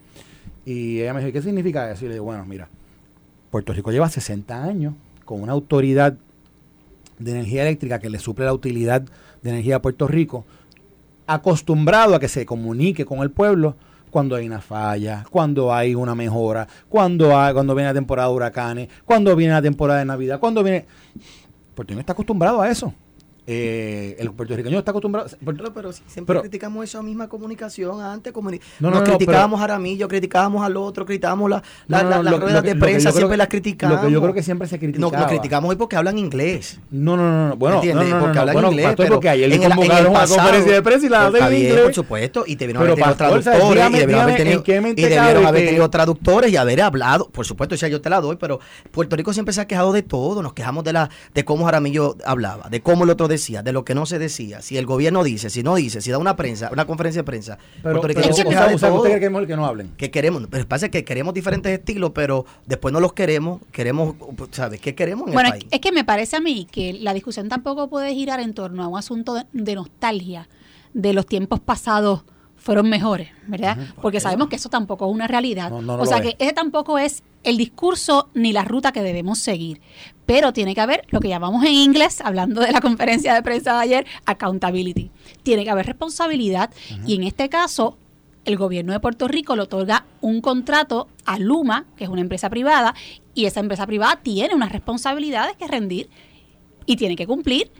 Y 0.70 1.00
ella 1.00 1.12
me 1.12 1.20
dijo, 1.20 1.32
¿qué 1.32 1.42
significa 1.42 1.90
eso? 1.90 2.04
Y 2.04 2.08
le 2.08 2.14
dije, 2.14 2.20
bueno, 2.20 2.44
mira, 2.46 2.68
Puerto 3.50 3.72
Rico 3.72 3.90
lleva 3.90 4.08
60 4.08 4.62
años 4.62 4.94
con 5.24 5.42
una 5.42 5.50
autoridad 5.50 6.14
de 7.18 7.30
energía 7.32 7.62
eléctrica 7.62 7.98
que 7.98 8.08
le 8.08 8.20
suple 8.20 8.44
la 8.44 8.52
utilidad 8.52 9.02
de 9.42 9.50
energía 9.50 9.76
a 9.76 9.82
Puerto 9.82 10.06
Rico, 10.06 10.44
acostumbrado 11.26 12.14
a 12.14 12.20
que 12.20 12.28
se 12.28 12.46
comunique 12.46 13.04
con 13.04 13.18
el 13.18 13.32
pueblo 13.32 13.74
cuando 14.12 14.36
hay 14.36 14.46
una 14.46 14.60
falla, 14.60 15.24
cuando 15.28 15.74
hay 15.74 15.96
una 15.96 16.14
mejora, 16.14 16.68
cuando 16.88 17.36
hay, 17.36 17.52
cuando 17.52 17.74
viene 17.74 17.88
la 17.88 17.94
temporada 17.94 18.28
de 18.28 18.34
huracanes, 18.36 18.88
cuando 19.04 19.34
viene 19.34 19.54
la 19.54 19.62
temporada 19.62 19.98
de 19.98 20.04
Navidad, 20.04 20.38
cuando 20.38 20.62
viene... 20.62 20.86
Puerto 21.74 21.90
Rico 21.90 22.00
está 22.00 22.12
acostumbrado 22.12 22.62
a 22.62 22.70
eso. 22.70 22.94
Eh, 23.46 24.16
el 24.18 24.32
puertorriqueño 24.32 24.78
está 24.78 24.90
acostumbrado. 24.90 25.28
Pero, 25.44 25.74
pero 25.74 25.92
siempre 25.92 26.40
criticamos 26.40 26.84
esa 26.84 27.02
misma 27.02 27.28
comunicación 27.28 28.00
antes. 28.00 28.32
no, 28.80 28.90
nos 28.90 29.02
criticábamos 29.02 29.60
a 29.60 29.64
Aramillo, 29.64 30.08
criticábamos 30.08 30.64
al 30.64 30.76
otro, 30.76 31.04
criticábamos 31.04 31.50
la, 31.50 31.62
las 31.86 32.40
ruedas 32.40 32.62
de 32.62 32.76
prensa, 32.76 33.12
siempre 33.12 33.36
las 33.36 33.48
criticamos. 33.48 33.96
Lo 33.96 34.06
que 34.06 34.12
yo 34.12 34.20
creo 34.20 34.34
que 34.34 34.42
siempre 34.42 34.68
se 34.68 34.78
criticaba. 34.78 35.10
No, 35.10 35.22
lo 35.22 35.26
criticamos 35.26 35.70
hoy 35.70 35.76
porque 35.76 35.96
hablan 35.96 36.18
inglés. 36.18 36.78
No, 36.90 37.16
no, 37.16 37.48
no. 37.48 37.56
Bueno, 37.56 37.82
no, 37.82 38.04
no, 38.04 38.20
porque 38.20 38.38
hablan 38.38 38.54
bueno, 38.54 38.70
inglés. 38.70 38.86
Pastor, 38.86 39.08
porque 39.08 39.28
ayer 39.28 39.48
le 39.48 39.58
convocaron 39.58 40.10
una 40.10 40.26
conferencia 40.26 40.72
de 40.72 40.82
prensa 40.82 41.06
y 41.06 41.08
la 41.08 41.26
hacen 41.26 41.44
en 41.44 41.54
inglés. 41.54 41.80
Por 41.80 41.94
supuesto, 41.94 42.44
y 42.46 42.56
debieron 42.56 42.82
haber 42.82 42.94
tenido 42.94 43.16
traductores. 43.16 43.90
Y 43.90 43.98
debieron 43.98 44.22
haber 44.22 44.36
tenido, 44.36 44.62
y 44.66 45.02
debieron 45.02 45.46
haber 45.46 45.66
tenido 45.66 45.90
traductores 45.90 46.52
y 46.52 46.56
haber 46.56 46.82
hablado. 46.82 47.28
Por 47.28 47.46
supuesto, 47.46 47.74
ya 47.74 47.88
yo 47.88 48.00
te 48.00 48.10
la 48.10 48.20
doy, 48.20 48.36
pero 48.36 48.60
Puerto 48.90 49.16
Rico 49.16 49.32
siempre 49.32 49.52
se 49.52 49.60
ha 49.60 49.66
quejado 49.66 49.92
de 49.92 50.02
todo. 50.02 50.42
Nos 50.42 50.52
quejamos 50.52 50.84
de 50.84 50.92
la 50.92 51.10
de 51.34 51.44
cómo 51.44 51.64
Jaramillo 51.64 52.16
hablaba, 52.24 52.68
de 52.68 52.80
cómo 52.80 53.04
el 53.04 53.10
otro 53.10 53.28
decía, 53.30 53.62
de 53.62 53.72
lo 53.72 53.86
que 53.86 53.94
no 53.94 54.04
se 54.04 54.18
decía, 54.18 54.60
si 54.60 54.76
el 54.76 54.84
gobierno 54.84 55.24
dice, 55.24 55.48
si 55.48 55.62
no 55.62 55.74
dice, 55.74 56.02
si 56.02 56.10
da 56.10 56.18
una 56.18 56.36
prensa, 56.36 56.68
una 56.70 56.86
conferencia 56.86 57.22
de 57.22 57.24
prensa, 57.24 57.58
pero, 57.82 58.02
pero, 58.02 58.14
pero 58.14 58.30
usted 58.30 58.44
cree 58.44 59.46
que 59.46 59.56
no 59.56 59.64
hablen. 59.64 59.92
Que 59.96 60.10
queremos, 60.10 60.46
pero 60.50 60.68
pasa 60.68 60.90
que 60.90 61.04
queremos 61.04 61.32
diferentes 61.32 61.72
estilos, 61.72 62.10
pero 62.14 62.44
después 62.66 62.92
no 62.92 63.00
los 63.00 63.14
queremos, 63.14 63.62
queremos, 63.72 64.16
¿sabes? 64.50 64.80
¿Qué 64.80 64.94
queremos 64.94 65.28
en 65.28 65.32
bueno, 65.32 65.48
el 65.48 65.60
país? 65.60 65.66
es 65.70 65.80
que 65.80 65.92
me 65.92 66.04
parece 66.04 66.36
a 66.36 66.40
mí 66.40 66.68
que 66.70 66.92
la 66.92 67.14
discusión 67.14 67.48
tampoco 67.48 67.88
puede 67.88 68.14
girar 68.14 68.40
en 68.40 68.52
torno 68.52 68.84
a 68.84 68.88
un 68.88 68.98
asunto 68.98 69.34
de, 69.52 69.74
nostalgia 69.74 70.48
de 70.92 71.12
los 71.12 71.26
tiempos 71.26 71.60
pasados 71.60 72.24
fueron 72.60 72.88
mejores, 72.88 73.30
¿verdad? 73.46 73.76
Porque 74.00 74.20
sabemos 74.20 74.48
que 74.48 74.56
eso 74.56 74.68
tampoco 74.68 75.06
es 75.08 75.14
una 75.14 75.26
realidad. 75.26 75.72
o 75.72 76.06
sea 76.06 76.20
que 76.20 76.36
ese 76.38 76.52
tampoco 76.52 76.98
es 76.98 77.22
el 77.42 77.56
discurso 77.56 78.28
ni 78.34 78.52
la 78.52 78.64
ruta 78.64 78.92
que 78.92 79.02
debemos 79.02 79.38
seguir. 79.38 79.80
Pero 80.26 80.52
tiene 80.52 80.74
que 80.74 80.80
haber 80.82 81.06
lo 81.08 81.20
que 81.20 81.28
llamamos 81.28 81.64
en 81.64 81.72
inglés, 81.72 82.20
hablando 82.20 82.60
de 82.60 82.70
la 82.70 82.80
conferencia 82.82 83.34
de 83.34 83.42
prensa 83.42 83.74
de 83.74 83.80
ayer, 83.80 84.06
accountability. 84.26 85.10
Tiene 85.42 85.64
que 85.64 85.70
haber 85.70 85.86
responsabilidad 85.86 86.70
y 87.06 87.14
en 87.14 87.24
este 87.24 87.48
caso 87.48 87.96
el 88.44 88.56
gobierno 88.56 88.92
de 88.92 89.00
Puerto 89.00 89.26
Rico 89.26 89.56
le 89.56 89.62
otorga 89.62 90.04
un 90.20 90.40
contrato 90.40 91.08
a 91.24 91.38
Luma, 91.38 91.86
que 91.96 92.04
es 92.04 92.10
una 92.10 92.20
empresa 92.20 92.50
privada, 92.50 92.94
y 93.34 93.46
esa 93.46 93.60
empresa 93.60 93.86
privada 93.86 94.20
tiene 94.22 94.54
unas 94.54 94.72
responsabilidades 94.72 95.56
que 95.56 95.66
rendir 95.66 96.10
y 96.84 96.96
tiene 96.96 97.16
que 97.16 97.26
cumplir. 97.26 97.70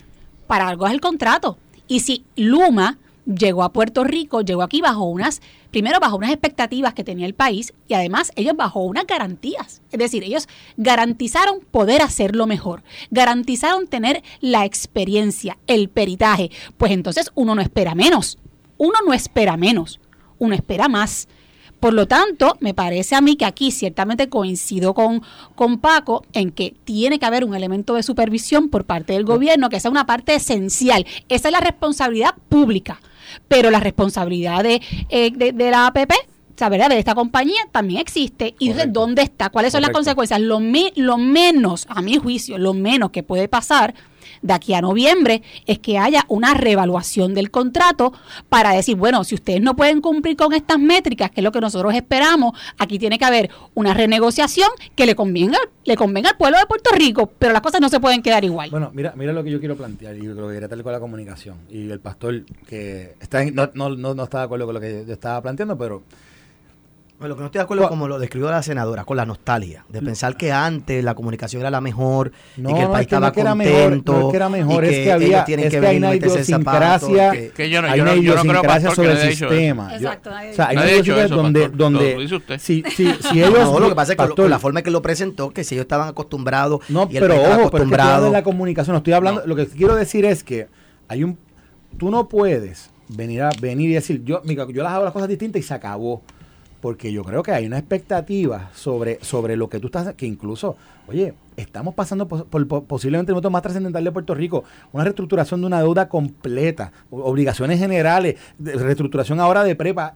Para 0.47 0.69
algo 0.69 0.87
es 0.87 0.93
el 0.93 1.01
contrato. 1.01 1.59
Y 1.87 2.01
si 2.01 2.25
Luma 2.35 2.99
llegó 3.35 3.63
a 3.63 3.73
Puerto 3.73 4.05
Rico, 4.05 4.43
llegó 4.43 4.63
aquí 4.63 4.81
bajo 4.81 5.05
unas, 5.05 5.41
primero 5.71 6.01
bajo 6.01 6.17
unas 6.17 6.31
expectativas 6.31 6.95
que 6.95 7.05
tenía 7.05 7.27
el 7.27 7.35
país 7.35 7.73
y 7.89 7.95
además 7.95 8.33
ellos 8.37 8.57
bajo 8.57 8.81
unas 8.81 9.07
garantías. 9.07 9.83
Es 9.91 9.99
decir, 9.99 10.25
ellos 10.25 10.49
garantizaron 10.77 11.61
poder 11.71 12.03
hacerlo 12.03 12.47
mejor, 12.47 12.83
garantizaron 13.11 13.87
tener 13.87 14.23
la 14.41 14.65
experiencia, 14.65 15.59
el 15.67 15.89
peritaje. 15.89 16.51
Pues 16.77 16.93
entonces 16.93 17.31
uno 17.35 17.55
no 17.55 17.63
espera 17.63 17.95
menos, 17.95 18.39
uno 18.79 18.95
no 19.07 19.13
espera 19.13 19.57
menos, 19.57 20.01
uno 20.39 20.55
espera 20.55 20.89
más. 20.89 21.29
Por 21.81 21.95
lo 21.95 22.07
tanto, 22.07 22.57
me 22.61 22.75
parece 22.75 23.15
a 23.15 23.21
mí 23.21 23.37
que 23.37 23.47
aquí 23.47 23.71
ciertamente 23.71 24.29
coincido 24.29 24.95
con, 24.95 25.23
con 25.55 25.79
Paco 25.79 26.25
en 26.33 26.53
que 26.53 26.75
tiene 26.85 27.19
que 27.19 27.27
haber 27.27 27.45
un 27.45 27.55
elemento 27.55 27.95
de 27.95 28.03
supervisión 28.03 28.69
por 28.69 28.85
parte 28.85 29.15
del 29.15 29.25
gobierno, 29.25 29.71
que 29.71 29.81
sea 29.81 29.91
una 29.91 30.07
parte 30.07 30.35
esencial. 30.35 31.07
Esa 31.29 31.49
es 31.49 31.53
la 31.53 31.61
responsabilidad 31.61 32.35
pública 32.49 33.01
pero 33.49 33.71
la 33.71 33.81
responsabilidad 33.81 34.63
de, 34.63 34.81
eh, 35.09 35.31
de, 35.31 35.71
la 35.71 35.87
APP 35.87 36.13
¿verdad? 36.59 36.89
de 36.91 36.99
esta 36.99 37.15
compañía 37.15 37.63
también 37.73 38.01
existe. 38.01 38.55
Y 38.59 38.69
entonces, 38.69 38.93
¿dónde 38.93 39.23
está? 39.23 39.51
¿Cuáles 39.51 39.73
son 39.73 39.83
las 39.83 39.91
consecuencias? 39.91 40.41
Lo, 40.41 40.61
lo 40.97 41.19
menos, 41.19 41.87
a 41.89 42.03
mi 42.03 42.17
juicio, 42.17 42.59
lo 42.59 42.75
menos 42.75 43.11
que 43.11 43.23
puede 43.23 43.49
pasar 43.49 43.95
de 44.43 44.53
aquí 44.53 44.75
a 44.75 44.81
noviembre 44.81 45.43
es 45.67 45.79
que 45.79 45.99
haya 45.99 46.25
una 46.29 46.55
revaluación 46.55 47.35
del 47.35 47.51
contrato 47.51 48.13
para 48.49 48.73
decir, 48.73 48.97
bueno, 48.97 49.25
si 49.25 49.35
ustedes 49.35 49.61
no 49.61 49.77
pueden 49.77 50.01
cumplir 50.01 50.37
con 50.37 50.53
estas 50.53 50.79
métricas, 50.79 51.31
que 51.31 51.41
es 51.41 51.45
lo 51.45 51.53
que 51.53 51.61
nosotros 51.61 51.95
esperamos, 51.95 52.59
aquí 52.79 52.99
tiene 52.99 53.19
que 53.19 53.25
haber 53.25 53.51
una 53.75 53.95
renegociación 53.95 54.69
que 54.95 55.07
le 55.07 55.15
convenga, 55.15 55.59
le 55.85 55.97
convenga 55.97 56.31
al 56.31 56.37
pueblo 56.37 56.59
de 56.59 56.67
Puerto 56.67 56.91
Rico, 56.95 57.31
pero 57.39 57.53
las 57.53 57.63
cosas 57.63 57.81
no 57.81 57.89
se 57.89 58.01
pueden 58.01 58.23
quedar 58.23 58.45
igual. 58.45 58.71
Bueno, 58.71 58.91
mira, 58.95 59.13
mira 59.17 59.33
lo 59.33 59.45
que 59.45 59.51
yo 59.51 59.61
quiero 59.61 59.77
plantear 59.77 60.17
y 60.17 60.23
lo 60.23 60.49
que 60.49 60.55
quería 60.55 60.69
tal 60.69 60.83
con 60.83 60.93
la 60.93 61.01
comunicación. 61.01 61.57
Y 61.69 61.91
el 61.91 62.01
pastor 62.01 62.45
que 62.67 63.15
está 63.21 63.45
no, 63.45 63.71
no, 63.75 64.15
no, 64.15 64.23
está 64.23 64.39
de 64.39 64.45
acuerdo 64.45 64.67
con 64.67 64.75
lo 64.75 64.81
que 64.81 65.05
yo 65.07 65.13
estaba 65.13 65.41
planteando, 65.43 65.77
pero 65.77 66.03
lo 67.29 67.37
que 67.37 67.41
no 67.41 67.47
estoy 67.47 67.59
de 67.59 67.65
acuerdo, 67.65 67.89
como 67.89 68.09
lo 68.09 68.19
describió 68.19 68.51
la 68.51 68.63
senadora, 68.63 69.05
con 69.05 69.17
la 69.17 69.27
nostalgia, 69.27 69.85
de 69.89 70.01
pensar 70.01 70.37
que 70.37 70.53
antes 70.53 71.05
la 71.05 71.15
comunicación 71.15 71.61
era 71.61 71.71
la 71.71 71.81
mejor 71.81 72.33
y 72.57 72.63
que 72.63 72.81
el 72.81 72.89
país 72.89 73.07
estaba 73.07 73.31
que 73.31 73.43
contento. 73.43 74.13
no 74.13 74.27
es 74.27 74.31
que 74.31 74.37
era 74.37 74.49
mejor, 74.49 74.85
es 74.85 75.05
que 75.05 75.13
había 75.13 75.45
tienen 75.45 75.67
es 75.67 75.75
que, 75.75 75.87
hay 75.87 75.99
una 75.99 76.15
idiosincrasia, 76.15 77.33
que, 77.33 77.51
que 77.51 77.69
yo 77.69 77.83
no, 77.83 77.89
hay 77.89 78.01
una 78.01 78.15
idiosincrasia 78.15 78.95
sobre 78.95 79.13
el 79.13 79.35
sistema. 79.35 79.95
Exacto. 79.95 80.31
o 80.31 80.55
sea, 80.55 80.69
hay 80.69 80.77
una 80.77 80.91
idiosincrasia 80.91 81.37
donde, 81.37 81.69
donde 81.69 82.15
lo 82.15 82.21
dice 82.21 82.37
usted. 82.37 82.59
Si, 82.59 82.83
si, 82.95 83.13
si 83.13 83.43
ellos... 83.43 83.71
No, 83.71 83.79
lo 83.79 83.89
que 83.91 83.95
pasa 83.95 84.13
es 84.13 84.19
que 84.19 84.49
la 84.49 84.59
forma 84.59 84.81
en 84.81 84.85
que 84.85 84.91
lo 84.91 85.03
presentó, 85.03 85.51
que 85.51 85.63
si 85.63 85.75
ellos 85.75 85.85
estaban 85.85 86.09
acostumbrados 86.09 86.81
No, 86.89 87.07
y 87.11 87.17
el 87.17 87.23
pero 87.23 87.41
ojo, 87.41 87.67
acostumbrado, 87.67 88.27
de 88.27 88.31
la 88.31 88.43
comunicación, 88.43 88.95
no 88.95 88.99
estoy 88.99 89.13
hablando, 89.13 89.43
lo 89.45 89.57
que 89.57 89.67
quiero 89.67 89.95
decir 89.95 90.25
es 90.25 90.43
que 90.43 90.69
hay 91.09 91.25
un... 91.25 91.39
Tú 91.99 92.11
no 92.11 92.29
puedes 92.29 92.91
venir 93.09 93.43
a 93.43 93.51
venir 93.61 93.91
y 93.91 93.95
decir, 93.95 94.23
yo, 94.25 94.43
yo 94.45 94.83
las 94.83 94.93
hago 94.93 95.05
las 95.05 95.13
cosas 95.13 95.29
distintas 95.29 95.61
y 95.61 95.63
se 95.63 95.75
acabó 95.75 96.23
porque 96.81 97.13
yo 97.13 97.23
creo 97.25 97.43
que 97.43 97.53
hay 97.53 97.67
una 97.67 97.79
expectativa 97.79 98.71
sobre, 98.75 99.19
sobre 99.23 99.57
lo 99.57 99.69
que 99.69 99.79
tú 99.79 99.87
estás, 99.87 100.15
que 100.15 100.27
incluso, 100.27 100.77
oye, 101.09 101.35
estamos 101.57 101.95
pasando 101.95 102.27
por, 102.27 102.47
posiblemente 102.85 103.31
el 103.31 103.35
momento 103.35 103.51
más 103.51 103.63
trascendental 103.63 104.03
de 104.03 104.13
Puerto 104.13 104.35
Rico, 104.35 104.65
una 104.93 105.05
reestructuración 105.05 105.61
de 105.61 105.67
una 105.67 105.81
deuda 105.81 106.09
completa, 106.09 106.93
obligaciones 107.11 107.79
generales, 107.79 108.37
reestructuración 108.59 109.41
ahora 109.41 109.63
de 109.63 109.77
prepa. 109.77 110.15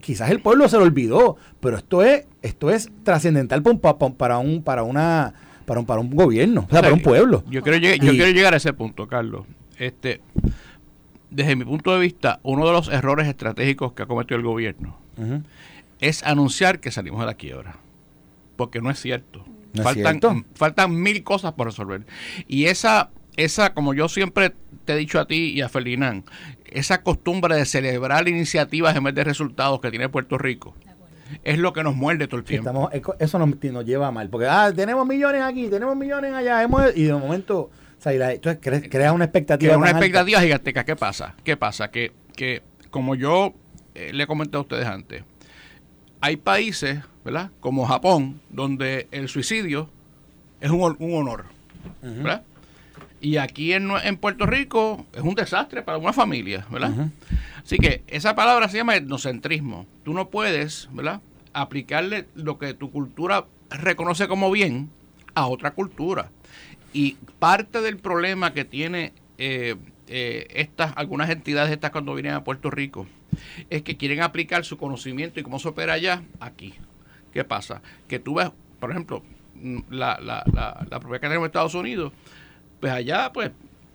quizás 0.00 0.30
el 0.30 0.40
pueblo 0.40 0.68
se 0.68 0.76
lo 0.76 0.84
olvidó, 0.84 1.36
pero 1.60 1.76
esto 1.76 2.02
es, 2.02 2.26
esto 2.42 2.70
es 2.70 2.90
trascendental 3.02 3.62
para 3.62 4.38
un, 4.38 4.62
para 4.62 4.82
una, 4.82 5.34
para 5.64 5.80
un, 5.80 5.86
para 5.86 6.00
un 6.00 6.10
gobierno, 6.10 6.66
o 6.68 6.70
sea, 6.70 6.82
para 6.82 6.94
un 6.94 7.02
pueblo. 7.02 7.42
Yo 7.50 7.62
quiero, 7.62 7.78
yo 7.78 7.98
quiero 7.98 8.30
llegar 8.30 8.54
a 8.54 8.58
ese 8.58 8.72
punto, 8.72 9.08
Carlos. 9.08 9.44
Este, 9.78 10.20
desde 11.30 11.56
mi 11.56 11.64
punto 11.64 11.92
de 11.92 12.00
vista, 12.00 12.40
uno 12.44 12.66
de 12.66 12.72
los 12.72 12.88
errores 12.88 13.26
estratégicos 13.26 13.92
que 13.92 14.04
ha 14.04 14.06
cometido 14.06 14.38
el 14.38 14.44
gobierno 14.44 14.96
es 16.00 16.22
anunciar 16.22 16.80
que 16.80 16.90
salimos 16.90 17.20
de 17.20 17.26
la 17.26 17.34
quiebra. 17.34 17.76
Porque 18.56 18.80
no 18.80 18.90
es 18.90 19.00
cierto. 19.00 19.44
faltan, 19.82 20.46
faltan 20.54 21.00
mil 21.00 21.22
cosas 21.22 21.52
por 21.52 21.66
resolver. 21.66 22.06
Y 22.46 22.66
esa, 22.66 23.10
esa, 23.36 23.74
como 23.74 23.94
yo 23.94 24.08
siempre 24.08 24.54
te 24.84 24.94
he 24.94 24.96
dicho 24.96 25.20
a 25.20 25.26
ti 25.26 25.52
y 25.54 25.60
a 25.60 25.68
Felinán, 25.68 26.24
esa 26.64 27.02
costumbre 27.02 27.54
de 27.56 27.64
celebrar 27.64 28.28
iniciativas 28.28 28.96
en 28.96 29.04
vez 29.04 29.14
de 29.14 29.24
resultados 29.24 29.80
que 29.80 29.90
tiene 29.90 30.08
Puerto 30.08 30.38
Rico, 30.38 30.74
es 31.42 31.58
lo 31.58 31.72
que 31.72 31.82
nos 31.82 31.96
muerde 31.96 32.28
todo 32.28 32.38
el 32.38 32.44
tiempo. 32.44 32.90
eso 33.18 33.38
nos, 33.38 33.62
nos, 33.62 33.84
lleva 33.84 34.10
mal. 34.10 34.28
Porque 34.30 34.46
ah, 34.46 34.72
tenemos 34.74 35.06
millones 35.06 35.42
aquí, 35.42 35.68
tenemos 35.68 35.96
millones 35.96 36.32
allá, 36.32 36.62
hemos, 36.62 36.96
y 36.96 37.04
de 37.04 37.14
momento, 37.14 37.58
o 37.60 37.70
sea, 37.98 38.12
entonces 38.32 38.88
crea, 38.88 39.12
una 39.12 39.24
expectativa. 39.24 39.70
Crea 39.70 39.78
una 39.78 39.90
expectativa 39.90 40.40
gigantesca. 40.40 40.84
¿Qué 40.84 40.96
pasa? 40.96 41.34
¿Qué 41.44 41.56
pasa? 41.56 41.90
Que, 41.90 42.12
que 42.34 42.62
como 42.90 43.14
yo 43.14 43.54
eh, 43.94 44.12
le 44.12 44.26
comenté 44.26 44.56
a 44.56 44.60
ustedes 44.60 44.86
antes, 44.86 45.24
hay 46.20 46.36
países, 46.36 47.00
¿verdad? 47.24 47.50
Como 47.60 47.86
Japón, 47.86 48.40
donde 48.50 49.08
el 49.10 49.28
suicidio 49.28 49.88
es 50.60 50.70
un, 50.70 50.82
honor, 50.82 51.46
¿verdad? 52.02 52.42
Y 53.20 53.36
aquí 53.38 53.72
en, 53.72 53.90
en, 54.04 54.16
Puerto 54.16 54.46
Rico 54.46 55.06
es 55.12 55.22
un 55.22 55.34
desastre 55.34 55.82
para 55.82 55.98
una 55.98 56.12
familia, 56.12 56.66
¿verdad? 56.70 57.10
Así 57.64 57.78
que 57.78 58.02
esa 58.06 58.34
palabra 58.34 58.68
se 58.68 58.76
llama 58.76 58.96
etnocentrismo. 58.96 59.86
Tú 60.04 60.14
no 60.14 60.28
puedes, 60.28 60.88
¿verdad? 60.92 61.20
Aplicarle 61.52 62.26
lo 62.34 62.58
que 62.58 62.74
tu 62.74 62.90
cultura 62.90 63.46
reconoce 63.70 64.28
como 64.28 64.50
bien 64.50 64.90
a 65.34 65.46
otra 65.46 65.72
cultura. 65.72 66.30
Y 66.92 67.16
parte 67.38 67.80
del 67.80 67.98
problema 67.98 68.52
que 68.52 68.64
tiene 68.64 69.12
eh, 69.38 69.76
eh, 70.08 70.46
estas 70.50 70.92
algunas 70.96 71.28
entidades 71.30 71.72
estas 71.72 71.90
cuando 71.90 72.14
vienen 72.14 72.34
a 72.34 72.44
Puerto 72.44 72.70
Rico 72.70 73.06
es 73.70 73.82
que 73.82 73.96
quieren 73.96 74.22
aplicar 74.22 74.64
su 74.64 74.76
conocimiento 74.76 75.40
y 75.40 75.42
cómo 75.42 75.58
se 75.58 75.68
opera 75.68 75.94
allá 75.94 76.22
aquí. 76.40 76.74
¿Qué 77.32 77.44
pasa? 77.44 77.82
Que 78.08 78.18
tú 78.18 78.34
ves, 78.34 78.50
por 78.80 78.90
ejemplo, 78.90 79.22
mm, 79.54 79.78
la, 79.90 80.18
la, 80.20 80.42
la, 80.52 80.86
la 80.88 81.00
propiedad 81.00 81.20
que 81.20 81.26
tenemos 81.28 81.44
en 81.44 81.46
Estados 81.46 81.74
Unidos, 81.74 82.12
pues 82.80 82.92
allá, 82.92 83.32
pues, 83.32 83.50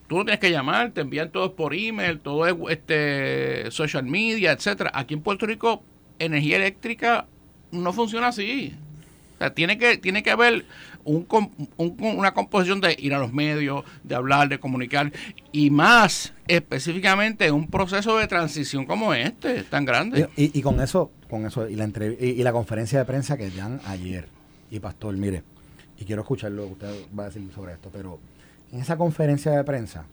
tú 0.08 0.18
no 0.18 0.26
tienes 0.26 0.40
que 0.40 0.52
llamar, 0.52 0.92
te 0.92 1.02
envían 1.02 1.32
todo 1.32 1.56
por 1.56 1.74
email, 1.74 2.20
todo 2.20 2.46
es 2.46 2.56
este, 2.70 3.72
social 3.72 4.04
media, 4.04 4.52
etcétera. 4.52 4.92
Aquí 4.94 5.14
en 5.14 5.22
Puerto 5.22 5.46
Rico, 5.46 5.84
energía 6.20 6.58
eléctrica 6.58 7.28
no 7.72 7.94
funciona 7.94 8.28
así. 8.28 8.76
O 9.36 9.38
sea, 9.38 9.54
tiene 9.54 9.78
que, 9.78 9.98
tiene 9.98 10.22
que 10.22 10.32
haber 10.32 10.66
un, 11.04 11.28
una 11.78 12.34
composición 12.34 12.82
de 12.82 12.96
ir 13.00 13.14
a 13.14 13.20
los 13.20 13.34
medios, 13.34 13.84
de 14.04 14.16
hablar, 14.16 14.50
de 14.50 14.60
comunicar, 14.60 15.12
y 15.52 15.70
más 15.70 16.34
específicamente 16.48 17.48
en 17.48 17.54
un 17.54 17.68
proceso 17.68 18.18
de 18.18 18.28
transición 18.28 18.86
como 18.86 19.14
este, 19.14 19.64
tan 19.64 19.86
grande. 19.86 20.30
Y, 20.36 20.62
con 20.62 20.80
eso, 20.82 21.12
con 21.30 21.46
eso 21.46 21.68
y 21.68 21.76
la, 21.76 21.90
y, 22.20 22.44
la 22.44 22.52
conferencia 22.52 23.00
de 23.00 23.06
prensa 23.06 23.38
que 23.38 23.50
dan 23.52 23.80
ayer, 23.86 24.28
y 24.70 24.80
Pastor, 24.80 25.16
mire, 25.16 25.44
y 26.00 26.06
quiero 26.06 26.22
escuchar 26.22 26.52
lo 26.52 26.66
que 26.68 26.72
usted 26.74 27.06
va 27.18 27.24
a 27.24 27.26
decir 27.28 27.48
sobre 27.54 27.74
esto, 27.74 27.90
pero 27.92 28.20
en 28.72 28.80
esa 28.80 28.98
conferencia 28.98 29.52
de 29.52 29.64
prensa, 29.64 30.06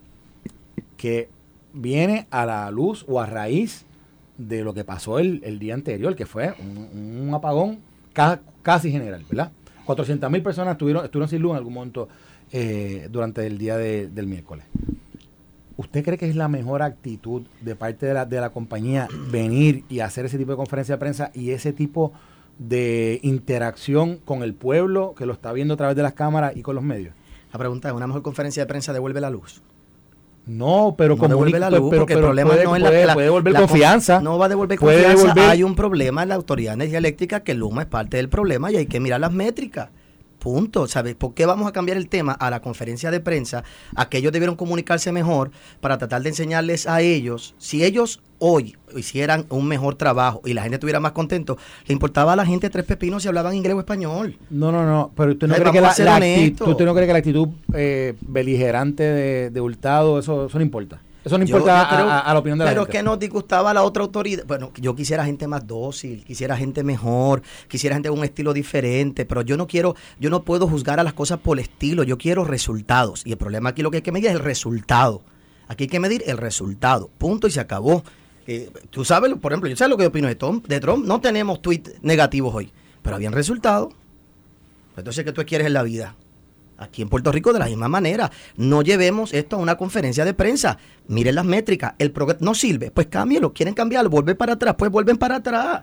que 0.96 1.28
viene 1.72 2.26
a 2.30 2.44
la 2.44 2.70
luz 2.70 3.04
o 3.08 3.20
a 3.20 3.26
raíz 3.26 3.84
de 4.36 4.62
lo 4.62 4.74
que 4.74 4.84
pasó 4.84 5.18
el, 5.18 5.58
día 5.58 5.74
anterior, 5.74 6.14
que 6.14 6.26
fue 6.26 6.54
un, 6.60 7.28
un 7.28 7.34
apagón 7.34 7.80
ca- 8.12 8.40
casi 8.62 8.90
general, 8.90 9.24
¿verdad? 9.28 9.52
400 9.88 10.30
mil 10.30 10.42
personas 10.42 10.72
estuvieron, 10.72 11.02
estuvieron 11.02 11.30
sin 11.30 11.40
luz 11.40 11.52
en 11.52 11.56
algún 11.56 11.72
momento 11.72 12.08
eh, 12.52 13.08
durante 13.10 13.46
el 13.46 13.56
día 13.56 13.78
de- 13.78 14.06
del 14.08 14.26
miércoles. 14.26 14.66
¿Usted 15.78 16.04
cree 16.04 16.18
que 16.18 16.28
es 16.28 16.36
la 16.36 16.46
mejor 16.48 16.82
actitud 16.82 17.42
de 17.62 17.74
parte 17.74 18.04
de 18.04 18.12
la, 18.12 18.26
de 18.26 18.38
la 18.38 18.50
compañía 18.50 19.08
venir 19.30 19.84
y 19.88 20.00
hacer 20.00 20.26
ese 20.26 20.36
tipo 20.36 20.50
de 20.50 20.56
conferencia 20.58 20.96
de 20.96 20.98
prensa 20.98 21.30
y 21.34 21.52
ese 21.52 21.72
tipo 21.72 22.12
de 22.58 23.18
interacción 23.22 24.16
con 24.18 24.42
el 24.42 24.52
pueblo 24.52 25.14
que 25.16 25.24
lo 25.24 25.32
está 25.32 25.52
viendo 25.54 25.72
a 25.74 25.76
través 25.78 25.96
de 25.96 26.02
las 26.02 26.12
cámaras 26.12 26.54
y 26.54 26.60
con 26.62 26.74
los 26.74 26.84
medios? 26.84 27.14
La 27.52 27.58
pregunta 27.58 27.88
es, 27.88 27.94
¿una 27.94 28.06
mejor 28.06 28.20
conferencia 28.22 28.62
de 28.62 28.66
prensa 28.66 28.92
devuelve 28.92 29.22
la 29.22 29.30
luz? 29.30 29.62
No, 30.48 30.94
pero 30.96 31.14
no 31.14 31.20
comunica- 31.20 31.28
devuelve 31.28 31.58
la 31.60 31.70
luz 31.70 31.90
pero, 31.90 32.00
porque 32.02 32.14
el 32.14 32.20
problema 32.20 32.50
puede, 32.50 32.64
no 32.64 32.74
es 32.76 32.82
la, 32.82 32.88
puede- 32.88 33.06
la- 33.06 33.14
puede 33.14 33.26
devolver 33.26 33.52
la 33.52 33.60
confianza. 33.60 34.20
No 34.20 34.38
va 34.38 34.46
a 34.46 34.48
devolver 34.48 34.78
confianza. 34.78 35.26
devolver- 35.34 35.48
Hay 35.50 35.62
un 35.62 35.74
problema 35.74 36.22
en 36.22 36.30
la 36.30 36.34
Autoridad 36.36 36.70
de 36.72 36.74
Energía 36.74 36.98
Eléctrica 36.98 37.40
que 37.40 37.54
Luma 37.54 37.82
es 37.82 37.88
parte 37.88 38.16
del 38.16 38.28
problema 38.28 38.72
y 38.72 38.76
hay 38.76 38.86
que 38.86 38.98
mirar 38.98 39.20
las 39.20 39.32
métricas. 39.32 39.90
Punto. 40.48 40.86
¿Sabes? 40.86 41.14
¿Por 41.14 41.34
qué 41.34 41.44
vamos 41.44 41.68
a 41.68 41.72
cambiar 41.72 41.98
el 41.98 42.08
tema 42.08 42.32
a 42.32 42.48
la 42.48 42.62
conferencia 42.62 43.10
de 43.10 43.20
prensa? 43.20 43.64
A 43.94 44.08
que 44.08 44.16
ellos 44.16 44.32
debieron 44.32 44.56
comunicarse 44.56 45.12
mejor 45.12 45.50
para 45.82 45.98
tratar 45.98 46.22
de 46.22 46.30
enseñarles 46.30 46.86
a 46.86 47.02
ellos. 47.02 47.54
Si 47.58 47.84
ellos 47.84 48.22
hoy 48.38 48.76
hicieran 48.96 49.44
un 49.50 49.68
mejor 49.68 49.96
trabajo 49.96 50.40
y 50.46 50.54
la 50.54 50.62
gente 50.62 50.76
estuviera 50.76 51.00
más 51.00 51.12
contento, 51.12 51.58
le 51.86 51.92
importaba 51.92 52.32
a 52.32 52.36
la 52.36 52.46
gente 52.46 52.70
tres 52.70 52.86
pepinos 52.86 53.22
si 53.22 53.28
hablaban 53.28 53.54
inglés 53.54 53.74
o 53.74 53.80
español. 53.80 54.38
No, 54.48 54.72
no, 54.72 54.86
no, 54.86 55.12
pero 55.14 55.32
usted 55.32 55.48
no 55.48 55.54
Ay, 55.54 55.60
cree 55.60 55.72
que 55.72 55.80
la, 55.82 55.94
la 55.98 56.16
actitud, 56.16 56.80
no 56.80 56.94
cree 56.94 57.06
que 57.06 57.12
la 57.12 57.18
actitud 57.18 57.48
eh, 57.74 58.14
beligerante 58.22 59.02
de, 59.02 59.50
de 59.50 59.60
Hurtado, 59.60 60.18
eso, 60.18 60.46
eso 60.46 60.58
no 60.58 60.64
importa. 60.64 60.98
Eso 61.28 61.36
no 61.36 61.44
importa 61.44 61.82
yo 61.90 61.96
creo- 61.96 62.10
a, 62.10 62.32
la 62.32 62.38
opinión 62.38 62.58
de 62.58 62.64
la 62.64 62.70
Pero 62.70 62.82
gente. 62.84 62.96
que 62.98 63.02
nos 63.02 63.18
disgustaba 63.18 63.74
la 63.74 63.82
otra 63.82 64.02
autoridad. 64.02 64.44
Bueno, 64.46 64.72
yo 64.76 64.94
quisiera 64.94 65.24
gente 65.26 65.46
más 65.46 65.66
dócil, 65.66 66.24
quisiera 66.24 66.56
gente 66.56 66.82
mejor, 66.82 67.42
quisiera 67.68 67.94
gente 67.94 68.08
con 68.08 68.18
un 68.18 68.24
estilo 68.24 68.54
diferente, 68.54 69.26
pero 69.26 69.42
yo 69.42 69.58
no 69.58 69.66
quiero, 69.66 69.94
yo 70.18 70.30
no 70.30 70.42
puedo 70.42 70.66
juzgar 70.66 70.98
a 70.98 71.02
las 71.02 71.12
cosas 71.12 71.38
por 71.38 71.60
estilo, 71.60 72.02
yo 72.02 72.16
quiero 72.16 72.44
resultados. 72.44 73.22
Y 73.26 73.32
el 73.32 73.36
problema 73.36 73.68
aquí 73.70 73.82
lo 73.82 73.90
que 73.90 73.98
hay 73.98 74.02
que 74.02 74.10
medir 74.12 74.28
es 74.28 74.32
el 74.36 74.40
resultado. 74.40 75.22
Aquí 75.68 75.84
hay 75.84 75.88
que 75.88 76.00
medir 76.00 76.24
el 76.26 76.38
resultado. 76.38 77.10
Punto 77.18 77.46
y 77.46 77.50
se 77.50 77.60
acabó. 77.60 78.02
Eh, 78.46 78.70
tú 78.88 79.04
sabes, 79.04 79.34
por 79.34 79.52
ejemplo, 79.52 79.68
yo 79.68 79.76
sé 79.76 79.86
lo 79.86 79.98
que 79.98 80.06
opino 80.06 80.26
de 80.28 80.34
Trump. 80.34 80.66
De 80.66 80.80
Trump 80.80 81.04
no 81.04 81.20
tenemos 81.20 81.60
tweets 81.60 81.92
negativos 82.00 82.54
hoy, 82.54 82.72
pero 83.02 83.16
habían 83.16 83.34
resultados. 83.34 83.92
Entonces, 84.96 85.24
¿qué 85.24 85.32
tú 85.32 85.44
quieres 85.46 85.66
en 85.66 85.74
la 85.74 85.82
vida? 85.82 86.14
Aquí 86.78 87.02
en 87.02 87.08
Puerto 87.08 87.32
Rico 87.32 87.52
de 87.52 87.58
la 87.58 87.66
misma 87.66 87.88
manera. 87.88 88.30
No 88.56 88.82
llevemos 88.82 89.34
esto 89.34 89.56
a 89.56 89.58
una 89.58 89.76
conferencia 89.76 90.24
de 90.24 90.32
prensa. 90.32 90.78
Miren 91.08 91.34
las 91.34 91.44
métricas. 91.44 91.94
El 91.98 92.14
no 92.40 92.54
sirve. 92.54 92.90
Pues 92.90 93.08
cámbielo. 93.08 93.52
Quieren 93.52 93.74
cambiarlo. 93.74 94.10
Vuelve 94.10 94.34
para 94.34 94.54
atrás. 94.54 94.76
Pues 94.78 94.90
vuelven 94.90 95.16
para 95.16 95.36
atrás. 95.36 95.82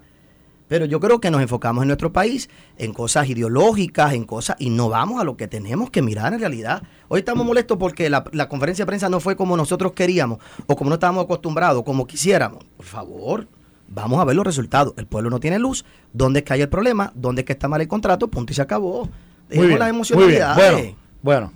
Pero 0.68 0.86
yo 0.86 1.00
creo 1.00 1.20
que 1.20 1.30
nos 1.30 1.42
enfocamos 1.42 1.84
en 1.84 1.90
nuestro 1.90 2.12
país 2.12 2.50
en 2.78 2.92
cosas 2.92 3.30
ideológicas, 3.30 4.14
en 4.14 4.24
cosas, 4.24 4.56
y 4.60 4.72
no 4.72 4.90
vamos 4.90 5.22
a 5.22 5.24
lo 5.24 5.38
que 5.38 5.48
tenemos 5.48 5.92
que 5.92 6.02
mirar 6.02 6.34
en 6.34 6.40
realidad. 6.40 6.82
Hoy 7.08 7.20
estamos 7.20 7.46
molestos 7.46 7.78
porque 7.78 8.10
la, 8.10 8.24
la 8.32 8.50
conferencia 8.50 8.84
de 8.84 8.88
prensa 8.88 9.08
no 9.08 9.20
fue 9.20 9.36
como 9.36 9.56
nosotros 9.56 9.92
queríamos, 9.92 10.40
o 10.66 10.76
como 10.76 10.90
no 10.90 10.96
estábamos 10.96 11.26
acostumbrados, 11.26 11.84
como 11.84 12.08
quisiéramos. 12.08 12.64
Por 12.78 12.86
favor, 12.86 13.48
vamos 13.88 14.20
a 14.20 14.26
ver 14.26 14.36
los 14.36 14.46
resultados. 14.46 14.96
El 14.98 15.06
pueblo 15.06 15.30
no 15.30 15.40
tiene 15.40 15.60
luz. 15.60 15.86
¿Dónde 16.14 16.40
es 16.40 16.46
que 16.46 16.54
hay 16.54 16.62
el 16.62 16.70
problema? 16.70 17.12
¿Dónde 17.14 17.42
es 17.42 17.46
que 17.46 17.54
está 17.54 17.68
mal 17.68 17.82
el 17.82 17.88
contrato? 17.88 18.28
Punto 18.28 18.52
y 18.52 18.56
se 18.56 18.64
acabó. 18.64 19.08
Muy 19.50 19.68
Dejemos 19.68 19.68
bien, 19.68 19.80
las 19.80 19.88
muy 19.90 20.28
bien. 20.28 20.42
emocionalidades. 20.42 20.84
Bueno, 20.84 20.96
bueno, 21.22 21.52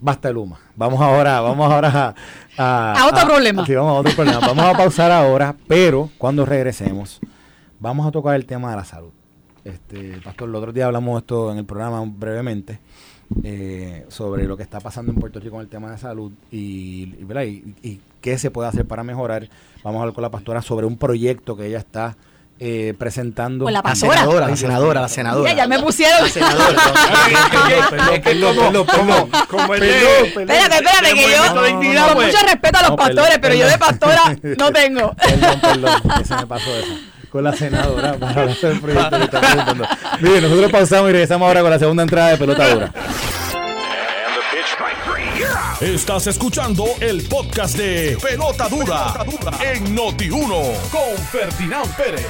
basta 0.00 0.30
Luma. 0.30 0.58
Vamos 0.76 1.00
ahora, 1.00 1.40
vamos 1.40 1.72
ahora 1.72 2.14
a, 2.58 2.92
a, 2.92 2.92
A 3.02 3.06
otro 3.08 3.26
problema. 3.26 3.64
Sí, 3.66 3.74
vamos 3.74 3.90
a 3.90 4.00
otro 4.00 4.12
problema. 4.14 4.40
Vamos 4.40 4.64
a 4.64 4.72
pausar 4.76 5.10
ahora, 5.10 5.54
pero 5.66 6.10
cuando 6.18 6.44
regresemos, 6.44 7.20
vamos 7.80 8.06
a 8.06 8.10
tocar 8.10 8.36
el 8.36 8.46
tema 8.46 8.70
de 8.70 8.76
la 8.76 8.84
salud. 8.84 9.10
Este, 9.64 10.18
Pastor, 10.24 10.48
el 10.48 10.54
otro 10.54 10.72
día 10.72 10.86
hablamos 10.86 11.14
de 11.14 11.18
esto 11.20 11.52
en 11.52 11.58
el 11.58 11.64
programa 11.64 12.02
brevemente, 12.06 12.78
eh, 13.42 14.06
sobre 14.08 14.44
lo 14.46 14.56
que 14.56 14.62
está 14.62 14.80
pasando 14.80 15.12
en 15.12 15.18
Puerto 15.18 15.40
Rico 15.40 15.52
con 15.56 15.60
el 15.62 15.68
tema 15.68 15.90
de 15.90 15.98
salud 15.98 16.32
y, 16.50 17.14
y, 17.18 17.24
¿verdad? 17.24 17.42
y- 17.42 17.74
y 17.82 18.00
qué 18.22 18.38
se 18.38 18.50
puede 18.50 18.68
hacer 18.68 18.86
para 18.86 19.02
mejorar. 19.02 19.48
Vamos 19.84 19.98
a 19.98 20.02
hablar 20.02 20.14
con 20.14 20.22
la 20.22 20.30
pastora 20.30 20.62
sobre 20.62 20.86
un 20.86 20.96
proyecto 20.96 21.56
que 21.56 21.66
ella 21.66 21.78
está 21.78 22.16
eh, 22.60 22.94
presentando. 22.98 23.64
La 23.66 23.70
La 23.70 23.82
pastora. 23.82 24.14
senadora, 24.14 24.48
la 24.48 24.56
senadora, 24.56 25.00
la 25.02 25.08
senadora. 25.08 25.52
Ya 25.52 25.66
me 25.66 25.78
pusieron. 25.78 26.22
La 26.22 26.28
senadora. 26.28 26.74
Como, 28.44 28.86
como, 28.86 29.28
como 29.48 29.74
el 29.74 29.82
Espérate, 29.82 30.76
espérate, 30.76 31.08
de 31.08 31.14
que 31.14 31.30
yo, 31.30 31.54
con 31.54 32.14
pues. 32.14 32.26
mucho 32.34 32.46
respeto 32.46 32.78
a 32.78 32.82
los 32.82 32.90
No, 32.90 32.96
pastores, 32.96 33.38
perdón, 33.38 33.40
pero 33.42 33.54
yo 33.54 33.66
de 33.68 33.78
pastora 33.78 34.22
no 34.58 34.72
tengo. 34.72 35.14
Perdón, 35.14 35.60
perdón, 35.60 36.02
que 36.18 36.24
se 36.24 36.36
me 36.36 36.46
pasó 36.46 36.70
eso. 36.76 36.98
Con 37.30 37.44
la 37.44 37.52
senadora 37.52 38.14
para 38.14 38.40
hablar 38.40 38.56
del 38.56 38.80
proyecto 38.80 39.18
que 39.18 39.24
está 39.24 39.40
presentando. 39.40 39.86
Mire, 40.20 40.40
nosotros 40.40 40.70
pausamos 40.72 41.10
y 41.10 41.12
regresamos 41.12 41.46
ahora 41.46 41.60
con 41.60 41.70
la 41.70 41.78
segunda 41.78 42.02
entrada 42.02 42.30
de 42.30 42.36
pelota 42.38 42.68
dura. 42.74 42.90
Estás 45.80 46.26
escuchando 46.26 46.84
el 47.00 47.22
podcast 47.28 47.76
de 47.78 48.18
Pelota 48.20 48.68
Dura, 48.68 49.24
en 49.64 49.96
Noti1 49.96 50.74
con 50.90 51.16
Ferdinand 51.30 51.96
Pérez. 51.96 52.26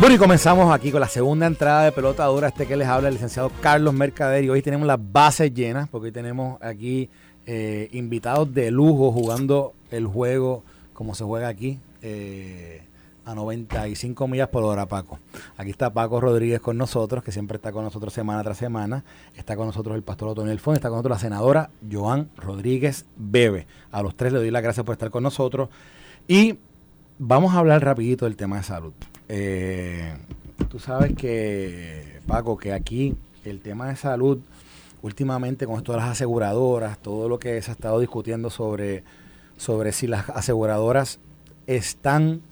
Bueno, 0.00 0.16
y 0.16 0.18
comenzamos 0.18 0.74
aquí 0.74 0.90
con 0.90 1.00
la 1.00 1.08
segunda 1.08 1.46
entrada 1.46 1.84
de 1.84 1.92
pelota 1.92 2.24
dura. 2.26 2.48
Este 2.48 2.66
que 2.66 2.76
les 2.76 2.88
habla 2.88 3.08
el 3.08 3.14
licenciado 3.14 3.52
Carlos 3.60 3.94
Mercader. 3.94 4.42
Y 4.42 4.50
hoy 4.50 4.60
tenemos 4.60 4.86
las 4.88 4.98
bases 5.00 5.54
llenas, 5.54 5.88
porque 5.88 6.06
hoy 6.06 6.12
tenemos 6.12 6.60
aquí 6.60 7.08
eh, 7.46 7.88
invitados 7.92 8.52
de 8.52 8.72
lujo 8.72 9.12
jugando 9.12 9.74
el 9.92 10.06
juego 10.06 10.64
como 10.92 11.14
se 11.14 11.22
juega 11.22 11.46
aquí. 11.46 11.78
eh, 12.02 12.82
a 13.24 13.34
95 13.34 14.26
millas 14.28 14.48
por 14.48 14.64
hora, 14.64 14.86
Paco. 14.86 15.18
Aquí 15.56 15.70
está 15.70 15.92
Paco 15.92 16.20
Rodríguez 16.20 16.60
con 16.60 16.76
nosotros, 16.76 17.22
que 17.22 17.32
siempre 17.32 17.56
está 17.56 17.72
con 17.72 17.84
nosotros 17.84 18.12
semana 18.12 18.42
tras 18.42 18.58
semana. 18.58 19.04
Está 19.36 19.56
con 19.56 19.66
nosotros 19.66 19.96
el 19.96 20.02
pastor 20.02 20.28
Otoniel 20.28 20.58
Fon, 20.58 20.74
está 20.74 20.88
con 20.88 20.96
nosotros 20.96 21.16
la 21.16 21.20
senadora 21.20 21.70
Joan 21.90 22.30
Rodríguez 22.36 23.06
Bebe. 23.16 23.66
A 23.90 24.02
los 24.02 24.16
tres 24.16 24.32
le 24.32 24.38
doy 24.38 24.50
las 24.50 24.62
gracias 24.62 24.84
por 24.84 24.94
estar 24.94 25.10
con 25.10 25.22
nosotros. 25.22 25.68
Y 26.26 26.58
vamos 27.18 27.54
a 27.54 27.58
hablar 27.58 27.84
rapidito 27.84 28.24
del 28.24 28.36
tema 28.36 28.56
de 28.56 28.62
salud. 28.62 28.92
Eh, 29.28 30.16
tú 30.68 30.78
sabes 30.78 31.14
que, 31.14 32.20
Paco, 32.26 32.56
que 32.56 32.72
aquí 32.72 33.14
el 33.44 33.60
tema 33.60 33.88
de 33.88 33.96
salud, 33.96 34.40
últimamente 35.02 35.66
con 35.66 35.76
esto 35.76 35.92
de 35.92 35.98
las 35.98 36.10
aseguradoras, 36.10 36.98
todo 36.98 37.28
lo 37.28 37.38
que 37.38 37.60
se 37.62 37.70
ha 37.70 37.74
estado 37.74 38.00
discutiendo 38.00 38.50
sobre, 38.50 39.04
sobre 39.56 39.92
si 39.92 40.06
las 40.06 40.28
aseguradoras 40.30 41.18
están 41.66 42.42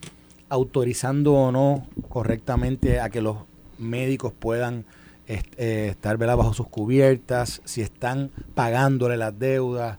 autorizando 0.51 1.33
o 1.35 1.51
no 1.53 1.87
correctamente 2.11 3.01
a 3.01 3.09
que 3.09 3.23
los 3.23 3.37
médicos 3.79 4.33
puedan 4.39 4.85
est- 5.27 5.55
eh, 5.59 5.89
estar 5.89 6.19
¿verdad? 6.19 6.37
bajo 6.37 6.53
sus 6.53 6.69
cubiertas, 6.69 7.63
si 7.65 7.81
están 7.81 8.31
pagándole 8.55 9.17
las 9.17 9.39
deudas 9.39 9.99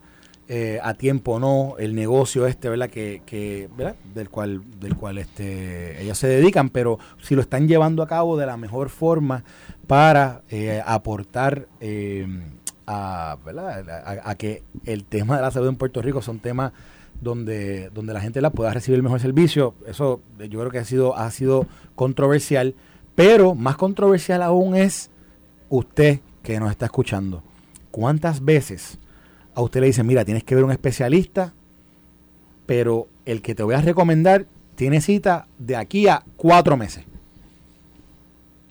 eh, 0.54 0.80
a 0.84 0.94
tiempo 0.96 1.34
o 1.36 1.40
no, 1.40 1.76
el 1.80 1.96
negocio 1.96 2.46
este, 2.46 2.68
¿verdad? 2.68 2.90
Que, 2.90 3.22
que 3.26 3.70
¿verdad? 3.78 3.96
del 4.14 4.30
cual, 4.30 4.62
del 4.82 4.96
cual 4.98 5.18
este, 5.18 6.02
ellos 6.02 6.18
se 6.18 6.28
dedican, 6.28 6.70
pero 6.70 7.00
si 7.22 7.36
lo 7.36 7.42
están 7.42 7.70
llevando 7.70 8.04
a 8.04 8.08
cabo 8.08 8.36
de 8.38 8.46
la 8.46 8.58
mejor 8.58 8.90
forma 8.90 9.46
para 9.88 10.42
eh, 10.50 10.82
aportar 10.86 11.68
eh, 11.80 12.28
a, 12.86 13.38
¿verdad? 13.46 13.90
A, 13.90 14.30
a 14.32 14.36
que 14.36 14.64
el 14.84 15.06
tema 15.06 15.38
de 15.38 15.42
la 15.44 15.52
salud 15.52 15.70
en 15.70 15.78
Puerto 15.78 16.02
Rico 16.02 16.22
son 16.22 16.40
temas 16.40 16.74
donde, 17.22 17.90
donde 17.92 18.14
la 18.14 18.20
gente 18.20 18.42
la 18.42 18.50
pueda 18.50 18.74
recibir 18.74 18.98
el 18.98 19.04
mejor 19.04 19.20
servicio. 19.20 19.76
Eso 19.86 20.22
eh, 20.40 20.50
yo 20.50 20.60
creo 20.60 20.72
que 20.72 20.80
ha 20.80 20.86
sido, 20.86 21.16
ha 21.16 21.30
sido 21.32 21.68
controversial, 21.96 22.76
pero 23.16 23.56
más 23.56 23.78
controversial 23.78 24.42
aún 24.42 24.76
es 24.76 25.10
usted 25.70 26.20
que 26.44 26.60
nos 26.60 26.72
está 26.72 26.86
escuchando. 26.86 27.44
¿Cuántas 27.92 28.44
veces 28.44 28.98
a 29.54 29.62
usted 29.62 29.82
le 29.82 29.88
dicen, 29.88 30.08
mira, 30.08 30.26
tienes 30.26 30.44
que 30.44 30.56
ver 30.56 30.64
un 30.64 30.72
especialista, 30.72 31.54
pero 32.66 33.08
el 33.26 33.42
que 33.42 33.54
te 33.54 33.64
voy 33.64 33.76
a 33.76 33.82
recomendar 33.82 34.48
tiene 34.76 35.00
cita 35.00 35.48
de 35.60 35.76
aquí 35.76 36.08
a 36.08 36.24
cuatro 36.36 36.76
meses? 36.76 37.06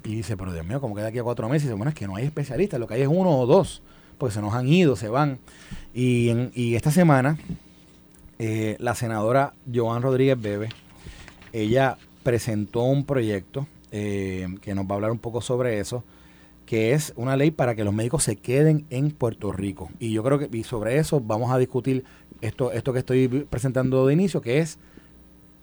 Y 0.03 0.15
dice, 0.15 0.37
pero 0.37 0.53
Dios 0.53 0.67
mío, 0.67 0.81
¿cómo 0.81 0.95
que 0.95 1.03
de 1.03 1.09
aquí 1.09 1.19
a 1.19 1.23
cuatro 1.23 1.49
meses? 1.49 1.65
Y 1.65 1.67
dice, 1.69 1.77
bueno, 1.77 1.91
es 1.91 1.95
que 1.95 2.07
no 2.07 2.17
hay 2.17 2.25
especialistas, 2.25 2.81
lo 2.81 2.89
que 2.89 2.95
hay 2.95 3.03
es 3.03 3.09
uno 3.09 3.39
o 3.39 3.47
dos, 3.47 3.83
porque 4.19 4.35
se 4.35 4.41
nos 4.41 4.55
han 4.55 4.67
ido, 4.67 4.97
se 4.97 5.09
van. 5.09 5.39
Y 5.93 6.75
esta 6.75 6.91
semana, 6.91 7.37
eh, 8.43 8.77
la 8.79 8.95
senadora 8.95 9.53
Joan 9.73 10.01
Rodríguez 10.01 10.41
Bebe, 10.41 10.71
ella 11.53 11.99
presentó 12.23 12.85
un 12.85 13.05
proyecto 13.05 13.67
eh, 13.93 14.49
que 14.63 14.75
nos 14.75 14.87
va 14.87 14.93
a 14.93 14.95
hablar 14.95 15.11
un 15.11 15.19
poco 15.19 15.43
sobre 15.43 15.79
eso, 15.79 16.05
que 16.65 16.95
es 16.95 17.13
una 17.17 17.37
ley 17.37 17.51
para 17.51 17.75
que 17.75 17.85
los 17.85 17.93
médicos 17.93 18.25
se 18.25 18.37
queden 18.37 18.87
en 18.89 19.11
Puerto 19.11 19.53
Rico. 19.53 19.91
Y 19.99 20.13
yo 20.13 20.23
creo 20.23 20.39
que 20.39 20.49
y 20.57 20.65
sobre 20.65 20.97
eso 20.97 21.21
vamos 21.21 21.53
a 21.53 21.59
discutir 21.59 22.03
esto, 22.41 22.73
esto 22.73 22.95
que 22.95 23.01
estoy 23.01 23.29
presentando 23.29 24.07
de 24.07 24.15
inicio, 24.15 24.41
que 24.41 24.61
es, 24.61 24.79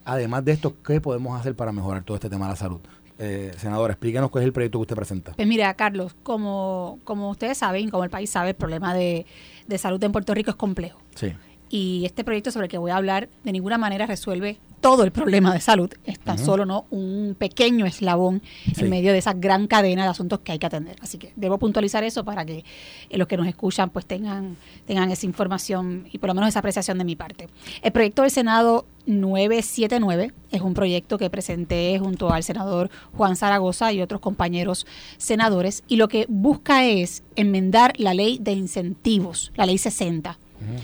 además 0.05 0.45
de 0.45 0.51
esto, 0.51 0.75
¿qué 0.85 1.01
podemos 1.01 1.39
hacer 1.39 1.55
para 1.55 1.71
mejorar 1.71 2.03
todo 2.03 2.13
este 2.13 2.29
tema 2.29 2.45
de 2.45 2.51
la 2.51 2.57
salud? 2.57 2.81
Eh, 3.17 3.53
senadora, 3.57 3.93
explícanos 3.93 4.29
cuál 4.29 4.43
es 4.43 4.45
el 4.45 4.53
proyecto 4.53 4.77
que 4.77 4.83
usted 4.83 4.95
presenta. 4.95 5.33
Pues 5.33 5.47
mira, 5.47 5.73
Carlos, 5.73 6.15
como, 6.21 6.99
como 7.05 7.31
ustedes 7.31 7.57
saben, 7.57 7.89
como 7.89 8.03
el 8.03 8.11
país 8.11 8.29
sabe, 8.29 8.49
el 8.49 8.55
problema 8.55 8.93
de, 8.93 9.25
de 9.65 9.77
salud 9.79 10.03
en 10.03 10.11
Puerto 10.11 10.35
Rico 10.35 10.51
es 10.51 10.55
complejo. 10.55 10.99
Sí. 11.15 11.33
Y 11.69 12.03
este 12.05 12.23
proyecto 12.23 12.51
sobre 12.51 12.65
el 12.65 12.71
que 12.71 12.77
voy 12.77 12.91
a 12.91 12.97
hablar 12.97 13.29
de 13.43 13.51
ninguna 13.51 13.77
manera 13.77 14.05
resuelve 14.05 14.59
todo 14.79 15.03
el 15.03 15.11
problema 15.11 15.53
de 15.53 15.59
salud, 15.59 15.89
es 16.05 16.19
tan 16.19 16.37
solo 16.37 16.63
no 16.65 16.85
un 16.91 17.35
pequeño 17.37 17.85
eslabón 17.87 18.43
Sí. 18.75 18.81
en 18.83 18.89
medio 18.91 19.11
de 19.11 19.17
esa 19.17 19.33
gran 19.33 19.65
cadena 19.67 20.03
de 20.03 20.09
asuntos 20.09 20.39
que 20.41 20.51
hay 20.51 20.59
que 20.59 20.67
atender. 20.67 20.95
Así 21.01 21.17
que 21.17 21.33
debo 21.35 21.57
puntualizar 21.57 22.03
eso 22.03 22.23
para 22.23 22.45
que 22.45 22.63
eh, 23.09 23.17
los 23.17 23.27
que 23.27 23.37
nos 23.37 23.47
escuchan 23.47 23.89
pues 23.89 24.05
tengan, 24.05 24.55
tengan 24.85 25.09
esa 25.11 25.25
información 25.25 26.07
y 26.11 26.19
por 26.19 26.27
lo 26.29 26.35
menos 26.35 26.49
esa 26.49 26.59
apreciación 26.59 26.99
de 26.99 27.05
mi 27.05 27.15
parte. 27.15 27.47
El 27.81 27.91
proyecto 27.91 28.21
del 28.21 28.29
Senado 28.31 28.85
979 29.07 30.31
es 30.51 30.61
un 30.61 30.73
proyecto 30.73 31.17
que 31.17 31.29
presenté 31.29 31.97
junto 31.99 32.31
al 32.31 32.43
senador 32.43 32.89
Juan 33.13 33.35
Zaragoza 33.35 33.91
y 33.93 34.01
otros 34.01 34.21
compañeros 34.21 34.85
senadores 35.17 35.83
y 35.87 35.95
lo 35.95 36.07
que 36.07 36.25
busca 36.29 36.85
es 36.85 37.23
enmendar 37.35 37.93
la 37.97 38.13
ley 38.13 38.37
de 38.39 38.51
incentivos, 38.53 39.51
la 39.55 39.65
ley 39.65 39.77
60. 39.77 40.37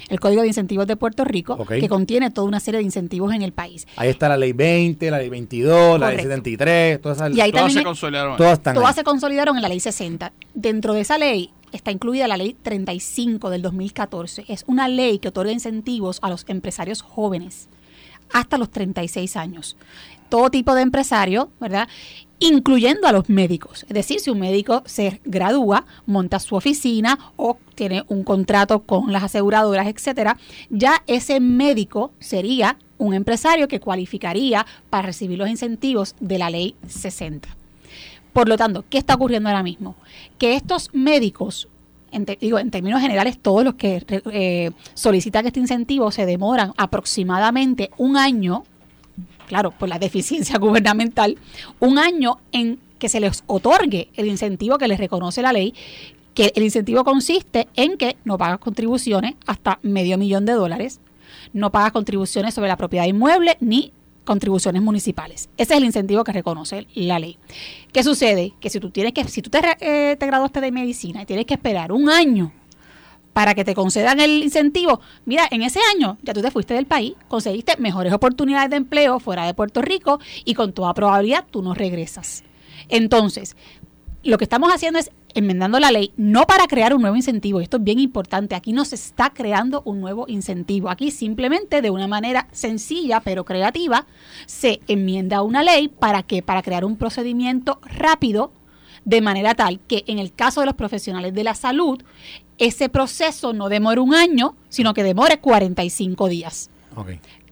El 0.10 0.20
Código 0.20 0.42
de 0.42 0.48
Incentivos 0.48 0.88
de 0.88 0.96
Puerto 0.96 1.24
Rico, 1.26 1.64
que 1.66 1.90
contiene 1.90 2.30
toda 2.32 2.48
una 2.48 2.60
serie 2.60 2.80
de 2.80 2.84
incentivos 2.84 3.34
en 3.34 3.42
el 3.42 3.52
país. 3.54 3.88
Ahí 3.96 4.10
está 4.10 4.30
la 4.30 4.38
ley 4.38 4.54
20, 4.54 5.10
la 5.12 5.18
ley 5.18 5.30
22, 5.30 6.00
la 6.00 6.08
ley 6.08 6.18
Correcto. 6.18 6.24
73, 6.30 7.02
todas 7.02 7.18
esas. 7.18 7.36
Y 7.36 7.42
ahí 7.42 7.52
Todas 7.52 7.64
también 7.66 7.80
se 7.80 7.84
consolidaron. 7.84 8.38
todas 8.38 8.54
están 8.54 8.76
Todas 8.76 8.90
ahí. 8.90 8.96
se 8.96 9.04
consolidaron 9.04 9.56
en 9.56 9.62
la 9.62 9.70
ley 9.70 9.80
60. 9.80 10.32
Dentro 10.54 10.94
de 10.94 11.02
esa 11.02 11.18
ley 11.18 11.52
está 11.72 11.92
incluida 11.92 12.28
la 12.28 12.38
ley 12.38 12.56
35 12.62 13.50
del 13.50 13.62
2014. 13.64 14.46
Es 14.48 14.64
una 14.68 14.88
ley 14.88 15.20
que 15.20 15.30
otorga 15.30 15.52
incentivos 15.52 16.20
a 16.22 16.30
los 16.30 16.46
empresarios 16.48 17.02
jóvenes 17.02 17.68
hasta 18.32 18.58
los 18.58 18.70
36 18.70 19.36
años. 19.38 19.76
Todo 20.30 20.50
tipo 20.50 20.74
de 20.76 20.82
empresario, 20.82 21.50
¿verdad? 21.60 21.88
Incluyendo 22.46 23.08
a 23.08 23.12
los 23.12 23.30
médicos. 23.30 23.84
Es 23.84 23.94
decir, 23.94 24.20
si 24.20 24.30
un 24.30 24.40
médico 24.40 24.84
se 24.86 25.22
gradúa, 25.26 25.86
monta 26.06 26.40
su 26.40 26.56
oficina 26.56 27.18
o 27.36 27.58
tiene 27.76 28.04
un 28.08 28.24
contrato 28.24 28.82
con 28.84 29.12
las 29.12 29.24
aseguradoras, 29.24 29.88
etcétera, 29.88 30.38
ya 30.70 31.04
ese 31.08 31.40
médico 31.40 32.12
sería 32.20 32.78
un 32.98 33.14
empresario 33.14 33.68
que 33.68 33.80
cualificaría 33.80 34.66
para 34.90 35.08
recibir 35.08 35.38
los 35.38 35.50
incentivos 35.50 36.16
de 36.20 36.38
la 36.38 36.50
ley 36.50 36.76
60. 36.88 37.48
Por 38.32 38.48
lo 38.50 38.58
tanto, 38.58 38.84
¿qué 38.90 38.98
está 38.98 39.16
ocurriendo 39.16 39.50
ahora 39.50 39.64
mismo? 39.64 39.96
Que 40.38 40.56
estos 40.56 40.90
médicos, 40.94 41.68
en 42.12 42.26
te- 42.26 42.38
digo, 42.40 42.58
en 42.60 42.72
términos 42.72 43.02
generales, 43.02 43.38
todos 43.40 43.64
los 43.64 43.76
que 43.76 44.04
eh, 44.32 44.72
solicitan 44.94 45.46
este 45.46 45.60
incentivo 45.60 46.12
se 46.12 46.26
demoran 46.26 46.74
aproximadamente 46.78 47.92
un 47.98 48.18
año, 48.18 48.64
claro, 49.48 49.72
por 49.72 49.90
la 49.90 50.00
deficiencia 50.00 50.58
gubernamental, 50.60 51.38
un 51.80 51.98
año 51.98 52.40
en 52.52 52.80
que 53.00 53.10
se 53.10 53.20
les 53.20 53.44
otorgue 53.48 54.10
el 54.16 54.28
incentivo 54.28 54.78
que 54.78 54.88
les 54.88 55.00
reconoce 55.00 55.42
la 55.42 55.54
ley, 55.54 55.74
que 56.34 56.52
el 56.56 56.64
incentivo 56.64 57.04
consiste 57.04 57.68
en 57.76 57.98
que 57.98 58.18
no 58.24 58.38
pagas 58.38 58.60
contribuciones 58.60 59.36
hasta 59.46 59.80
medio 59.84 60.18
millón 60.18 60.46
de 60.46 60.54
dólares, 60.54 61.00
no 61.52 61.72
pagas 61.72 61.92
contribuciones 61.92 62.54
sobre 62.54 62.70
la 62.70 62.78
propiedad 62.78 63.06
inmueble 63.06 63.58
ni 63.60 63.92
contribuciones 64.24 64.82
municipales. 64.82 65.50
Ese 65.58 65.74
es 65.74 65.78
el 65.78 65.84
incentivo 65.84 66.24
que 66.24 66.32
reconoce 66.32 66.88
la 66.96 67.20
ley. 67.20 67.38
¿Qué 67.92 68.04
sucede? 68.04 68.54
Que 68.60 68.70
si 68.70 68.80
tú 68.80 68.90
tienes 68.90 69.14
que, 69.14 69.26
si 69.26 69.42
tú 69.42 69.50
te, 69.50 69.60
eh, 69.82 70.16
te 70.16 70.26
graduaste 70.26 70.62
de 70.62 70.72
medicina 70.72 71.22
y 71.22 71.26
tienes 71.26 71.46
que 71.46 71.56
esperar 71.56 71.92
un 71.92 72.10
año 72.10 72.54
para 73.34 73.56
que 73.56 73.66
te 73.66 73.74
concedan 73.74 74.20
el 74.20 74.44
incentivo, 74.44 75.02
mira, 75.26 75.48
en 75.52 75.64
ese 75.64 75.80
año 75.94 76.18
ya 76.22 76.34
tú 76.34 76.42
te 76.42 76.52
fuiste 76.52 76.76
del 76.76 76.86
país, 76.86 77.14
conseguiste 77.28 77.76
mejores 77.78 78.14
oportunidades 78.14 78.70
de 78.70 78.78
empleo 78.78 79.20
fuera 79.20 79.46
de 79.46 79.54
Puerto 79.54 79.82
Rico 79.82 80.20
y 80.46 80.54
con 80.54 80.74
toda 80.74 80.94
probabilidad 80.94 81.46
tú 81.50 81.62
no 81.62 81.74
regresas. 81.74 82.44
Entonces, 82.90 83.56
lo 84.24 84.38
que 84.38 84.46
estamos 84.46 84.72
haciendo 84.72 85.00
es 85.00 85.12
enmendando 85.34 85.80
la 85.80 85.92
ley, 85.92 86.14
no 86.16 86.46
para 86.46 86.68
crear 86.68 86.94
un 86.94 87.02
nuevo 87.02 87.16
incentivo, 87.16 87.60
esto 87.60 87.78
es 87.78 87.84
bien 87.84 88.00
importante, 88.00 88.56
aquí 88.56 88.72
no 88.72 88.86
se 88.86 88.96
está 88.96 89.32
creando 89.32 89.82
un 89.86 90.00
nuevo 90.00 90.26
incentivo, 90.28 90.90
aquí 90.90 91.12
simplemente 91.12 91.82
de 91.82 91.90
una 91.90 92.08
manera 92.08 92.48
sencilla 92.52 93.20
pero 93.20 93.44
creativa 93.44 94.06
se 94.46 94.80
enmienda 94.88 95.42
una 95.42 95.64
ley 95.64 95.88
para 95.88 96.24
que 96.24 96.44
para 96.44 96.62
crear 96.62 96.86
un 96.86 96.98
procedimiento 96.98 97.80
rápido 97.84 98.54
de 99.06 99.22
manera 99.22 99.56
tal 99.56 99.80
que 99.80 100.04
en 100.08 100.20
el 100.20 100.34
caso 100.34 100.62
de 100.62 100.68
los 100.68 100.76
profesionales 100.76 101.34
de 101.34 101.44
la 101.44 101.56
salud 101.56 102.02
ese 102.58 102.90
proceso 102.90 103.54
no 103.54 103.70
demore 103.70 104.00
un 104.02 104.14
año, 104.14 104.56
sino 104.70 104.94
que 104.94 105.04
demore 105.04 105.40
45 105.40 106.28
días. 106.28 106.70
Ok. 106.96 107.12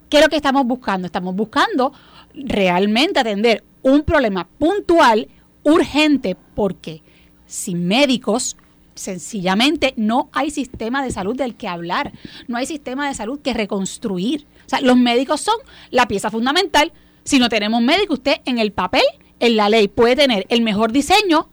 ¿Qué 0.09 0.17
es 0.17 0.23
lo 0.23 0.29
que 0.29 0.35
estamos 0.35 0.65
buscando? 0.65 1.05
Estamos 1.05 1.35
buscando 1.35 1.93
realmente 2.33 3.19
atender 3.19 3.63
un 3.81 4.03
problema 4.03 4.47
puntual, 4.57 5.27
urgente, 5.63 6.35
porque 6.55 7.01
sin 7.45 7.87
médicos, 7.87 8.57
sencillamente 8.93 9.93
no 9.97 10.29
hay 10.33 10.51
sistema 10.51 11.03
de 11.03 11.11
salud 11.11 11.35
del 11.35 11.55
que 11.55 11.67
hablar, 11.67 12.11
no 12.47 12.57
hay 12.57 12.65
sistema 12.65 13.07
de 13.07 13.15
salud 13.15 13.39
que 13.39 13.53
reconstruir. 13.53 14.45
O 14.65 14.69
sea, 14.69 14.81
los 14.81 14.97
médicos 14.97 15.41
son 15.41 15.55
la 15.89 16.07
pieza 16.07 16.29
fundamental. 16.29 16.91
Si 17.23 17.39
no 17.39 17.49
tenemos 17.49 17.81
médico, 17.81 18.13
usted 18.13 18.41
en 18.45 18.59
el 18.59 18.71
papel, 18.71 19.03
en 19.39 19.55
la 19.55 19.69
ley, 19.69 19.87
puede 19.87 20.15
tener 20.15 20.45
el 20.49 20.61
mejor 20.61 20.91
diseño, 20.91 21.49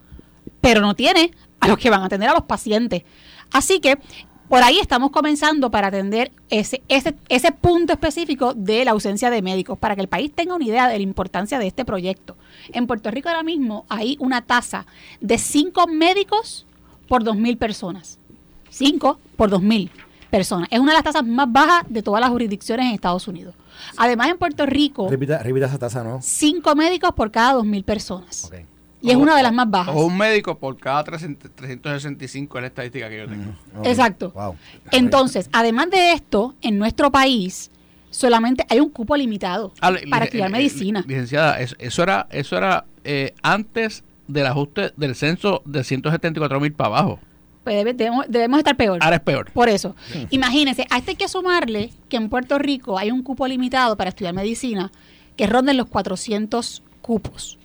pero 0.60 0.80
no 0.80 0.94
tiene 0.94 1.30
a 1.68 1.72
los 1.72 1.78
que 1.78 1.90
van 1.90 2.02
a 2.02 2.06
atender 2.06 2.28
a 2.28 2.34
los 2.34 2.44
pacientes. 2.44 3.02
Así 3.52 3.80
que 3.80 3.98
por 4.48 4.62
ahí 4.62 4.78
estamos 4.78 5.10
comenzando 5.10 5.70
para 5.70 5.88
atender 5.88 6.32
ese, 6.48 6.82
ese, 6.88 7.14
ese 7.28 7.52
punto 7.52 7.92
específico 7.92 8.54
de 8.54 8.84
la 8.84 8.92
ausencia 8.92 9.28
de 9.30 9.42
médicos, 9.42 9.78
para 9.78 9.94
que 9.94 10.00
el 10.00 10.08
país 10.08 10.32
tenga 10.34 10.54
una 10.54 10.64
idea 10.64 10.88
de 10.88 10.96
la 10.96 11.02
importancia 11.02 11.58
de 11.58 11.66
este 11.66 11.84
proyecto. 11.84 12.36
En 12.72 12.86
Puerto 12.86 13.10
Rico 13.10 13.28
ahora 13.28 13.42
mismo 13.42 13.84
hay 13.88 14.16
una 14.20 14.42
tasa 14.42 14.86
de 15.20 15.36
5 15.36 15.86
médicos 15.88 16.66
por 17.08 17.24
2.000 17.24 17.58
personas. 17.58 18.18
5 18.70 19.18
por 19.36 19.50
2.000 19.50 19.90
personas. 20.30 20.68
Es 20.70 20.78
una 20.78 20.92
de 20.92 20.96
las 20.96 21.04
tasas 21.04 21.26
más 21.26 21.50
bajas 21.50 21.84
de 21.88 22.02
todas 22.02 22.20
las 22.20 22.30
jurisdicciones 22.30 22.86
en 22.86 22.94
Estados 22.94 23.28
Unidos. 23.28 23.54
Además, 23.96 24.28
en 24.28 24.38
Puerto 24.38 24.66
Rico, 24.66 25.08
Repita, 25.08 25.42
repita 25.42 25.66
esa 25.66 25.78
tasa, 25.78 26.02
¿no? 26.02 26.20
5 26.22 26.74
médicos 26.74 27.12
por 27.14 27.30
cada 27.30 27.54
2.000 27.54 27.84
personas. 27.84 28.44
Ok. 28.46 28.77
Y 29.00 29.10
es 29.10 29.16
una 29.16 29.36
de 29.36 29.42
las 29.44 29.52
más 29.52 29.70
bajas. 29.70 29.94
O 29.96 30.06
un 30.06 30.16
médico 30.16 30.58
por 30.58 30.76
cada 30.76 31.04
300 31.04 31.50
365 31.54 32.58
es 32.58 32.62
la 32.62 32.66
estadística 32.68 33.08
que 33.08 33.18
yo 33.18 33.28
tengo. 33.28 33.52
Exacto. 33.84 34.30
Wow. 34.32 34.56
Entonces, 34.90 35.48
además 35.52 35.90
de 35.90 36.12
esto, 36.12 36.54
en 36.62 36.78
nuestro 36.78 37.10
país 37.10 37.70
solamente 38.10 38.64
hay 38.68 38.80
un 38.80 38.88
cupo 38.90 39.16
limitado 39.16 39.72
Ah, 39.80 39.92
para 40.10 40.24
estudiar 40.24 40.48
eh, 40.48 40.52
medicina. 40.52 41.04
Licenciada, 41.06 41.60
eso, 41.60 41.76
eso 41.78 42.02
era, 42.02 42.26
eso 42.30 42.56
era 42.56 42.84
eh, 43.04 43.34
antes 43.42 44.02
del 44.26 44.46
ajuste 44.46 44.92
del 44.96 45.14
censo 45.14 45.62
de 45.64 45.84
174 45.84 46.58
mil 46.60 46.72
para 46.72 46.88
abajo. 46.88 47.20
Pues 47.64 47.76
debe- 47.76 47.92
debemos, 47.94 48.24
debemos 48.28 48.58
estar 48.58 48.76
peor. 48.76 48.98
Ahora 49.02 49.16
es 49.16 49.22
peor. 49.22 49.50
Por 49.52 49.68
eso, 49.68 49.94
imagínense, 50.30 50.86
a 50.90 50.98
este 50.98 51.10
hay 51.12 51.16
que 51.16 51.28
sumarle 51.28 51.92
que 52.08 52.16
en 52.16 52.30
Puerto 52.30 52.58
Rico 52.58 52.98
hay 52.98 53.10
un 53.10 53.22
cupo 53.22 53.46
limitado 53.46 53.96
para 53.96 54.08
estudiar 54.10 54.34
medicina 54.34 54.90
que 55.36 55.46
ronda 55.46 55.70
en 55.70 55.76
los 55.76 55.86
400 55.86 56.82
cupos. 57.02 57.57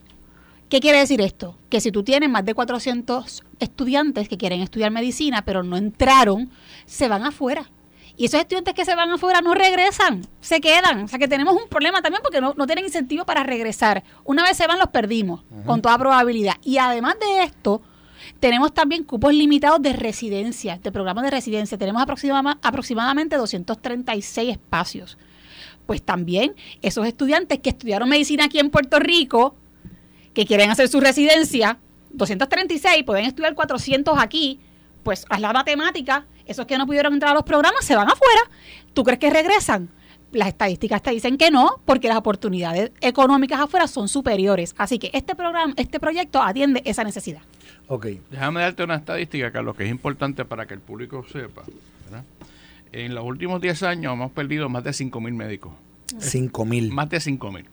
¿Qué 0.73 0.79
quiere 0.79 0.97
decir 0.97 1.21
esto? 1.21 1.55
Que 1.69 1.79
si 1.79 1.91
tú 1.91 2.01
tienes 2.01 2.31
más 2.31 2.43
de 2.45 2.55
400 2.55 3.43
estudiantes 3.59 4.27
que 4.27 4.39
quieren 4.39 4.59
estudiar 4.59 4.89
medicina, 4.89 5.45
pero 5.45 5.61
no 5.61 5.77
entraron, 5.77 6.49
se 6.87 7.07
van 7.07 7.21
afuera. 7.25 7.69
Y 8.17 8.25
esos 8.25 8.39
estudiantes 8.39 8.73
que 8.73 8.83
se 8.83 8.95
van 8.95 9.11
afuera 9.11 9.41
no 9.41 9.53
regresan, 9.53 10.25
se 10.41 10.59
quedan. 10.61 11.03
O 11.03 11.07
sea 11.07 11.19
que 11.19 11.27
tenemos 11.27 11.53
un 11.61 11.69
problema 11.69 12.01
también 12.01 12.23
porque 12.23 12.41
no, 12.41 12.55
no 12.57 12.65
tienen 12.65 12.85
incentivo 12.85 13.23
para 13.23 13.43
regresar. 13.43 14.03
Una 14.23 14.41
vez 14.41 14.57
se 14.57 14.65
van, 14.65 14.79
los 14.79 14.87
perdimos, 14.87 15.43
con 15.63 15.79
toda 15.83 15.95
probabilidad. 15.99 16.55
Y 16.63 16.79
además 16.79 17.17
de 17.19 17.43
esto, 17.43 17.83
tenemos 18.39 18.73
también 18.73 19.03
cupos 19.03 19.31
limitados 19.31 19.79
de 19.79 19.93
residencia, 19.93 20.79
de 20.81 20.91
programas 20.91 21.23
de 21.23 21.29
residencia. 21.29 21.77
Tenemos 21.77 22.01
aproxima- 22.01 22.57
aproximadamente 22.63 23.35
236 23.35 24.49
espacios. 24.49 25.19
Pues 25.85 26.01
también 26.01 26.55
esos 26.81 27.05
estudiantes 27.05 27.59
que 27.59 27.69
estudiaron 27.69 28.09
medicina 28.09 28.45
aquí 28.45 28.57
en 28.57 28.71
Puerto 28.71 28.97
Rico, 28.97 29.55
que 30.33 30.45
quieren 30.45 30.69
hacer 30.69 30.87
su 30.87 30.99
residencia, 30.99 31.77
236, 32.11 33.03
pueden 33.03 33.25
estudiar 33.25 33.55
400 33.55 34.17
aquí, 34.19 34.59
pues 35.03 35.25
haz 35.29 35.39
la 35.39 35.53
matemática, 35.53 36.25
esos 36.45 36.65
que 36.65 36.77
no 36.77 36.85
pudieron 36.85 37.13
entrar 37.13 37.31
a 37.31 37.35
los 37.35 37.43
programas 37.43 37.85
se 37.85 37.95
van 37.95 38.07
afuera. 38.07 38.41
¿Tú 38.93 39.03
crees 39.03 39.19
que 39.19 39.29
regresan? 39.29 39.89
Las 40.31 40.47
estadísticas 40.47 41.01
te 41.03 41.11
dicen 41.11 41.37
que 41.37 41.51
no, 41.51 41.79
porque 41.85 42.07
las 42.07 42.17
oportunidades 42.17 42.91
económicas 43.01 43.59
afuera 43.59 43.87
son 43.87 44.07
superiores. 44.07 44.73
Así 44.77 44.97
que 44.97 45.11
este 45.13 45.35
programa, 45.35 45.73
este 45.77 45.99
proyecto 45.99 46.41
atiende 46.41 46.81
esa 46.85 47.03
necesidad. 47.03 47.41
Ok. 47.87 48.07
Déjame 48.31 48.61
darte 48.61 48.83
una 48.83 48.95
estadística, 48.95 49.51
Carlos, 49.51 49.75
que 49.75 49.83
es 49.83 49.91
importante 49.91 50.43
para 50.43 50.65
que 50.65 50.73
el 50.73 50.79
público 50.79 51.23
sepa. 51.31 51.63
¿verdad? 52.05 52.23
En 52.91 53.13
los 53.13 53.23
últimos 53.23 53.61
10 53.61 53.83
años 53.83 54.13
hemos 54.13 54.31
perdido 54.31 54.69
más 54.69 54.83
de 54.83 54.93
5 54.93 55.21
mil 55.21 55.33
médicos. 55.33 55.73
5 56.17 56.65
mil. 56.65 56.91
Más 56.91 57.09
de 57.09 57.19
5 57.19 57.51
mil. 57.51 57.65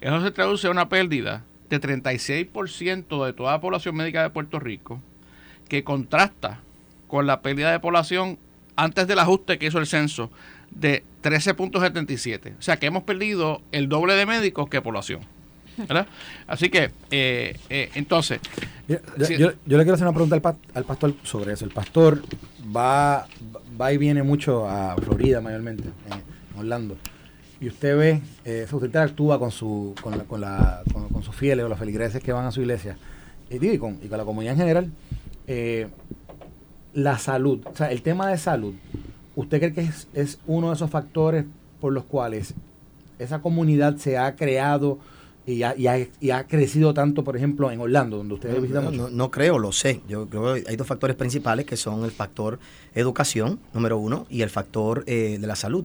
Eso 0.00 0.22
se 0.22 0.30
traduce 0.30 0.66
a 0.66 0.70
una 0.70 0.88
pérdida 0.90 1.42
de 1.70 1.80
36% 1.80 3.24
de 3.26 3.32
toda 3.32 3.52
la 3.52 3.60
población 3.60 3.96
médica 3.96 4.22
de 4.22 4.30
Puerto 4.30 4.58
Rico, 4.60 5.00
que 5.68 5.84
contrasta 5.84 6.60
con 7.08 7.26
la 7.26 7.40
pérdida 7.42 7.70
de 7.72 7.80
población 7.80 8.38
antes 8.76 9.06
del 9.06 9.18
ajuste 9.18 9.58
que 9.58 9.66
hizo 9.66 9.78
el 9.78 9.86
censo 9.86 10.30
de 10.70 11.04
13.77. 11.22 12.54
O 12.58 12.62
sea 12.62 12.78
que 12.78 12.86
hemos 12.86 13.04
perdido 13.04 13.62
el 13.72 13.88
doble 13.88 14.14
de 14.14 14.26
médicos 14.26 14.68
que 14.68 14.82
población. 14.82 15.20
¿verdad? 15.76 16.06
Así 16.46 16.68
que, 16.68 16.90
eh, 17.10 17.56
eh, 17.68 17.90
entonces, 17.94 18.40
Yo, 18.86 18.96
le 19.16 19.54
quiero 19.66 19.94
hacer 19.94 20.06
una 20.06 20.12
pregunta 20.12 20.36
al, 20.36 20.42
pa- 20.42 20.56
al 20.74 20.84
pastor 20.84 21.14
sobre 21.24 21.52
eso. 21.52 21.64
El 21.64 21.72
pastor 21.72 22.22
va, 22.76 23.26
va 23.80 23.92
y 23.92 23.98
viene 23.98 24.22
mucho 24.22 24.68
a 24.68 24.94
Florida 24.96 25.40
mayormente, 25.40 25.82
en 25.84 26.58
Orlando, 26.60 26.96
y 27.64 27.68
usted 27.68 27.96
ve, 27.96 28.20
eh, 28.44 28.66
usted 28.70 28.86
interactúa 28.86 29.38
con, 29.38 29.50
su, 29.50 29.94
con, 30.02 30.18
la, 30.18 30.24
con, 30.24 30.38
la, 30.38 30.82
con, 30.92 31.22
sus 31.22 31.34
fieles 31.34 31.64
o 31.64 31.68
los 31.70 31.78
feligreses 31.78 32.22
que 32.22 32.30
van 32.30 32.44
a 32.44 32.52
su 32.52 32.60
iglesia, 32.60 32.98
y, 33.48 33.78
con, 33.78 33.98
y 34.02 34.08
con 34.08 34.18
la 34.18 34.24
comunidad 34.24 34.52
en 34.52 34.58
general, 34.58 34.90
eh, 35.46 35.88
la 36.92 37.16
salud, 37.16 37.60
o 37.64 37.74
sea, 37.74 37.90
el 37.90 38.02
tema 38.02 38.28
de 38.28 38.36
salud, 38.36 38.74
¿usted 39.34 39.60
cree 39.60 39.72
que 39.72 39.80
es, 39.80 40.08
es 40.12 40.38
uno 40.46 40.68
de 40.68 40.74
esos 40.74 40.90
factores 40.90 41.46
por 41.80 41.94
los 41.94 42.04
cuales 42.04 42.52
esa 43.18 43.40
comunidad 43.40 43.96
se 43.96 44.18
ha 44.18 44.36
creado 44.36 44.98
y 45.46 45.62
ha, 45.62 45.74
y 45.76 46.30
ha, 46.30 46.44
crecido 46.44 46.92
tanto, 46.92 47.24
por 47.24 47.34
ejemplo, 47.34 47.70
en 47.70 47.80
Orlando, 47.80 48.18
donde 48.18 48.34
ustedes 48.34 48.60
visitan 48.60 48.84
mucho? 48.84 49.08
No, 49.10 49.30
creo, 49.30 49.58
lo 49.58 49.72
sé. 49.72 50.00
Yo 50.08 50.26
creo 50.26 50.54
que 50.54 50.64
hay 50.66 50.76
dos 50.76 50.86
factores 50.86 51.16
principales 51.16 51.66
que 51.66 51.76
son 51.76 52.04
el 52.04 52.10
factor 52.10 52.58
educación, 52.94 53.58
número 53.72 53.98
uno, 53.98 54.26
y 54.30 54.40
el 54.42 54.50
factor 54.50 55.04
eh, 55.06 55.38
de 55.38 55.46
la 55.46 55.56
salud. 55.56 55.84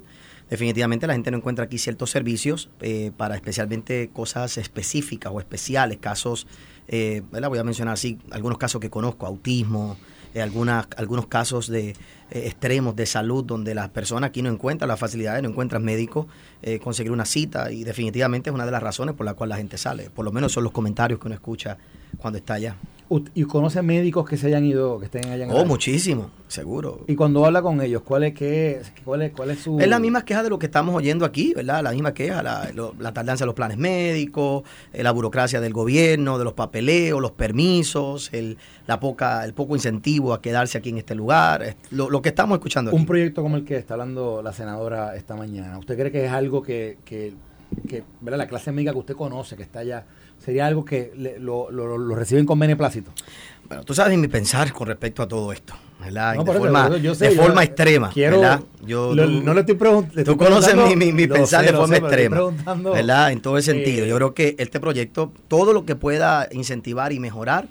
Definitivamente 0.49 1.07
la 1.07 1.13
gente 1.13 1.31
no 1.31 1.37
encuentra 1.37 1.65
aquí 1.65 1.77
ciertos 1.77 2.09
servicios 2.09 2.69
eh, 2.81 3.11
para 3.15 3.35
especialmente 3.35 4.09
cosas 4.11 4.57
específicas 4.57 5.31
o 5.33 5.39
especiales, 5.39 5.97
casos, 5.99 6.47
eh, 6.87 7.21
voy 7.31 7.59
a 7.59 7.63
mencionar 7.63 7.93
así, 7.93 8.17
algunos 8.31 8.57
casos 8.57 8.81
que 8.81 8.89
conozco, 8.89 9.27
autismo, 9.27 9.97
eh, 10.33 10.41
algunas, 10.41 10.87
algunos 10.97 11.25
casos 11.25 11.67
de 11.67 11.89
eh, 11.89 11.95
extremos 12.31 12.95
de 12.95 13.07
salud 13.07 13.43
donde 13.43 13.73
las 13.73 13.89
personas 13.89 14.29
aquí 14.29 14.43
no 14.43 14.49
encuentran 14.49 14.87
las 14.87 14.99
facilidades, 14.99 15.41
no 15.41 15.49
encuentran 15.49 15.83
médicos, 15.83 16.27
eh, 16.61 16.79
conseguir 16.79 17.11
una 17.11 17.25
cita 17.25 17.71
y 17.71 17.83
definitivamente 17.83 18.51
es 18.51 18.53
una 18.53 18.65
de 18.65 18.71
las 18.71 18.83
razones 18.83 19.15
por 19.15 19.25
la 19.25 19.33
cual 19.33 19.49
la 19.49 19.57
gente 19.57 19.79
sale. 19.79 20.11
Por 20.11 20.25
lo 20.25 20.31
menos 20.31 20.51
son 20.51 20.63
los 20.63 20.71
comentarios 20.71 21.19
que 21.19 21.27
uno 21.27 21.33
escucha 21.33 21.77
cuando 22.17 22.37
está 22.37 22.55
allá. 22.55 22.75
¿Y 23.33 23.45
conoce 23.45 23.81
médicos 23.81 24.29
que 24.29 24.37
se 24.37 24.45
hayan 24.45 24.65
ido, 24.65 24.99
que 24.99 25.05
estén 25.05 25.25
allá 25.31 25.45
en 25.45 25.51
Oh, 25.51 25.65
muchísimo, 25.65 26.29
seguro. 26.47 27.05
Y 27.07 27.15
cuando 27.15 27.43
habla 27.43 27.59
con 27.63 27.81
ellos, 27.81 28.03
¿cuál 28.03 28.23
es, 28.23 28.35
qué, 28.35 28.81
cuál 29.03 29.23
es, 29.23 29.31
cuál 29.31 29.49
es 29.49 29.61
su...? 29.61 29.79
Es 29.79 29.87
la 29.87 29.97
misma 29.97 30.23
queja 30.23 30.43
de 30.43 30.49
lo 30.51 30.59
que 30.59 30.67
estamos 30.67 30.93
oyendo 30.93 31.25
aquí, 31.25 31.53
¿verdad? 31.55 31.81
La 31.81 31.91
misma 31.91 32.13
queja, 32.13 32.43
la, 32.43 32.69
la 32.99 33.11
tardanza 33.11 33.45
de 33.45 33.47
los 33.47 33.55
planes 33.55 33.79
médicos, 33.79 34.61
eh, 34.93 35.01
la 35.01 35.09
burocracia 35.09 35.59
del 35.59 35.73
gobierno, 35.73 36.37
de 36.37 36.43
los 36.43 36.53
papeleos, 36.53 37.19
los 37.19 37.31
permisos, 37.31 38.29
el, 38.31 38.59
la 38.85 38.99
poca, 38.99 39.43
el 39.43 39.55
poco 39.55 39.75
incentivo 39.75 40.31
a 40.31 40.39
quedarse 40.39 40.77
aquí 40.77 40.89
en 40.89 40.99
este 40.99 41.15
lugar, 41.15 41.77
lo, 41.89 42.11
lo 42.11 42.21
que 42.21 42.29
estamos 42.29 42.57
escuchando 42.57 42.91
aquí. 42.91 42.99
Un 42.99 43.07
proyecto 43.07 43.41
como 43.41 43.55
el 43.55 43.65
que 43.65 43.77
está 43.77 43.95
hablando 43.95 44.43
la 44.43 44.53
senadora 44.53 45.15
esta 45.15 45.35
mañana, 45.35 45.79
¿usted 45.79 45.97
cree 45.97 46.11
que 46.11 46.25
es 46.25 46.31
algo 46.31 46.61
que, 46.61 46.99
que, 47.05 47.33
que 47.87 48.03
¿verdad? 48.21 48.37
la 48.37 48.47
clase 48.47 48.71
médica 48.71 48.91
que 48.91 48.99
usted 48.99 49.15
conoce, 49.15 49.55
que 49.55 49.63
está 49.63 49.79
allá 49.79 50.05
sería 50.43 50.67
algo 50.67 50.85
que 50.85 51.13
lo, 51.39 51.69
lo, 51.71 51.97
lo, 51.97 52.15
reciben 52.15 52.45
con 52.45 52.59
beneplácito. 52.59 53.11
Bueno, 53.67 53.83
tú 53.83 53.93
sabes 53.93 54.17
mi 54.17 54.27
pensar 54.27 54.71
con 54.73 54.87
respecto 54.87 55.21
a 55.21 55.27
todo 55.27 55.51
esto, 55.51 55.75
¿verdad? 55.99 56.33
de 56.43 56.53
forma, 56.53 56.89
de 56.89 57.31
forma 57.31 57.63
extrema, 57.63 58.11
¿verdad? 58.15 58.61
Yo, 58.85 59.13
no 59.15 59.53
le 59.53 59.59
estoy 59.59 59.75
preguntando. 59.75 60.23
Tú 60.23 60.37
conoces 60.37 60.75
mi, 60.75 61.11
mi, 61.11 61.27
pensar 61.27 61.65
de 61.65 61.73
forma 61.73 61.97
extrema, 61.97 62.51
¿verdad? 62.93 63.31
En 63.31 63.41
todo 63.41 63.57
el 63.57 63.63
sentido. 63.63 64.05
yo 64.05 64.15
creo 64.15 64.33
que 64.33 64.55
este 64.57 64.79
proyecto, 64.79 65.31
todo 65.47 65.73
lo 65.73 65.85
que 65.85 65.95
pueda 65.95 66.47
incentivar 66.51 67.13
y 67.13 67.19
mejorar, 67.19 67.67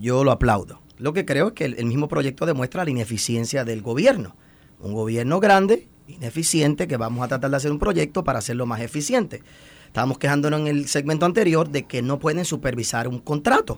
yo 0.00 0.24
lo 0.24 0.32
aplaudo. 0.32 0.80
Lo 0.98 1.12
que 1.12 1.26
creo 1.26 1.48
es 1.48 1.52
que 1.52 1.66
el 1.66 1.84
mismo 1.84 2.08
proyecto 2.08 2.46
demuestra 2.46 2.84
la 2.84 2.90
ineficiencia 2.90 3.64
del 3.64 3.82
gobierno. 3.82 4.34
Un 4.80 4.94
gobierno 4.94 5.40
grande, 5.40 5.88
ineficiente, 6.08 6.88
que 6.88 6.96
vamos 6.96 7.24
a 7.24 7.28
tratar 7.28 7.50
de 7.50 7.56
hacer 7.56 7.70
un 7.70 7.78
proyecto 7.78 8.24
para 8.24 8.38
hacerlo 8.38 8.64
más 8.64 8.80
eficiente. 8.80 9.42
Estábamos 9.86 10.18
quejándonos 10.18 10.60
en 10.60 10.66
el 10.66 10.88
segmento 10.88 11.26
anterior 11.26 11.68
de 11.68 11.84
que 11.84 12.02
no 12.02 12.18
pueden 12.18 12.44
supervisar 12.44 13.08
un 13.08 13.18
contrato. 13.18 13.74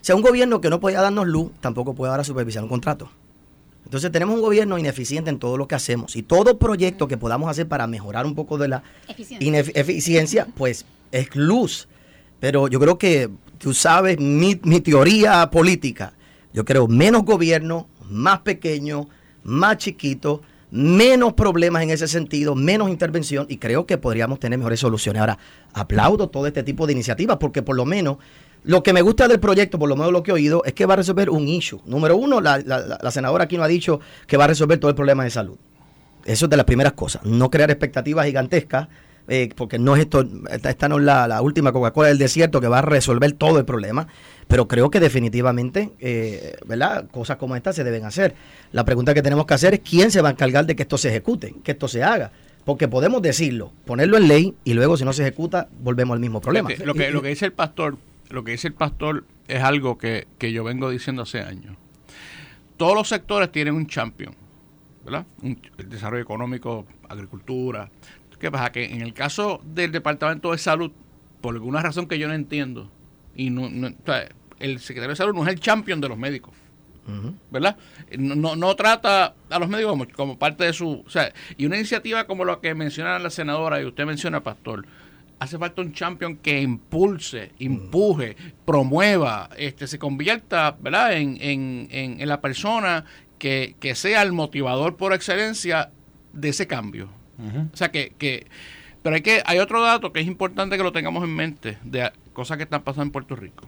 O 0.00 0.04
sea, 0.04 0.14
un 0.14 0.22
gobierno 0.22 0.60
que 0.60 0.70
no 0.70 0.80
podía 0.80 1.00
darnos 1.00 1.26
luz, 1.26 1.50
tampoco 1.60 1.94
puede 1.94 2.10
ahora 2.10 2.24
supervisar 2.24 2.62
un 2.62 2.68
contrato. 2.68 3.10
Entonces 3.84 4.12
tenemos 4.12 4.34
un 4.34 4.42
gobierno 4.42 4.78
ineficiente 4.78 5.30
en 5.30 5.38
todo 5.38 5.56
lo 5.56 5.66
que 5.66 5.74
hacemos 5.74 6.14
y 6.14 6.22
todo 6.22 6.58
proyecto 6.58 7.08
que 7.08 7.16
podamos 7.16 7.50
hacer 7.50 7.66
para 7.68 7.86
mejorar 7.86 8.26
un 8.26 8.34
poco 8.34 8.58
de 8.58 8.68
la 8.68 8.82
eficiencia, 9.08 10.46
pues 10.56 10.84
es 11.10 11.34
luz. 11.34 11.88
Pero 12.38 12.68
yo 12.68 12.78
creo 12.80 12.98
que 12.98 13.30
tú 13.56 13.72
sabes 13.72 14.20
mi, 14.20 14.60
mi 14.62 14.80
teoría 14.80 15.50
política. 15.50 16.12
Yo 16.52 16.64
creo 16.64 16.86
menos 16.86 17.24
gobierno, 17.24 17.88
más 18.10 18.40
pequeño, 18.40 19.08
más 19.42 19.78
chiquito, 19.78 20.42
menos 20.70 21.32
problemas 21.34 21.82
en 21.82 21.90
ese 21.90 22.08
sentido, 22.08 22.54
menos 22.54 22.90
intervención 22.90 23.46
y 23.48 23.58
creo 23.58 23.86
que 23.86 23.98
podríamos 23.98 24.38
tener 24.38 24.58
mejores 24.58 24.80
soluciones. 24.80 25.20
Ahora, 25.20 25.38
aplaudo 25.72 26.28
todo 26.28 26.46
este 26.46 26.62
tipo 26.62 26.86
de 26.86 26.92
iniciativas 26.92 27.38
porque 27.38 27.62
por 27.62 27.76
lo 27.76 27.84
menos 27.84 28.18
lo 28.64 28.82
que 28.82 28.92
me 28.92 29.02
gusta 29.02 29.28
del 29.28 29.40
proyecto, 29.40 29.78
por 29.78 29.88
lo 29.88 29.96
menos 29.96 30.12
lo 30.12 30.22
que 30.22 30.30
he 30.30 30.34
oído, 30.34 30.62
es 30.64 30.72
que 30.74 30.84
va 30.84 30.94
a 30.94 30.96
resolver 30.98 31.30
un 31.30 31.48
issue. 31.48 31.80
Número 31.86 32.16
uno, 32.16 32.40
la, 32.40 32.58
la, 32.58 33.10
senadora 33.10 33.44
aquí 33.44 33.56
no 33.56 33.62
ha 33.62 33.68
dicho 33.68 34.00
que 34.26 34.36
va 34.36 34.44
a 34.44 34.48
resolver 34.48 34.78
todo 34.78 34.90
el 34.90 34.94
problema 34.94 35.24
de 35.24 35.30
salud. 35.30 35.56
Eso 36.24 36.46
es 36.46 36.50
de 36.50 36.56
las 36.56 36.66
primeras 36.66 36.92
cosas. 36.92 37.24
No 37.24 37.50
crear 37.50 37.70
expectativas 37.70 38.26
gigantescas, 38.26 38.88
eh, 39.28 39.50
porque 39.54 39.78
no 39.78 39.94
es 39.94 40.00
esto, 40.00 40.26
esta, 40.50 40.88
no 40.88 40.98
es 40.98 41.04
la, 41.04 41.28
la 41.28 41.42
última 41.42 41.72
Coca-Cola 41.72 42.08
del 42.08 42.18
desierto 42.18 42.60
que 42.60 42.68
va 42.68 42.78
a 42.78 42.82
resolver 42.82 43.32
todo 43.32 43.58
el 43.58 43.64
problema. 43.64 44.08
Pero 44.46 44.66
creo 44.66 44.90
que 44.90 44.98
definitivamente, 44.98 45.90
eh, 46.00 46.56
¿verdad? 46.66 47.06
Cosas 47.10 47.36
como 47.36 47.54
estas 47.54 47.76
se 47.76 47.84
deben 47.84 48.06
hacer. 48.06 48.34
La 48.72 48.84
pregunta 48.84 49.12
que 49.12 49.20
tenemos 49.20 49.44
que 49.44 49.52
hacer 49.54 49.74
es 49.74 49.80
quién 49.80 50.10
se 50.10 50.22
va 50.22 50.30
a 50.30 50.32
encargar 50.32 50.64
de 50.64 50.74
que 50.74 50.82
esto 50.82 50.96
se 50.96 51.10
ejecute, 51.10 51.54
que 51.62 51.72
esto 51.72 51.86
se 51.86 52.02
haga. 52.02 52.32
Porque 52.64 52.88
podemos 52.88 53.20
decirlo, 53.20 53.72
ponerlo 53.84 54.16
en 54.16 54.28
ley 54.28 54.54
y 54.64 54.72
luego 54.72 54.96
si 54.96 55.04
no 55.04 55.12
se 55.12 55.22
ejecuta, 55.22 55.68
volvemos 55.80 56.14
al 56.14 56.20
mismo 56.20 56.40
problema. 56.40 56.70
Lo 56.84 56.94
que, 56.94 57.10
lo 57.10 57.20
que 57.20 57.28
dice 57.28 57.44
el 57.44 57.52
pastor, 57.52 57.98
lo 58.30 58.44
que 58.44 58.52
dice 58.52 58.68
el 58.68 58.74
pastor 58.74 59.24
es 59.46 59.62
algo 59.62 59.98
que, 59.98 60.26
que 60.38 60.52
yo 60.52 60.64
vengo 60.64 60.88
diciendo 60.88 61.22
hace 61.22 61.40
años. 61.40 61.76
Todos 62.78 62.94
los 62.94 63.08
sectores 63.08 63.52
tienen 63.52 63.74
un 63.74 63.86
champion, 63.86 64.34
¿verdad? 65.04 65.26
el 65.42 65.88
desarrollo 65.88 66.22
económico, 66.22 66.86
agricultura. 67.08 67.90
¿Qué 68.38 68.50
pasa? 68.50 68.70
Que 68.72 68.84
en 68.84 69.02
el 69.02 69.14
caso 69.14 69.60
del 69.64 69.92
Departamento 69.92 70.52
de 70.52 70.58
Salud, 70.58 70.92
por 71.40 71.54
alguna 71.54 71.82
razón 71.82 72.06
que 72.06 72.18
yo 72.18 72.28
no 72.28 72.34
entiendo, 72.34 72.90
y 73.34 73.50
no, 73.50 73.68
el 74.58 74.80
secretario 74.80 75.10
de 75.10 75.16
salud 75.16 75.34
no 75.34 75.42
es 75.42 75.48
el 75.48 75.60
champion 75.60 76.00
de 76.00 76.08
los 76.08 76.18
médicos. 76.18 76.54
¿Verdad? 77.50 77.78
No, 78.18 78.54
no, 78.54 78.76
trata 78.76 79.34
a 79.48 79.58
los 79.58 79.68
médicos 79.70 79.98
como, 80.14 80.38
parte 80.38 80.64
de 80.64 80.74
su... 80.74 81.02
O 81.06 81.08
sea, 81.08 81.32
y 81.56 81.64
una 81.64 81.76
iniciativa 81.76 82.26
como 82.26 82.44
la 82.44 82.60
que 82.60 82.74
menciona 82.74 83.18
la 83.18 83.30
senadora 83.30 83.80
y 83.80 83.86
usted 83.86 84.04
menciona, 84.04 84.42
Pastor, 84.42 84.84
hace 85.38 85.56
falta 85.56 85.80
un 85.80 85.94
champion 85.94 86.36
que 86.36 86.60
impulse, 86.60 87.52
empuje, 87.58 88.36
promueva, 88.66 89.48
este, 89.56 89.86
se 89.86 89.98
convierta, 89.98 90.76
¿verdad? 90.80 91.14
En, 91.14 91.38
en, 91.40 91.88
en, 91.90 92.28
la 92.28 92.42
persona 92.42 93.06
que, 93.38 93.74
que, 93.80 93.94
sea 93.94 94.20
el 94.20 94.32
motivador 94.32 94.96
por 94.96 95.14
excelencia 95.14 95.90
de 96.34 96.50
ese 96.50 96.66
cambio. 96.66 97.08
O 97.72 97.76
sea, 97.76 97.90
que, 97.90 98.12
que... 98.18 98.46
Pero 99.02 99.14
hay, 99.14 99.22
que, 99.22 99.42
hay 99.46 99.58
otro 99.58 99.80
dato 99.80 100.12
que 100.12 100.20
es 100.20 100.26
importante 100.26 100.76
que 100.76 100.82
lo 100.82 100.92
tengamos 100.92 101.22
en 101.22 101.34
mente, 101.34 101.78
de 101.84 102.10
cosas 102.32 102.56
que 102.56 102.64
están 102.64 102.82
pasando 102.82 103.04
en 103.04 103.10
Puerto 103.12 103.36
Rico. 103.36 103.64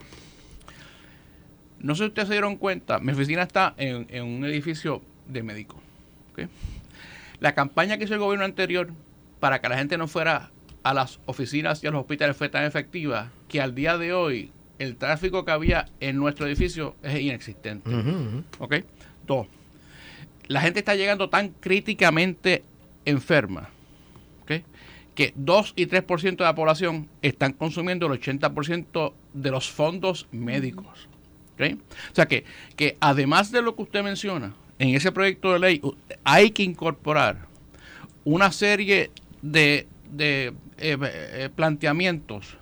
No 1.79 1.95
sé 1.95 2.05
si 2.05 2.09
ustedes 2.09 2.29
se 2.29 2.35
dieron 2.35 2.57
cuenta, 2.57 2.99
mi 2.99 3.12
oficina 3.12 3.43
está 3.43 3.75
en, 3.79 4.23
un 4.23 4.45
edificio 4.45 5.03
de 5.27 5.43
médico. 5.43 5.81
La 7.39 7.55
campaña 7.55 7.97
que 7.97 8.05
hizo 8.05 8.14
el 8.14 8.21
gobierno 8.21 8.45
anterior 8.45 8.91
para 9.41 9.61
que 9.61 9.68
la 9.68 9.79
gente 9.79 9.97
no 9.97 10.09
fuera 10.09 10.51
a 10.83 10.95
las 10.95 11.21
oficinas 11.27 11.83
y 11.83 11.87
a 11.87 11.91
los 11.91 12.01
hospitales 12.01 12.37
fue 12.37 12.49
tan 12.49 12.64
efectiva 12.64 13.31
que 13.49 13.61
al 13.61 13.75
día 13.75 13.99
de 13.99 14.12
hoy 14.12 14.53
el 14.79 14.97
tráfico 14.97 15.45
que 15.45 15.53
había 15.53 15.87
en 16.01 16.16
nuestro 16.16 16.47
edificio 16.47 16.97
es 17.03 17.21
inexistente. 17.21 17.91
Dos, 19.27 19.47
la 20.49 20.61
gente 20.61 20.81
está 20.81 20.95
llegando 20.97 21.31
tan 21.31 21.51
críticamente 21.51 22.64
enferma 23.05 23.70
que 25.14 25.32
2 25.36 25.74
y 25.76 25.86
3% 25.86 26.36
de 26.36 26.44
la 26.44 26.55
población 26.55 27.09
están 27.20 27.53
consumiendo 27.53 28.07
el 28.07 28.20
80% 28.20 29.12
de 29.34 29.51
los 29.51 29.70
fondos 29.70 30.26
médicos. 30.32 31.09
O 31.61 32.14
sea 32.14 32.26
que, 32.26 32.44
que 32.74 32.96
además 33.01 33.53
de 33.53 33.61
lo 33.61 33.76
que 33.76 33.82
usted 33.82 34.03
menciona, 34.03 34.55
en 34.78 34.94
ese 34.94 35.12
proyecto 35.12 35.53
de 35.53 35.59
ley 35.59 35.82
hay 36.24 36.53
que 36.53 36.62
incorporar 36.62 37.46
una 38.24 38.51
serie 38.51 39.11
de, 39.42 39.86
de 40.11 40.55
eh, 40.78 40.96
eh, 41.03 41.51
planteamientos 41.55 42.57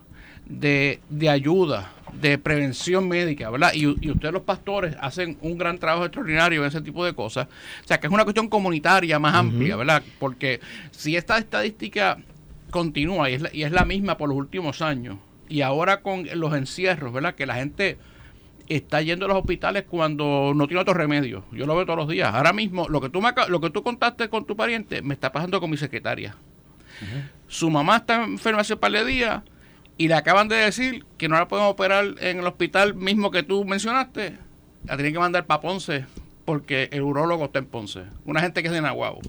de, 0.49 1.01
de, 1.09 1.29
ayuda, 1.29 1.93
de 2.13 2.39
prevención 2.39 3.07
médica, 3.07 3.51
¿verdad? 3.51 3.73
Y, 3.75 3.83
y, 4.01 4.11
ustedes 4.11 4.33
los 4.33 4.43
pastores 4.43 4.97
hacen 5.01 5.37
un 5.43 5.59
gran 5.59 5.79
trabajo 5.79 6.05
extraordinario 6.05 6.63
en 6.63 6.69
ese 6.69 6.81
tipo 6.81 7.05
de 7.05 7.15
cosas. 7.15 7.49
O 7.85 7.87
sea, 7.87 8.01
que 8.01 8.07
es 8.07 8.13
una 8.13 8.25
cuestión 8.25 8.49
comunitaria 8.49 9.19
más 9.19 9.35
amplia, 9.35 9.77
¿verdad? 9.77 10.03
Porque 10.19 10.61
si 10.91 11.17
esta 11.17 11.39
estadística 11.39 12.19
continúa 12.71 13.31
y 13.31 13.35
es, 13.35 13.43
la, 13.43 13.51
y 13.53 13.63
es 13.63 13.73
la 13.73 13.85
misma 13.85 14.17
por 14.17 14.29
los 14.29 14.39
últimos 14.39 14.83
años, 14.83 15.19
y 15.49 15.63
ahora 15.63 16.01
con 16.01 16.27
los 16.35 16.55
encierros, 16.55 17.13
¿verdad? 17.13 17.35
Que 17.35 17.47
la 17.47 17.55
gente 17.55 17.99
está 18.69 19.01
yendo 19.01 19.25
a 19.25 19.29
los 19.29 19.39
hospitales 19.39 19.85
cuando 19.89 20.53
no 20.55 20.67
tiene 20.67 20.83
otro 20.83 20.95
remedio. 20.95 21.45
Yo 21.53 21.67
lo 21.67 21.75
veo 21.75 21.87
todos 21.87 21.99
los 21.99 22.09
días. 22.09 22.35
Ahora 22.35 22.53
mismo, 22.53 22.87
lo 22.89 23.01
que 23.01 23.09
tú, 23.09 23.23
me, 23.23 23.31
lo 23.49 23.61
que 23.61 23.71
tú 23.71 23.83
contaste 23.83 24.29
con 24.29 24.45
tu 24.45 24.57
pariente 24.57 25.01
me 25.01 25.15
está 25.15 25.33
pasando 25.33 25.61
con 25.61 25.71
mi 25.71 25.77
secretaria. 25.77 26.37
Su 27.47 27.71
mamá 27.71 27.99
está 27.99 28.25
enferma 28.25 28.61
hace 28.61 28.75
un 28.75 28.81
par 28.81 28.93
de 28.93 29.05
días 29.05 29.43
y 29.99 30.09
le 30.09 30.15
acaban 30.15 30.49
de 30.49 30.57
decir 30.57 31.05
que 31.19 31.29
no 31.29 31.35
la 31.35 31.49
pueden 31.49 31.67
operar 31.67 32.15
en 32.21 32.39
el 32.39 32.47
hospital 32.47 32.95
mismo 32.95 33.31
que 33.31 33.43
tú 33.43 33.65
mencionaste. 33.65 34.39
La 34.87 34.95
tienen 34.97 35.13
que 35.13 35.19
mandar 35.19 35.45
para 35.45 35.61
Ponce 35.61 36.07
porque 36.45 36.89
el 36.93 37.03
urólogo 37.03 37.47
está 37.47 37.59
en 37.59 37.67
Ponce. 37.67 38.05
Una 38.25 38.41
gente 38.41 38.63
que 38.63 38.69
es 38.69 38.73
de 38.75 38.81
Nahuabo. 38.81 39.21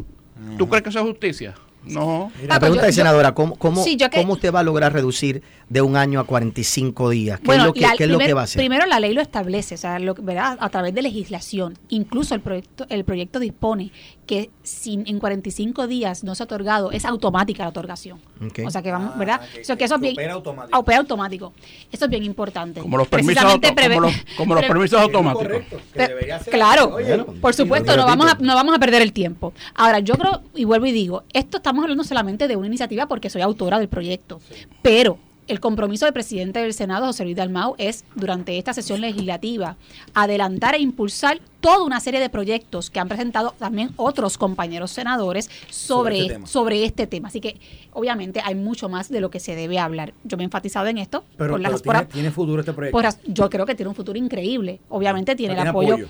¿Tú 0.57 0.69
crees 0.69 0.83
que 0.83 0.89
eso 0.89 0.99
es 0.99 1.05
justicia? 1.05 1.55
No. 1.85 2.31
La 2.47 2.59
pregunta 2.59 2.83
yo- 2.83 2.89
es, 2.89 2.95
senadora, 2.95 3.33
¿cómo, 3.33 3.55
cómo, 3.55 3.83
Sí, 3.83 3.95
yo 3.95 4.09
que- 4.09 4.19
cómo 4.21 4.33
usted 4.33 4.53
va 4.53 4.59
a 4.59 4.63
lograr 4.63 4.93
reducir 4.93 5.41
de 5.69 5.81
un 5.81 5.95
año 5.95 6.19
a 6.19 6.25
45 6.25 7.09
días? 7.09 7.39
¿Qué 7.39 7.45
Bueno, 7.45 7.63
es 7.63 7.67
lo 7.67 7.73
que, 7.73 7.79
la- 7.81 7.93
qué 7.97 8.03
es 8.03 8.09
lo 8.09 8.15
primer- 8.17 8.27
que 8.27 8.33
va 8.33 8.41
a 8.41 8.43
hacer? 8.43 8.59
Primero 8.59 8.85
la 8.85 8.99
ley 8.99 9.13
lo 9.13 9.21
establece, 9.21 9.75
o 9.75 9.77
sea, 9.77 9.97
lo, 9.99 10.15
que- 10.15 10.21
¿verdad? 10.21 10.57
a 10.59 10.69
través 10.69 10.93
de 10.93 11.01
legislación. 11.01 11.77
Incluso 11.89 12.35
el 12.35 12.41
proyecto, 12.41 12.85
el 12.89 13.03
proyecto 13.05 13.39
dispone 13.39 13.91
que 14.25 14.51
si 14.61 14.93
en 15.05 15.19
45 15.19 15.87
días 15.87 16.23
no 16.23 16.35
se 16.35 16.43
ha 16.43 16.45
otorgado, 16.45 16.91
es 16.91 17.03
automática 17.05 17.63
la 17.63 17.69
otorgación. 17.69 18.19
O 18.65 18.69
sea 18.69 18.81
que 18.81 18.91
vamos, 18.91 19.13
Ah, 19.15 19.17
¿verdad? 19.17 19.41
que- 19.53 19.61
Eso, 19.61 19.73
que 19.73 19.79
que 19.79 19.85
eso 19.85 19.95
es 19.95 20.01
bien, 20.01 20.13
opera 20.13 20.33
automático. 20.33 20.79
opera 20.79 20.97
automático. 20.99 21.53
Eso 21.91 22.05
es 22.05 22.11
bien 22.11 22.23
importante. 22.23 22.79
Como 22.81 22.97
los 22.97 23.07
permisos, 23.07 23.43
auto- 23.43 23.67
como 23.73 23.99
los, 24.01 24.13
como 24.37 24.53
los 24.53 24.61
pre- 24.63 24.69
permisos 24.73 25.01
automáticos. 25.01 25.47
Correcto, 25.47 25.77
que 25.93 25.97
Pe- 25.99 26.07
debería 26.09 26.39
ser 26.39 26.53
claro. 26.53 26.93
Oye, 26.95 27.17
por 27.41 27.53
supuesto, 27.55 27.95
no 27.97 28.05
vamos, 28.05 28.31
a, 28.31 28.37
no 28.39 28.53
vamos 28.55 28.75
a 28.75 28.79
perder 28.79 29.01
el 29.01 29.13
tiempo. 29.13 29.53
Ahora, 29.75 29.99
yo 29.99 30.13
creo, 30.15 30.41
y 30.53 30.63
vuelvo 30.63 30.85
y 30.85 30.91
digo, 30.91 31.23
esto 31.33 31.57
estamos 31.57 31.78
hablando 31.83 32.03
solamente 32.03 32.47
de 32.47 32.55
una 32.55 32.67
iniciativa 32.67 33.07
porque 33.07 33.29
soy 33.29 33.41
autora 33.41 33.79
del 33.79 33.87
proyecto, 33.89 34.39
pero 34.81 35.17
el 35.47 35.59
compromiso 35.59 36.05
del 36.05 36.13
presidente 36.13 36.59
del 36.59 36.75
Senado, 36.75 37.07
José 37.07 37.23
Luis 37.23 37.35
Dalmau, 37.35 37.73
es 37.79 38.05
durante 38.15 38.57
esta 38.59 38.71
sesión 38.71 39.01
legislativa 39.01 39.77
adelantar 40.13 40.75
e 40.75 40.79
impulsar 40.79 41.39
toda 41.59 41.83
una 41.83 41.99
serie 41.99 42.19
de 42.19 42.29
proyectos 42.29 42.91
que 42.91 42.99
han 42.99 43.07
presentado 43.09 43.55
también 43.57 43.89
otros 43.95 44.37
compañeros 44.37 44.91
senadores 44.91 45.49
Sobre 45.69 45.71
sobre, 45.71 46.19
este 46.19 46.33
tema. 46.33 46.47
sobre 46.47 46.83
este 46.85 47.07
tema. 47.07 47.27
Así 47.29 47.41
que, 47.41 47.59
obviamente, 47.93 48.41
hay 48.45 48.53
mucho 48.53 48.89
más 48.89 49.09
de 49.09 49.21
lo 49.21 49.31
que 49.31 49.39
se 49.39 49.55
debe 49.55 49.79
hablar. 49.79 50.13
Yo 50.23 50.37
me 50.37 50.43
he 50.43 50.45
enfatizado 50.45 50.85
en 50.85 50.99
esto. 50.99 51.23
Pero, 51.37 51.53
por 51.53 51.59
pero 51.61 51.71
las- 51.71 51.81
tiene, 51.81 51.99
por- 51.99 52.07
tiene 52.13 52.31
futuro 52.31 52.59
este 52.61 52.73
proyecto. 52.73 52.95
por 53.01 53.09
yo 53.33 53.49
creo 53.49 53.65
que 53.65 53.73
tiene 53.75 53.89
un 53.89 53.95
futuro 53.95 54.19
increíble. 54.19 54.79
Obviamente 54.89 55.35
tiene 55.35 55.55
el 55.59 55.67
apoyo. 55.67 56.07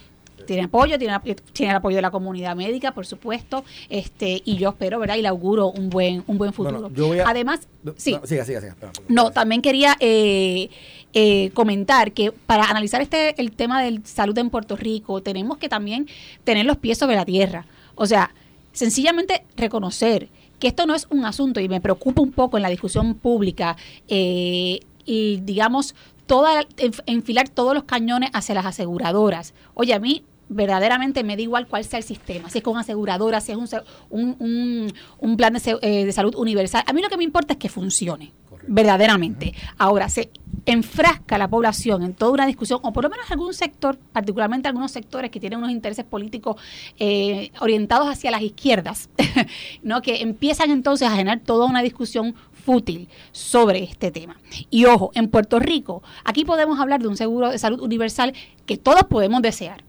Tiene 0.53 0.63
apoyo, 0.65 0.97
tiene, 0.97 1.17
tiene 1.53 1.71
el 1.71 1.77
apoyo 1.77 1.95
de 1.97 2.01
la 2.01 2.11
comunidad 2.11 2.55
médica, 2.55 2.91
por 2.91 3.05
supuesto, 3.05 3.63
este 3.89 4.41
y 4.45 4.57
yo 4.57 4.69
espero, 4.69 4.99
¿verdad? 4.99 5.15
Y 5.15 5.21
le 5.21 5.27
auguro 5.27 5.67
un 5.67 5.89
buen 5.89 6.23
un 6.27 6.37
buen 6.37 6.53
futuro. 6.53 6.79
Bueno, 6.81 6.95
yo 6.95 7.07
voy 7.07 7.19
a- 7.19 7.29
Además, 7.29 7.61
No, 7.83 7.93
sí. 7.97 8.13
no, 8.13 8.25
siga, 8.25 8.45
siga, 8.45 8.61
siga. 8.61 8.75
No, 9.07 9.31
también 9.31 9.61
quería 9.61 9.95
eh, 9.99 10.69
eh, 11.13 11.51
comentar 11.53 12.11
que 12.11 12.31
para 12.31 12.63
analizar 12.65 13.01
este 13.01 13.39
el 13.41 13.51
tema 13.51 13.81
de 13.83 14.01
salud 14.03 14.37
en 14.37 14.49
Puerto 14.49 14.75
Rico 14.75 15.21
tenemos 15.21 15.57
que 15.57 15.69
también 15.69 16.07
tener 16.43 16.65
los 16.65 16.77
pies 16.77 16.97
sobre 16.97 17.15
la 17.15 17.25
tierra. 17.25 17.65
O 17.95 18.05
sea, 18.05 18.33
sencillamente 18.73 19.43
reconocer 19.57 20.29
que 20.59 20.67
esto 20.67 20.85
no 20.85 20.95
es 20.95 21.07
un 21.09 21.25
asunto 21.25 21.59
y 21.59 21.69
me 21.69 21.79
preocupa 21.81 22.21
un 22.21 22.31
poco 22.31 22.57
en 22.57 22.63
la 22.63 22.69
discusión 22.69 23.15
pública 23.15 23.77
eh, 24.07 24.79
y 25.05 25.37
digamos 25.41 25.95
toda 26.25 26.61
enf- 26.77 27.01
enfilar 27.07 27.49
todos 27.49 27.73
los 27.73 27.83
cañones 27.85 28.29
hacia 28.33 28.53
las 28.55 28.65
aseguradoras. 28.65 29.53
Oye, 29.73 29.93
a 29.93 29.99
mí 29.99 30.23
verdaderamente 30.49 31.23
me 31.23 31.35
da 31.35 31.41
igual 31.41 31.67
cuál 31.67 31.83
sea 31.85 31.99
el 31.99 32.03
sistema, 32.03 32.49
si 32.49 32.57
es 32.57 32.63
con 32.63 32.77
aseguradora, 32.77 33.39
si 33.41 33.51
es 33.51 33.57
un, 33.57 33.67
un, 34.09 34.35
un- 34.39 34.93
un 35.19 35.37
plan 35.37 35.53
de, 35.53 35.77
eh, 35.81 36.05
de 36.05 36.11
salud 36.11 36.35
universal. 36.35 36.83
A 36.87 36.93
mí 36.93 37.01
lo 37.01 37.09
que 37.09 37.17
me 37.17 37.23
importa 37.23 37.53
es 37.53 37.59
que 37.59 37.69
funcione, 37.69 38.31
verdaderamente. 38.67 39.53
Ahora, 39.77 40.09
se 40.09 40.29
enfrasca 40.65 41.37
la 41.37 41.47
población 41.47 42.03
en 42.03 42.13
toda 42.13 42.31
una 42.31 42.45
discusión, 42.45 42.79
o 42.83 42.91
por 42.93 43.03
lo 43.03 43.09
menos 43.09 43.29
algún 43.31 43.53
sector, 43.53 43.97
particularmente 44.11 44.67
algunos 44.67 44.91
sectores 44.91 45.31
que 45.31 45.39
tienen 45.39 45.59
unos 45.59 45.71
intereses 45.71 46.05
políticos 46.05 46.57
eh, 46.99 47.51
orientados 47.61 48.07
hacia 48.07 48.31
las 48.31 48.41
izquierdas, 48.41 49.09
¿no? 49.83 50.01
que 50.01 50.21
empiezan 50.21 50.71
entonces 50.71 51.07
a 51.07 51.11
generar 51.11 51.39
toda 51.39 51.65
una 51.65 51.81
discusión 51.81 52.35
fútil 52.65 53.07
sobre 53.31 53.83
este 53.83 54.11
tema. 54.11 54.37
Y 54.69 54.85
ojo, 54.85 55.11
en 55.15 55.29
Puerto 55.29 55.59
Rico, 55.59 56.03
aquí 56.23 56.45
podemos 56.45 56.79
hablar 56.79 57.01
de 57.01 57.07
un 57.07 57.17
seguro 57.17 57.49
de 57.49 57.57
salud 57.57 57.79
universal 57.81 58.33
que 58.65 58.77
todos 58.77 59.03
podemos 59.09 59.41
desear, 59.41 59.83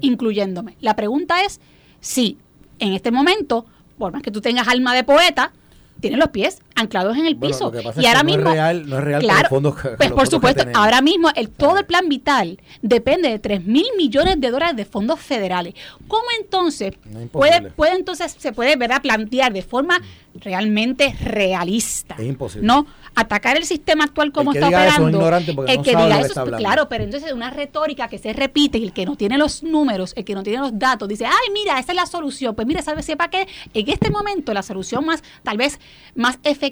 incluyéndome. 0.00 0.76
La 0.80 0.96
pregunta 0.96 1.42
es 1.44 1.60
si 2.00 2.38
en 2.78 2.92
este 2.92 3.10
momento, 3.10 3.66
por 3.98 4.12
más 4.12 4.22
que 4.22 4.30
tú 4.30 4.40
tengas 4.40 4.68
alma 4.68 4.94
de 4.94 5.04
poeta, 5.04 5.52
tienes 6.00 6.18
los 6.18 6.28
pies 6.28 6.60
anclados 6.76 7.16
en 7.16 7.26
el 7.26 7.36
piso. 7.36 7.72
y 7.74 7.78
es 7.78 7.94
que 7.94 8.06
ahora 8.08 8.22
no 8.22 8.28
es 8.30 8.36
mismo, 8.36 8.50
real- 8.50 8.88
no 8.88 8.98
es 8.98 9.04
real 9.04 9.20
con 9.22 9.28
claro, 9.28 9.40
los 9.42 9.48
fondos 9.50 9.74
pues 9.96 10.10
los 10.10 10.18
por 10.18 10.26
supuesto, 10.28 10.64
ahora 10.74 11.00
mismo 11.02 11.28
el, 11.36 11.48
todo 11.50 11.78
el 11.78 11.86
plan 11.86 12.08
vital 12.08 12.58
depende 12.82 13.28
de 13.28 13.38
3 13.38 13.64
mil 13.64 13.86
millones 13.96 14.40
de 14.40 14.50
dólares 14.50 14.76
de 14.76 14.84
fondos 14.84 15.20
federales. 15.20 15.74
¿Cómo 16.08 16.24
entonces 16.40 16.92
No 17.04 17.20
puede, 17.28 17.62
puede 17.70 17.94
entonces 17.96 18.34
se 18.38 18.52
puede 18.52 18.76
¿verdad? 18.76 19.00
plantear 19.02 19.52
de 19.52 19.62
forma 19.62 20.00
realmente 20.40 21.14
realista? 21.22 22.16
Es 22.18 22.26
imposible. 22.26 22.66
No 22.66 22.86
atacar 23.14 23.56
el 23.56 23.64
sistema 23.64 24.02
actual 24.04 24.32
como 24.32 24.52
está 24.52 24.66
operando. 24.66 25.36
el 25.68 25.82
que 25.82 25.90
diga 25.90 26.20
eso, 26.20 26.44
claro, 26.46 26.88
pero 26.88 27.04
entonces 27.04 27.32
una 27.32 27.50
retórica 27.50 28.08
que 28.08 28.18
se 28.18 28.32
repite 28.32 28.78
y 28.78 28.84
el 28.84 28.92
que 28.92 29.06
no 29.06 29.14
tiene 29.14 29.38
los 29.38 29.62
números, 29.62 30.12
el 30.16 30.24
que 30.24 30.34
no 30.34 30.42
tiene 30.42 30.58
los 30.58 30.76
datos, 30.76 31.08
dice, 31.08 31.24
ay, 31.24 31.52
mira, 31.52 31.78
esa 31.78 31.92
es 31.92 31.96
la 31.96 32.06
solución. 32.06 32.56
Pues 32.56 32.66
mira, 32.66 32.82
¿sabe, 32.82 33.02
sepa 33.04 33.28
que 33.28 33.46
en 33.72 33.88
este 33.88 34.10
momento 34.10 34.52
la 34.52 34.64
solución 34.64 35.04
más, 35.06 35.22
tal 35.44 35.56
vez 35.56 35.78
más 36.16 36.40
efectiva 36.42 36.63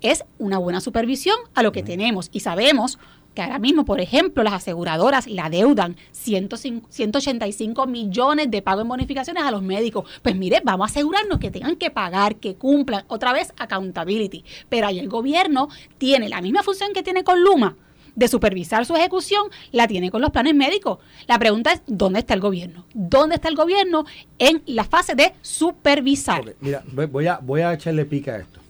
es 0.00 0.24
una 0.38 0.58
buena 0.58 0.80
supervisión 0.80 1.36
a 1.54 1.62
lo 1.62 1.72
que 1.72 1.82
tenemos. 1.82 2.28
Y 2.32 2.40
sabemos 2.40 2.98
que 3.34 3.42
ahora 3.42 3.58
mismo, 3.58 3.84
por 3.84 4.00
ejemplo, 4.00 4.42
las 4.42 4.54
aseguradoras 4.54 5.26
la 5.26 5.50
deudan 5.50 5.96
105 6.12 6.86
185 6.90 7.86
millones 7.86 8.50
de 8.50 8.62
pago 8.62 8.80
en 8.82 8.88
bonificaciones 8.88 9.42
a 9.42 9.50
los 9.50 9.62
médicos. 9.62 10.08
Pues 10.22 10.34
mire, 10.36 10.60
vamos 10.64 10.88
a 10.88 10.90
asegurarnos 10.90 11.38
que 11.38 11.50
tengan 11.50 11.76
que 11.76 11.90
pagar, 11.90 12.36
que 12.36 12.54
cumplan. 12.56 13.04
Otra 13.08 13.32
vez, 13.32 13.52
accountability. 13.58 14.44
Pero 14.68 14.86
ahí 14.86 14.98
el 14.98 15.08
gobierno 15.08 15.68
tiene 15.98 16.28
la 16.28 16.40
misma 16.40 16.62
función 16.62 16.92
que 16.94 17.02
tiene 17.02 17.24
con 17.24 17.42
Luma 17.42 17.76
de 18.14 18.28
supervisar 18.28 18.86
su 18.86 18.96
ejecución, 18.96 19.48
la 19.72 19.86
tiene 19.86 20.10
con 20.10 20.22
los 20.22 20.30
planes 20.30 20.54
médicos. 20.54 20.98
La 21.26 21.38
pregunta 21.38 21.72
es, 21.72 21.82
¿dónde 21.86 22.20
está 22.20 22.32
el 22.32 22.40
gobierno? 22.40 22.86
¿Dónde 22.94 23.34
está 23.34 23.48
el 23.48 23.56
gobierno 23.56 24.06
en 24.38 24.62
la 24.64 24.84
fase 24.84 25.14
de 25.14 25.34
supervisar? 25.42 26.54
Mira, 26.60 26.82
voy- 26.92 27.04
voy 27.06 27.26
a, 27.26 27.38
voy 27.42 27.60
a 27.60 27.74
echarle 27.74 28.06
pica 28.06 28.32
a 28.32 28.38
esto. 28.38 28.60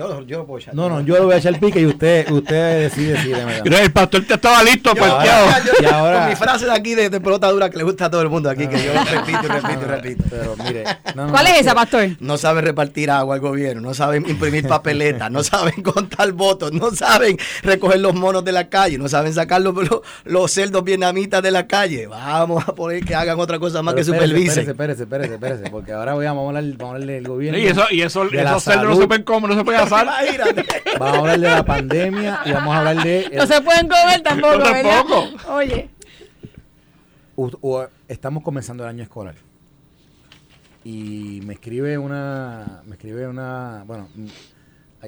Yo, 0.00 0.22
yo 0.22 0.38
lo 0.38 0.46
puedo 0.46 0.58
echar. 0.60 0.74
No, 0.74 0.88
no, 0.88 1.00
yo 1.02 1.14
le 1.14 1.20
voy 1.20 1.34
a 1.34 1.36
echar 1.36 1.58
pica 1.60 1.78
y 1.78 1.84
usted, 1.86 2.30
usted 2.30 2.80
decide 2.88 3.20
si 3.20 3.28
le 3.28 3.44
me 3.44 3.56
da. 3.58 3.62
Mira, 3.64 3.82
el 3.82 3.92
pastor 3.92 4.24
te 4.24 4.34
estaba 4.34 4.62
listo, 4.62 4.94
parqueado. 4.94 5.46
y 5.80 5.84
ahora- 5.84 6.20
con 6.20 6.28
mi 6.30 6.36
frase 6.36 6.64
de 6.64 6.72
aquí 6.72 6.94
de, 6.94 7.10
de 7.10 7.20
pelota 7.20 7.50
dura 7.50 7.68
que 7.68 7.76
le 7.76 7.84
gusta 7.84 8.06
a 8.06 8.10
todo 8.10 8.22
el 8.22 8.30
mundo 8.30 8.48
aquí, 8.48 8.66
que 8.66 8.82
yo 8.82 8.92
repito 8.92 9.40
y 9.44 9.48
repito 9.48 9.80
y 9.82 9.84
repito. 9.84 10.24
Pero 10.30 10.56
mire, 10.56 10.84
no, 11.14 11.26
no, 11.26 11.32
¿Cuál 11.32 11.44
no, 11.44 11.50
es 11.50 11.60
esa, 11.60 11.74
pastor? 11.74 12.08
No 12.20 12.38
saben 12.38 12.64
repartir 12.64 13.10
agua 13.10 13.34
al 13.34 13.40
gobierno, 13.40 13.82
no 13.82 13.92
saben 13.94 14.28
imprimir 14.28 14.66
papeletas, 14.66 15.30
no 15.30 15.42
saben 15.44 15.82
contar 15.82 16.32
votos, 16.32 16.72
no 16.72 16.90
saben 16.92 17.36
recoger 17.62 18.00
los 18.00 18.14
monos 18.14 18.44
de 18.44 18.52
la 18.52 18.68
calle, 18.68 18.96
no 18.96 19.08
saben 19.08 19.34
sacar 19.34 19.60
los, 19.60 19.74
los, 19.74 20.00
los 20.24 20.50
cerdos 20.50 20.82
vietnamitas 20.82 21.42
de 21.42 21.50
la 21.50 21.66
calle. 21.66 22.06
Vamos 22.06 22.66
a 22.66 22.74
poner 22.74 23.04
que 23.04 23.14
hagan 23.14 23.38
otra 23.38 23.58
cosa 23.58 23.82
más 23.82 23.94
Pero 23.94 24.06
que 24.06 24.10
espérese, 24.12 24.26
supervisen. 24.28 24.70
Espérese, 24.70 25.02
espérese, 25.02 25.02
espérese, 25.34 25.34
espérese, 25.34 25.70
porque 25.70 25.92
ahora 25.92 26.14
voy 26.14 26.24
a, 26.26 26.30
hablar, 26.30 26.46
vamos 26.78 26.92
a 26.92 26.94
hablar 26.96 27.06
del 27.06 27.28
gobierno. 27.28 27.58
Y 27.58 27.66
eso, 27.66 27.84
y 27.90 28.00
eso, 28.02 28.24
de 28.26 28.42
la 28.42 28.50
esos 28.50 28.64
cerdos 28.64 28.82
no 28.84 28.88
salud. 28.90 29.00
se 29.02 29.08
pueden 29.08 29.24
comer, 29.24 29.50
no 29.50 29.56
se 29.56 29.64
pueden 29.64 29.80
asar. 29.80 29.89
Imagínate. 29.90 30.64
Vamos 30.98 31.16
a 31.16 31.18
hablar 31.20 31.40
de 31.40 31.48
la 31.48 31.64
pandemia 31.64 32.40
y 32.46 32.52
vamos 32.52 32.74
a 32.74 32.78
hablar 32.78 33.04
de... 33.04 33.30
No 33.36 33.46
se 33.46 33.60
pueden 33.62 33.88
comer 33.88 34.22
tampoco, 34.22 34.58
No, 34.58 34.64
¿verdad? 34.64 35.04
tampoco. 35.06 35.52
Oye. 35.54 35.90
u- 37.36 37.50
u- 37.60 37.86
estamos 38.08 38.42
comenzando 38.42 38.84
el 38.84 38.90
año 38.90 39.02
escolar. 39.02 39.34
Y 40.84 41.40
me 41.44 41.54
escribe 41.54 41.98
una, 41.98 42.82
me 42.86 42.92
escribe 42.94 43.26
una, 43.28 43.84
bueno, 43.86 44.08
mm, 44.14 44.26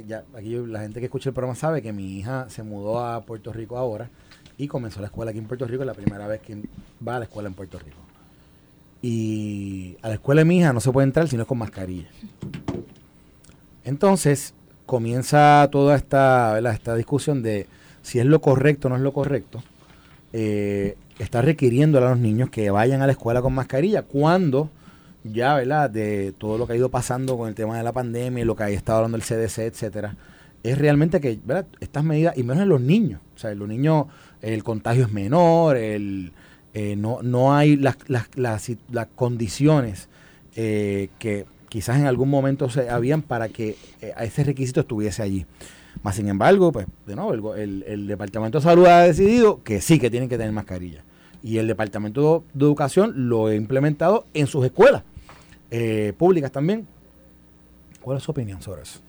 ya, 0.07 0.25
aquí 0.37 0.51
yo- 0.51 0.67
la 0.67 0.81
gente 0.81 1.01
que 1.01 1.07
escucha 1.07 1.31
el 1.31 1.35
programa 1.35 1.55
sabe 1.55 1.81
que 1.83 1.93
mi 1.93 2.19
hija 2.19 2.47
se 2.51 2.63
mudó 2.63 3.05
a 3.05 3.23
Puerto 3.23 3.53
Rico 3.53 3.79
ahora 3.79 4.11
y 4.59 4.69
comenzó 4.69 5.01
la 5.01 5.07
escuela 5.07 5.31
aquí 5.31 5.39
en 5.39 5.47
Puerto 5.47 5.67
Rico, 5.67 5.83
es 5.83 5.87
la 5.87 5.95
primera 5.95 6.27
vez 6.27 6.41
que 6.43 6.57
va 7.07 7.17
a 7.17 7.19
la 7.21 7.25
escuela 7.25 7.49
en 7.49 7.55
Puerto 7.55 7.79
Rico. 7.79 7.97
Y 9.01 9.97
a 10.03 10.09
la 10.09 10.15
escuela 10.15 10.43
de 10.43 10.45
mi 10.45 10.59
hija 10.59 10.73
no 10.73 10.81
se 10.81 10.93
puede 10.93 11.07
entrar 11.07 11.27
si 11.29 11.37
no 11.37 11.43
es 11.43 11.49
con 11.49 11.59
mascarilla. 11.59 12.09
Entonces 13.85 14.55
comienza 14.93 15.67
toda 15.73 15.97
esta, 15.97 16.59
esta 16.71 16.95
discusión 16.95 17.43
de 17.43 17.67
si 18.03 18.19
es 18.19 18.27
lo 18.27 18.43
correcto 18.43 18.89
o 18.89 18.91
no 18.91 18.97
es 18.97 19.01
lo 19.01 19.15
correcto. 19.15 19.63
Eh, 20.35 20.99
está 21.19 21.41
requiriendo 21.41 21.97
a 21.97 22.03
los 22.03 22.19
niños 22.19 22.51
que 22.51 22.71
vayan 22.71 23.01
a 23.01 23.07
la 23.07 23.13
escuela 23.13 23.41
con 23.41 23.55
mascarilla 23.55 24.03
cuando 24.03 24.69
ya, 25.25 25.55
¿verdad? 25.55 25.89
De 25.89 26.35
todo 26.37 26.59
lo 26.59 26.67
que 26.67 26.75
ha 26.75 26.77
ido 26.77 26.91
pasando 26.91 27.39
con 27.39 27.49
el 27.49 27.55
tema 27.55 27.79
de 27.79 27.85
la 27.85 27.93
pandemia 27.93 28.43
y 28.43 28.45
lo 28.45 28.55
que 28.55 28.65
ha 28.65 28.69
estado 28.69 28.99
hablando 28.99 29.17
el 29.17 29.23
CDC, 29.23 29.61
etcétera, 29.61 30.15
es 30.63 30.77
realmente 30.77 31.23
que, 31.23 31.41
¿verdad? 31.43 31.65
Estas 31.81 32.05
medidas, 32.05 32.37
y 32.37 32.43
menos 32.43 32.63
en 32.63 32.69
los 32.69 32.83
niños, 32.83 33.23
o 33.35 33.39
sea, 33.39 33.51
en 33.51 33.61
los 33.61 33.69
niños 33.69 34.09
el 34.43 34.63
contagio 34.63 35.07
es 35.07 35.11
menor, 35.11 35.79
el, 35.79 36.33
eh, 36.75 36.97
no, 36.97 37.23
no 37.23 37.55
hay 37.55 37.77
las, 37.77 37.97
las, 38.09 38.29
las 38.37 39.07
condiciones 39.15 40.11
eh, 40.55 41.09
que 41.19 41.47
quizás 41.73 41.99
en 41.99 42.05
algún 42.05 42.29
momento 42.29 42.69
se 42.69 42.91
habían 42.91 43.23
para 43.23 43.49
que 43.49 43.79
eh, 44.03 44.13
ese 44.21 44.45
requisito 44.45 44.81
estuviese 44.81 45.23
allí. 45.23 45.47
Más 46.03 46.17
sin 46.17 46.29
embargo, 46.29 46.71
pues, 46.71 46.87
de 47.07 47.17
nuevo, 47.17 47.55
el, 47.55 48.07
Departamento 48.07 48.59
de 48.59 48.65
Salud 48.65 48.85
ha 48.85 49.01
decidido 49.05 49.63
que 49.63 49.81
sí, 49.81 49.99
que 49.99 50.11
tienen 50.11 50.29
que 50.29 50.37
tener 50.37 50.53
mascarilla. 50.53 51.03
Y 51.43 51.57
el 51.57 51.67
Departamento 51.67 52.45
de 52.53 52.67
Educación 52.67 53.31
lo 53.31 53.47
ha 53.47 53.55
implementado 53.55 54.27
en 54.35 54.49
sus 54.49 54.67
escuelas 54.67 55.03
eh, 55.71 56.13
públicas 56.19 56.53
también. 56.53 56.87
¿Cuál 58.03 58.19
es 58.19 58.23
su 58.23 58.33
opinión 58.33 58.61
sobre 58.61 58.83
eso? 58.83 59.01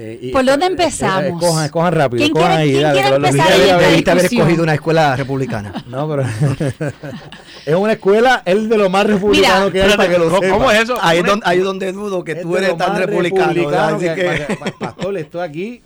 Eh, 0.00 0.30
¿Por 0.32 0.44
dónde 0.44 0.66
eh, 0.66 0.68
eh, 0.68 0.72
empezamos? 0.72 1.42
Escojan, 1.42 1.64
escojan 1.64 1.92
rápido. 1.92 2.18
¿Quién 2.24 2.36
escojan 2.36 2.56
quiere- 2.56 2.62
ahí, 2.62 2.70
quién 2.70 2.82
dale, 2.82 3.00
quiere 3.00 3.18
los 3.18 3.30
empezar 3.30 3.48
Debiste 3.48 3.72
haber 3.72 4.22
discusión. 4.22 4.40
escogido 4.42 4.62
una 4.62 4.74
escuela 4.74 5.16
republicana. 5.16 5.84
No, 5.88 6.08
pero 6.08 6.22
es 7.66 7.74
una 7.74 7.92
escuela, 7.92 8.42
es 8.44 8.68
de 8.68 8.78
lo 8.78 8.88
más 8.88 9.06
republicano 9.06 9.66
Mira, 9.70 9.72
que 9.72 9.82
hay 9.82 9.96
para 9.96 10.08
que 10.10 10.18
lo 10.18 10.24
¿cómo- 10.30 10.40
sepa. 10.40 10.54
cómo 10.54 10.70
es 10.70 10.82
eso? 10.82 10.98
Ahí 11.02 11.18
es 11.18 11.24
donde, 11.24 11.46
ahí 11.46 11.58
es 11.58 11.64
donde 11.64 11.92
dudo 11.92 12.24
que 12.24 12.32
Es 12.32 12.42
tú 12.42 12.56
eres 12.56 12.76
tan 12.76 12.96
republicano. 12.96 13.52
¿verdad? 13.54 13.94
Así 13.94 14.04
que- 14.06 14.14
que- 14.46 14.54
pa- 14.56 14.64
pa- 14.66 14.78
Pastor, 14.78 15.16
estoy 15.18 15.40
aquí. 15.42 15.82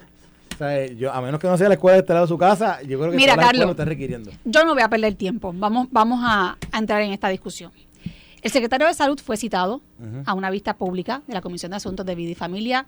Sea, 0.58 0.86
yo, 0.92 1.12
a 1.12 1.20
menos 1.22 1.40
que 1.40 1.46
no 1.48 1.56
sea 1.56 1.68
la 1.68 1.74
escuela 1.74 1.94
de 1.94 2.00
este 2.00 2.12
lado 2.12 2.26
de 2.26 2.28
su 2.28 2.36
casa, 2.38 2.80
yo 2.82 2.98
creo 2.98 3.10
que 3.10 3.16
Mira, 3.16 3.34
la 3.36 3.42
Carlos. 3.42 3.64
lo 3.64 3.70
está 3.70 3.84
requiriendo. 3.86 4.30
Yo 4.44 4.64
no 4.64 4.74
voy 4.74 4.82
a 4.82 4.88
perder 4.88 5.14
tiempo. 5.14 5.52
Vamos, 5.56 5.88
vamos 5.90 6.20
a, 6.22 6.56
a 6.70 6.78
entrar 6.78 7.00
en 7.00 7.12
esta 7.12 7.28
discusión. 7.30 7.72
El 8.42 8.50
secretario 8.50 8.86
de 8.86 8.94
Salud 8.94 9.18
fue 9.24 9.36
citado 9.36 9.80
a 10.26 10.34
una 10.34 10.50
vista 10.50 10.74
pública 10.74 11.22
de 11.26 11.34
la 11.34 11.40
Comisión 11.40 11.70
de 11.70 11.76
Asuntos 11.76 12.04
de 12.04 12.14
Vida 12.14 12.30
y 12.32 12.34
Familia 12.34 12.86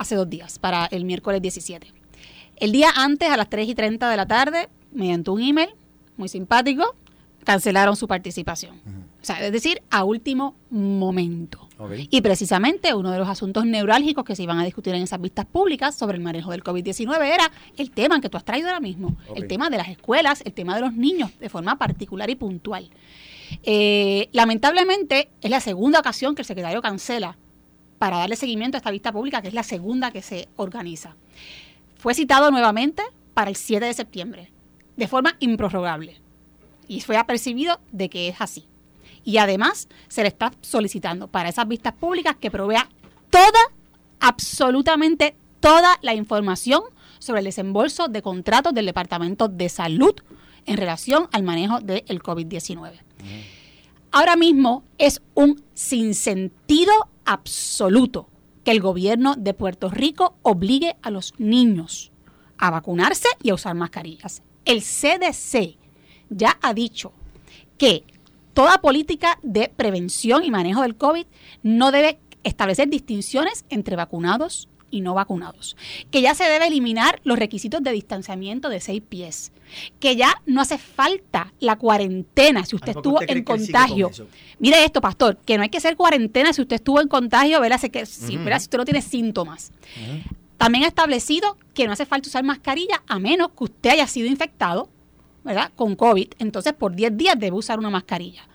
hace 0.00 0.14
dos 0.14 0.28
días, 0.28 0.58
para 0.58 0.86
el 0.86 1.04
miércoles 1.04 1.42
17. 1.42 1.92
El 2.56 2.72
día 2.72 2.88
antes, 2.96 3.28
a 3.28 3.36
las 3.36 3.50
3 3.50 3.68
y 3.68 3.74
30 3.74 4.10
de 4.10 4.16
la 4.16 4.26
tarde, 4.26 4.70
mediante 4.92 5.30
un 5.30 5.42
email 5.42 5.68
muy 6.16 6.28
simpático, 6.30 6.96
cancelaron 7.44 7.96
su 7.96 8.08
participación. 8.08 8.76
O 9.20 9.24
sea, 9.24 9.44
es 9.44 9.52
decir, 9.52 9.82
a 9.90 10.04
último 10.04 10.56
momento. 10.70 11.68
Y 12.10 12.22
precisamente 12.22 12.94
uno 12.94 13.10
de 13.10 13.18
los 13.18 13.28
asuntos 13.28 13.66
neurálgicos 13.66 14.24
que 14.24 14.34
se 14.34 14.42
iban 14.42 14.58
a 14.58 14.64
discutir 14.64 14.94
en 14.94 15.02
esas 15.02 15.20
vistas 15.20 15.44
públicas 15.44 15.94
sobre 15.94 16.16
el 16.16 16.22
manejo 16.22 16.50
del 16.50 16.64
COVID-19 16.64 17.22
era 17.22 17.50
el 17.76 17.90
tema 17.90 18.20
que 18.22 18.30
tú 18.30 18.38
has 18.38 18.44
traído 18.44 18.68
ahora 18.68 18.80
mismo, 18.80 19.16
el 19.34 19.46
tema 19.48 19.68
de 19.68 19.76
las 19.76 19.88
escuelas, 19.88 20.42
el 20.46 20.54
tema 20.54 20.74
de 20.74 20.80
los 20.80 20.94
niños 20.94 21.30
de 21.38 21.48
forma 21.50 21.76
particular 21.76 22.30
y 22.30 22.36
puntual. 22.36 22.88
Eh, 23.64 24.30
lamentablemente 24.32 25.30
es 25.42 25.50
la 25.50 25.60
segunda 25.60 26.00
ocasión 26.00 26.34
que 26.34 26.42
el 26.42 26.46
secretario 26.46 26.80
cancela 26.80 27.36
para 28.00 28.16
darle 28.16 28.34
seguimiento 28.34 28.78
a 28.78 28.80
esta 28.80 28.90
vista 28.90 29.12
pública, 29.12 29.42
que 29.42 29.48
es 29.48 29.54
la 29.54 29.62
segunda 29.62 30.10
que 30.10 30.22
se 30.22 30.48
organiza. 30.56 31.16
Fue 31.98 32.14
citado 32.14 32.50
nuevamente 32.50 33.02
para 33.34 33.50
el 33.50 33.56
7 33.56 33.84
de 33.84 33.92
septiembre, 33.92 34.50
de 34.96 35.06
forma 35.06 35.36
improrrogable. 35.38 36.18
Y 36.88 37.02
fue 37.02 37.18
apercibido 37.18 37.78
de 37.92 38.08
que 38.08 38.28
es 38.28 38.40
así. 38.40 38.64
Y 39.22 39.36
además 39.36 39.86
se 40.08 40.22
le 40.22 40.28
está 40.28 40.50
solicitando 40.62 41.28
para 41.28 41.50
esas 41.50 41.68
vistas 41.68 41.92
públicas 41.92 42.36
que 42.40 42.50
provea 42.50 42.88
toda, 43.28 43.60
absolutamente 44.18 45.36
toda 45.60 45.98
la 46.00 46.14
información 46.14 46.82
sobre 47.18 47.40
el 47.40 47.44
desembolso 47.44 48.08
de 48.08 48.22
contratos 48.22 48.72
del 48.72 48.86
Departamento 48.86 49.46
de 49.46 49.68
Salud 49.68 50.14
en 50.64 50.78
relación 50.78 51.28
al 51.32 51.42
manejo 51.42 51.80
del 51.80 52.22
COVID-19. 52.22 52.92
Ahora 54.10 54.36
mismo 54.36 54.84
es 54.96 55.20
un 55.34 55.62
sinsentido 55.74 56.92
absoluto 57.30 58.28
que 58.64 58.72
el 58.72 58.80
gobierno 58.80 59.36
de 59.36 59.54
Puerto 59.54 59.88
Rico 59.88 60.34
obligue 60.42 60.96
a 61.00 61.10
los 61.10 61.32
niños 61.38 62.10
a 62.58 62.70
vacunarse 62.70 63.28
y 63.40 63.50
a 63.50 63.54
usar 63.54 63.74
mascarillas. 63.76 64.42
El 64.64 64.82
CDC 64.82 65.76
ya 66.28 66.58
ha 66.60 66.74
dicho 66.74 67.12
que 67.78 68.04
toda 68.52 68.80
política 68.82 69.38
de 69.42 69.72
prevención 69.74 70.44
y 70.44 70.50
manejo 70.50 70.82
del 70.82 70.96
COVID 70.96 71.24
no 71.62 71.92
debe 71.92 72.18
establecer 72.42 72.88
distinciones 72.88 73.64
entre 73.70 73.94
vacunados 73.94 74.68
y 74.90 75.00
no 75.00 75.14
vacunados, 75.14 75.76
que 76.10 76.22
ya 76.22 76.34
se 76.34 76.44
debe 76.44 76.66
eliminar 76.66 77.20
los 77.24 77.38
requisitos 77.38 77.82
de 77.82 77.92
distanciamiento 77.92 78.68
de 78.68 78.80
seis 78.80 79.02
pies, 79.06 79.52
que 79.98 80.16
ya 80.16 80.42
no 80.46 80.60
hace 80.60 80.78
falta 80.78 81.52
la 81.60 81.76
cuarentena 81.76 82.64
si 82.64 82.76
usted 82.76 82.88
Ay, 82.88 82.94
¿por 82.94 83.02
qué 83.02 83.08
estuvo 83.08 83.20
usted 83.20 83.36
en 83.36 83.44
contagio. 83.44 84.10
con? 84.10 84.28
Mire 84.58 84.84
esto, 84.84 85.00
pastor, 85.00 85.38
que 85.38 85.56
no 85.56 85.62
hay 85.62 85.68
que 85.68 85.78
hacer 85.78 85.96
cuarentena 85.96 86.52
si 86.52 86.62
usted 86.62 86.76
estuvo 86.76 87.00
en 87.00 87.08
contagio, 87.08 87.60
¿verdad? 87.60 87.80
Si, 87.80 87.90
que, 87.90 88.06
si, 88.06 88.36
Ujú. 88.36 88.44
¿verdad? 88.44 88.58
si 88.58 88.64
usted 88.64 88.78
no 88.78 88.84
tiene 88.84 89.02
síntomas. 89.02 89.72
También 90.56 90.84
ha 90.84 90.88
establecido 90.88 91.56
que 91.72 91.86
no 91.86 91.94
hace 91.94 92.04
falta 92.04 92.28
usar 92.28 92.44
mascarilla 92.44 93.02
a 93.06 93.18
menos 93.18 93.50
que 93.56 93.64
usted 93.64 93.90
haya 93.90 94.06
sido 94.06 94.26
infectado, 94.26 94.90
¿verdad? 95.42 95.72
Con 95.74 95.96
COVID. 95.96 96.32
Entonces, 96.38 96.74
por 96.74 96.94
10 96.94 97.16
días 97.16 97.38
debe 97.38 97.56
usar 97.56 97.78
una 97.78 97.88
mascarilla. 97.88 98.46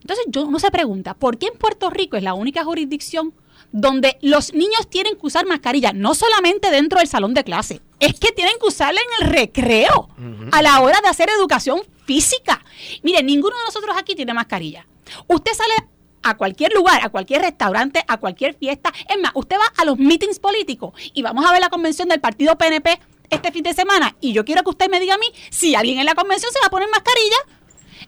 Entonces, 0.00 0.24
yo, 0.28 0.46
uno 0.46 0.58
se 0.58 0.70
pregunta, 0.70 1.14
¿por 1.14 1.38
qué 1.38 1.46
en 1.46 1.58
Puerto 1.58 1.90
Rico 1.90 2.16
es 2.16 2.22
la 2.22 2.34
única 2.34 2.64
jurisdicción 2.64 3.34
donde 3.72 4.18
los 4.22 4.52
niños 4.52 4.88
tienen 4.88 5.14
que 5.16 5.26
usar 5.26 5.46
mascarilla? 5.46 5.92
No 5.92 6.14
solamente 6.14 6.70
dentro 6.70 6.98
del 6.98 7.08
salón 7.08 7.34
de 7.34 7.44
clase, 7.44 7.80
es 7.98 8.18
que 8.18 8.32
tienen 8.32 8.54
que 8.60 8.68
usarla 8.68 9.00
en 9.00 9.26
el 9.26 9.32
recreo, 9.32 10.08
a 10.52 10.62
la 10.62 10.80
hora 10.80 11.00
de 11.00 11.08
hacer 11.08 11.30
educación 11.30 11.82
física. 12.04 12.64
Mire, 13.02 13.22
ninguno 13.22 13.56
de 13.56 13.64
nosotros 13.64 13.96
aquí 13.98 14.14
tiene 14.14 14.34
mascarilla. 14.34 14.86
Usted 15.26 15.52
sale 15.52 15.74
a 16.22 16.36
cualquier 16.36 16.72
lugar, 16.72 17.00
a 17.04 17.08
cualquier 17.08 17.42
restaurante, 17.42 18.04
a 18.06 18.18
cualquier 18.18 18.54
fiesta. 18.54 18.92
Es 19.08 19.20
más, 19.20 19.32
usted 19.34 19.56
va 19.56 19.72
a 19.76 19.84
los 19.84 19.98
meetings 19.98 20.38
políticos 20.38 20.92
y 21.14 21.22
vamos 21.22 21.44
a 21.44 21.52
ver 21.52 21.60
la 21.60 21.70
convención 21.70 22.08
del 22.08 22.20
partido 22.20 22.56
PNP 22.56 23.00
este 23.30 23.50
fin 23.50 23.62
de 23.62 23.72
semana 23.72 24.14
y 24.20 24.32
yo 24.32 24.44
quiero 24.44 24.62
que 24.62 24.70
usted 24.70 24.90
me 24.90 25.00
diga 25.00 25.14
a 25.14 25.18
mí 25.18 25.26
si 25.50 25.74
alguien 25.74 25.98
en 25.98 26.06
la 26.06 26.14
convención 26.14 26.52
se 26.52 26.60
va 26.60 26.66
a 26.66 26.70
poner 26.70 26.88
mascarilla. 26.90 27.36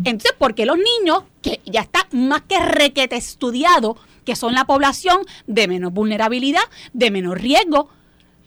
Entonces, 0.05 0.33
¿por 0.37 0.55
qué 0.55 0.67
los 0.67 0.77
niños, 0.77 1.23
que 1.41 1.61
ya 1.67 1.81
está 1.81 2.07
más 2.13 2.43
que 2.43 2.59
requete 2.59 3.17
estudiado, 3.17 3.97
que 4.25 4.37
son 4.37 4.55
la 4.55 4.65
población 4.65 5.19
de 5.47 5.69
menos 5.69 5.93
vulnerabilidad, 5.93 6.63
de 6.93 7.11
menos 7.11 7.39
riesgo, 7.39 7.89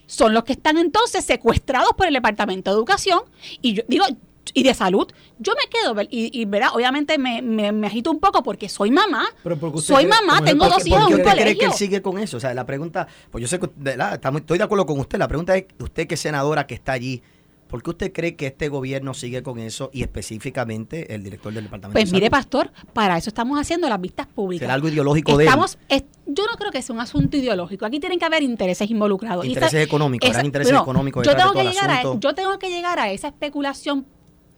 son 0.06 0.34
los 0.34 0.44
que 0.44 0.54
están 0.54 0.78
entonces 0.78 1.26
secuestrados 1.26 1.90
por 1.98 2.08
el 2.08 2.14
Departamento 2.14 2.72
de 2.72 2.76
Educación 2.78 3.22
y 3.62 3.74
yo 3.74 3.84
digo 3.88 4.06
y 4.54 4.64
de 4.64 4.74
salud, 4.74 5.06
yo 5.40 5.54
me 5.62 5.70
quedo 5.70 6.02
y, 6.10 6.32
y 6.42 6.46
verdad, 6.46 6.70
obviamente 6.74 7.18
me, 7.18 7.42
me, 7.42 7.74
me 7.74 7.88
agito 7.88 8.10
un 8.10 8.20
poco 8.22 8.44
porque 8.44 8.70
soy 8.70 8.90
mamá, 8.92 9.26
Pero 9.44 9.58
porque 9.60 9.82
soy 9.82 10.06
cree- 10.06 10.08
mamá, 10.08 10.38
tengo 10.42 10.66
ejemplo, 10.66 10.70
dos 10.70 10.78
¿por 10.78 10.88
hijos 10.88 11.00
¿Por 11.04 11.10
en 11.10 11.14
un 11.16 11.20
usted 11.22 11.32
cree 11.34 11.44
que 11.46 11.54
colegio. 11.54 11.68
él 11.68 11.74
sigue 11.74 12.02
con 12.02 12.18
eso? 12.18 12.38
O 12.38 12.40
sea, 12.40 12.54
la 12.54 12.66
pregunta, 12.66 13.08
pues 13.30 13.42
yo 13.42 13.48
sé 13.50 13.60
que 13.60 13.70
de 13.76 13.98
la- 13.98 14.14
estoy 14.40 14.58
de 14.58 14.64
acuerdo 14.64 14.86
con 14.86 14.98
usted. 15.02 15.20
La 15.20 15.28
pregunta 15.28 15.58
es, 15.58 15.66
usted 15.80 16.08
que 16.08 16.14
es 16.16 16.22
senadora 16.22 16.66
que 16.66 16.76
está 16.76 16.94
allí, 16.94 17.22
¿por 17.68 17.84
qué 17.84 17.90
usted 17.92 18.14
cree 18.14 18.36
que 18.36 18.48
este 18.48 18.70
gobierno 18.70 19.14
sigue 19.14 19.44
con 19.44 19.60
eso 19.60 19.90
y 19.94 20.02
específicamente 20.02 21.14
el 21.14 21.24
director 21.24 21.54
del 21.54 21.66
departamento? 21.66 21.94
Pues 22.00 22.10
de 22.10 22.16
mire, 22.16 22.28
Salud? 22.28 22.32
pastor, 22.38 22.72
para 22.94 23.18
eso 23.18 23.30
estamos 23.30 23.60
haciendo 23.60 23.88
las 23.90 24.00
vistas 24.00 24.28
públicas. 24.28 24.64
¿Será 24.64 24.74
algo 24.74 24.88
ideológico 24.90 25.38
de 25.38 25.44
él? 25.46 25.48
Estamos, 25.50 25.78
es- 25.90 26.04
yo 26.26 26.46
no 26.46 26.58
creo 26.58 26.72
que 26.72 26.82
sea 26.82 26.94
un 26.94 27.02
asunto 27.02 27.38
ideológico. 27.38 27.86
Aquí 27.86 28.00
tienen 28.00 28.20
que 28.20 28.26
haber 28.26 28.44
intereses 28.44 28.90
involucrados. 28.90 29.46
Y 29.46 29.50
Intereses 29.50 29.86
económicos, 29.86 30.30
esa- 30.30 30.44
intereses 30.46 30.74
no, 30.74 30.82
económicos 30.82 31.26
yo 31.26 31.36
tengo 31.36 31.54
que 31.54 31.64
llegar 31.64 31.90
a. 31.90 32.02
Yo 32.20 32.34
tengo 32.36 32.60
que 32.60 32.70
llegar 32.70 33.00
a 33.00 33.12
esa 33.12 33.28
especulación. 33.28 34.06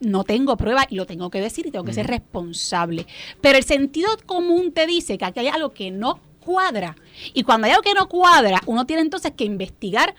No 0.01 0.23
tengo 0.23 0.55
prueba 0.55 0.85
y 0.89 0.95
lo 0.95 1.05
tengo 1.05 1.29
que 1.29 1.41
decir 1.41 1.67
y 1.67 1.71
tengo 1.71 1.83
que 1.83 1.93
ser 1.93 2.07
responsable. 2.07 3.05
Pero 3.41 3.57
el 3.57 3.63
sentido 3.65 4.09
común 4.25 4.71
te 4.71 4.87
dice 4.87 5.17
que 5.17 5.25
aquí 5.25 5.41
hay 5.41 5.47
algo 5.49 5.71
que 5.71 5.91
no 5.91 6.19
cuadra. 6.39 6.95
Y 7.33 7.43
cuando 7.43 7.65
hay 7.65 7.71
algo 7.71 7.83
que 7.83 7.93
no 7.93 8.07
cuadra, 8.07 8.61
uno 8.65 8.85
tiene 8.85 9.01
entonces 9.01 9.33
que 9.35 9.43
investigar 9.43 10.15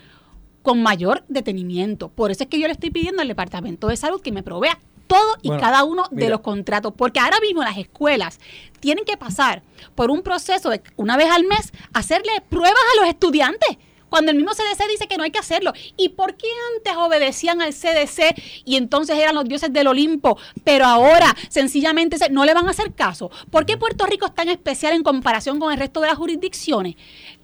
con 0.62 0.82
mayor 0.82 1.24
detenimiento. 1.28 2.08
Por 2.08 2.30
eso 2.30 2.44
es 2.44 2.48
que 2.50 2.58
yo 2.58 2.66
le 2.66 2.72
estoy 2.72 2.90
pidiendo 2.90 3.22
al 3.22 3.28
Departamento 3.28 3.86
de 3.88 3.96
Salud 3.96 4.20
que 4.20 4.32
me 4.32 4.42
provea 4.42 4.78
todo 5.06 5.36
y 5.42 5.48
Bueno, 5.48 5.60
cada 5.62 5.82
uno 5.84 6.04
de 6.10 6.16
mira. 6.16 6.28
los 6.30 6.40
contratos, 6.40 6.92
porque 6.96 7.18
ahora 7.18 7.40
mismo 7.40 7.62
las 7.64 7.76
escuelas 7.78 8.38
tienen 8.78 9.04
que 9.04 9.16
pasar 9.16 9.62
por 9.96 10.10
un 10.10 10.22
proceso 10.22 10.70
de 10.70 10.82
una 10.96 11.16
vez 11.16 11.28
al 11.30 11.44
mes 11.44 11.72
hacerle 11.92 12.30
pruebas 12.48 12.80
a 12.96 13.00
los 13.00 13.08
estudiantes. 13.08 13.76
Cuando 14.08 14.32
el 14.32 14.36
mismo 14.36 14.52
CDC 14.52 14.88
dice 14.88 15.06
que 15.06 15.16
no 15.16 15.22
hay 15.22 15.30
que 15.30 15.38
hacerlo. 15.38 15.72
¿Y 15.96 16.08
por 16.10 16.34
qué 16.36 16.48
antes 16.76 16.96
obedecían 16.96 17.62
al 17.62 17.72
CDC 17.72 18.34
y 18.64 18.74
entonces 18.74 19.16
eran 19.16 19.36
los 19.36 19.44
dioses 19.44 19.72
del 19.72 19.86
Olimpo, 19.86 20.36
pero 20.64 20.84
ahora 20.84 21.32
sencillamente 21.48 22.18
se- 22.18 22.28
no 22.28 22.44
le 22.44 22.52
van 22.52 22.66
a 22.66 22.70
hacer 22.70 22.92
caso? 22.92 23.30
¿Por 23.52 23.66
qué 23.66 23.76
Puerto 23.76 24.06
Rico 24.06 24.26
es 24.26 24.34
tan 24.34 24.48
especial 24.48 24.94
en 24.94 25.04
comparación 25.04 25.60
con 25.60 25.72
el 25.72 25.78
resto 25.78 26.00
de 26.00 26.08
las 26.08 26.16
jurisdicciones? 26.16 26.96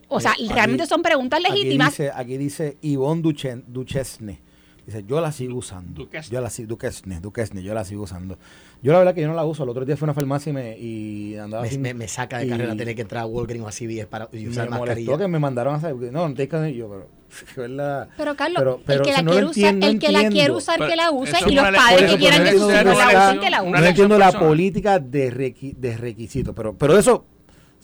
O 0.09 0.21
sea, 0.21 0.33
Aquí- 0.33 0.49
realmente 0.49 0.87
son 0.87 1.03
preguntas 1.03 1.41
aquí 1.45 1.53
legítimas. 1.59 1.91
dice- 1.91 2.11
Aquí 2.15 2.37
dice 2.37 2.77
Ivonne 2.83 3.23
Duchen- 3.23 3.65
Duchesne. 3.67 4.41
Dice, 4.87 5.03
yo 5.05 5.21
la 5.21 5.33
sigo 5.33 5.57
usando. 5.59 6.05
Duquesne. 6.05 6.33
Yo 6.33 6.41
la 6.41 6.49
sigo, 6.49 6.69
Duquesne, 6.69 7.19
Duquesne, 7.21 7.61
yo 7.61 7.75
la 7.75 7.85
sigo 7.85 8.05
usando. 8.05 8.39
Yo 8.83 8.93
la 8.93 8.99
verdad 9.01 9.17
que 9.17 9.21
yo 9.21 9.27
no 9.27 9.35
la 9.35 9.45
uso. 9.45 9.65
El 9.65 9.69
otro 9.71 9.85
día 9.85 9.97
fui 9.97 10.05
a 10.05 10.07
una 10.07 10.15
farmacia 10.15 10.51
y, 10.51 10.53
me, 10.53 10.79
y 10.79 11.37
andaba 11.37 11.65
Me, 11.65 11.71
sin- 11.71 11.81
me- 11.83 11.93
me 11.93 12.07
saca 12.07 12.39
de 12.39 12.47
y 12.47 12.51
carrera 12.51 12.77
tener 12.77 12.95
que 12.95 13.03
entrar 13.03 13.25
a 13.25 13.27
Walgreens 13.27 13.65
o 13.65 13.69
a 13.69 13.73
CVS 13.73 14.07
para 14.07 14.29
y 14.33 14.45
me 14.45 14.51
usar 14.51 14.67
molestó 14.71 14.87
mascarilla. 14.87 15.19
que 15.19 15.27
me 15.29 15.39
mandaron 15.41 15.75
a 15.75 15.79
hacer, 15.79 15.97
no, 15.97 16.29
no 16.29 16.35
tienes 16.37 16.49
que 16.49 16.75
yo, 16.77 16.89
pero, 16.89 17.09
verdad. 17.57 18.09
Pero 18.17 18.37
Carlos, 18.37 18.59
Pero- 18.61 18.81
pero, 18.87 19.01
el 19.01 19.07
que 19.09 19.13
la 19.13 19.23
no 19.23 19.31
quiere 19.33 19.47
usar, 19.47 19.75
el 19.75 19.99
que 19.99 20.13
la 20.13 20.29
quiere 20.29 20.53
usar, 20.53 20.79
Pero 20.79 20.91
que 20.91 20.97
la 20.97 21.11
use, 21.11 21.31
eso 21.37 21.49
y 21.51 21.55
los 21.57 21.65
padres 21.65 22.11
que 22.13 22.19
quieran 22.19 22.45
que 22.45 22.53
no 22.53 22.69
la 22.69 23.29
usen, 23.29 23.41
que 23.41 23.51
la 23.51 23.63
una 23.63 23.71
no 23.73 23.77
usen. 23.79 23.87
entiendo 23.89 24.19
la 24.19 24.39
política 24.39 25.01
de, 25.01 25.33
requi- 25.33 25.75
de 25.75 25.97
requisitos, 25.97 26.55
pero, 26.55 26.77
pero 26.79 26.97
eso, 26.97 27.25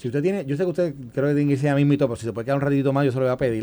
si 0.03 0.09
usted 0.09 0.21
tiene, 0.21 0.45
yo 0.45 0.57
sé 0.57 0.65
que 0.65 0.71
usted 0.71 0.95
creo 1.15 1.29
que 1.29 1.35
tiene 1.35 1.47
que 1.47 1.53
irse 1.53 1.71
a 1.71 1.77
mismito, 1.77 2.09
pero 2.09 2.17
si 2.17 2.27
se 2.27 2.33
puede 2.33 2.47
quedar 2.47 2.57
un 2.57 2.63
ratito 2.63 2.93
más, 2.93 3.05
yo 3.05 3.13
se 3.13 3.19
lo 3.19 3.25
voy 3.25 3.33
a 3.33 3.37
pedir. 3.37 3.63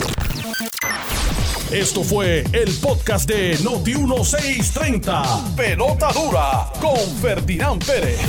Esto 1.70 2.02
fue 2.02 2.46
el 2.54 2.74
podcast 2.82 3.28
de 3.28 3.58
Noti1630. 3.58 5.56
Pelota 5.56 6.14
dura 6.14 6.72
con 6.80 6.98
Ferdinand 7.22 7.86
Pérez. 7.86 8.22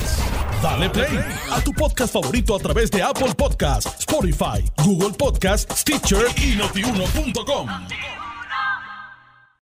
Dale 0.61 0.91
play 0.91 1.21
a 1.53 1.61
tu 1.61 1.73
podcast 1.73 2.13
favorito 2.13 2.57
a 2.57 2.59
través 2.59 2.91
de 2.91 3.01
Apple 3.01 3.33
Podcasts, 3.37 4.01
Spotify, 4.01 4.65
Google 4.85 5.17
Podcasts, 5.17 5.81
Stitcher 5.81 6.27
y 6.37 6.57
notiuno.com. 6.57 7.69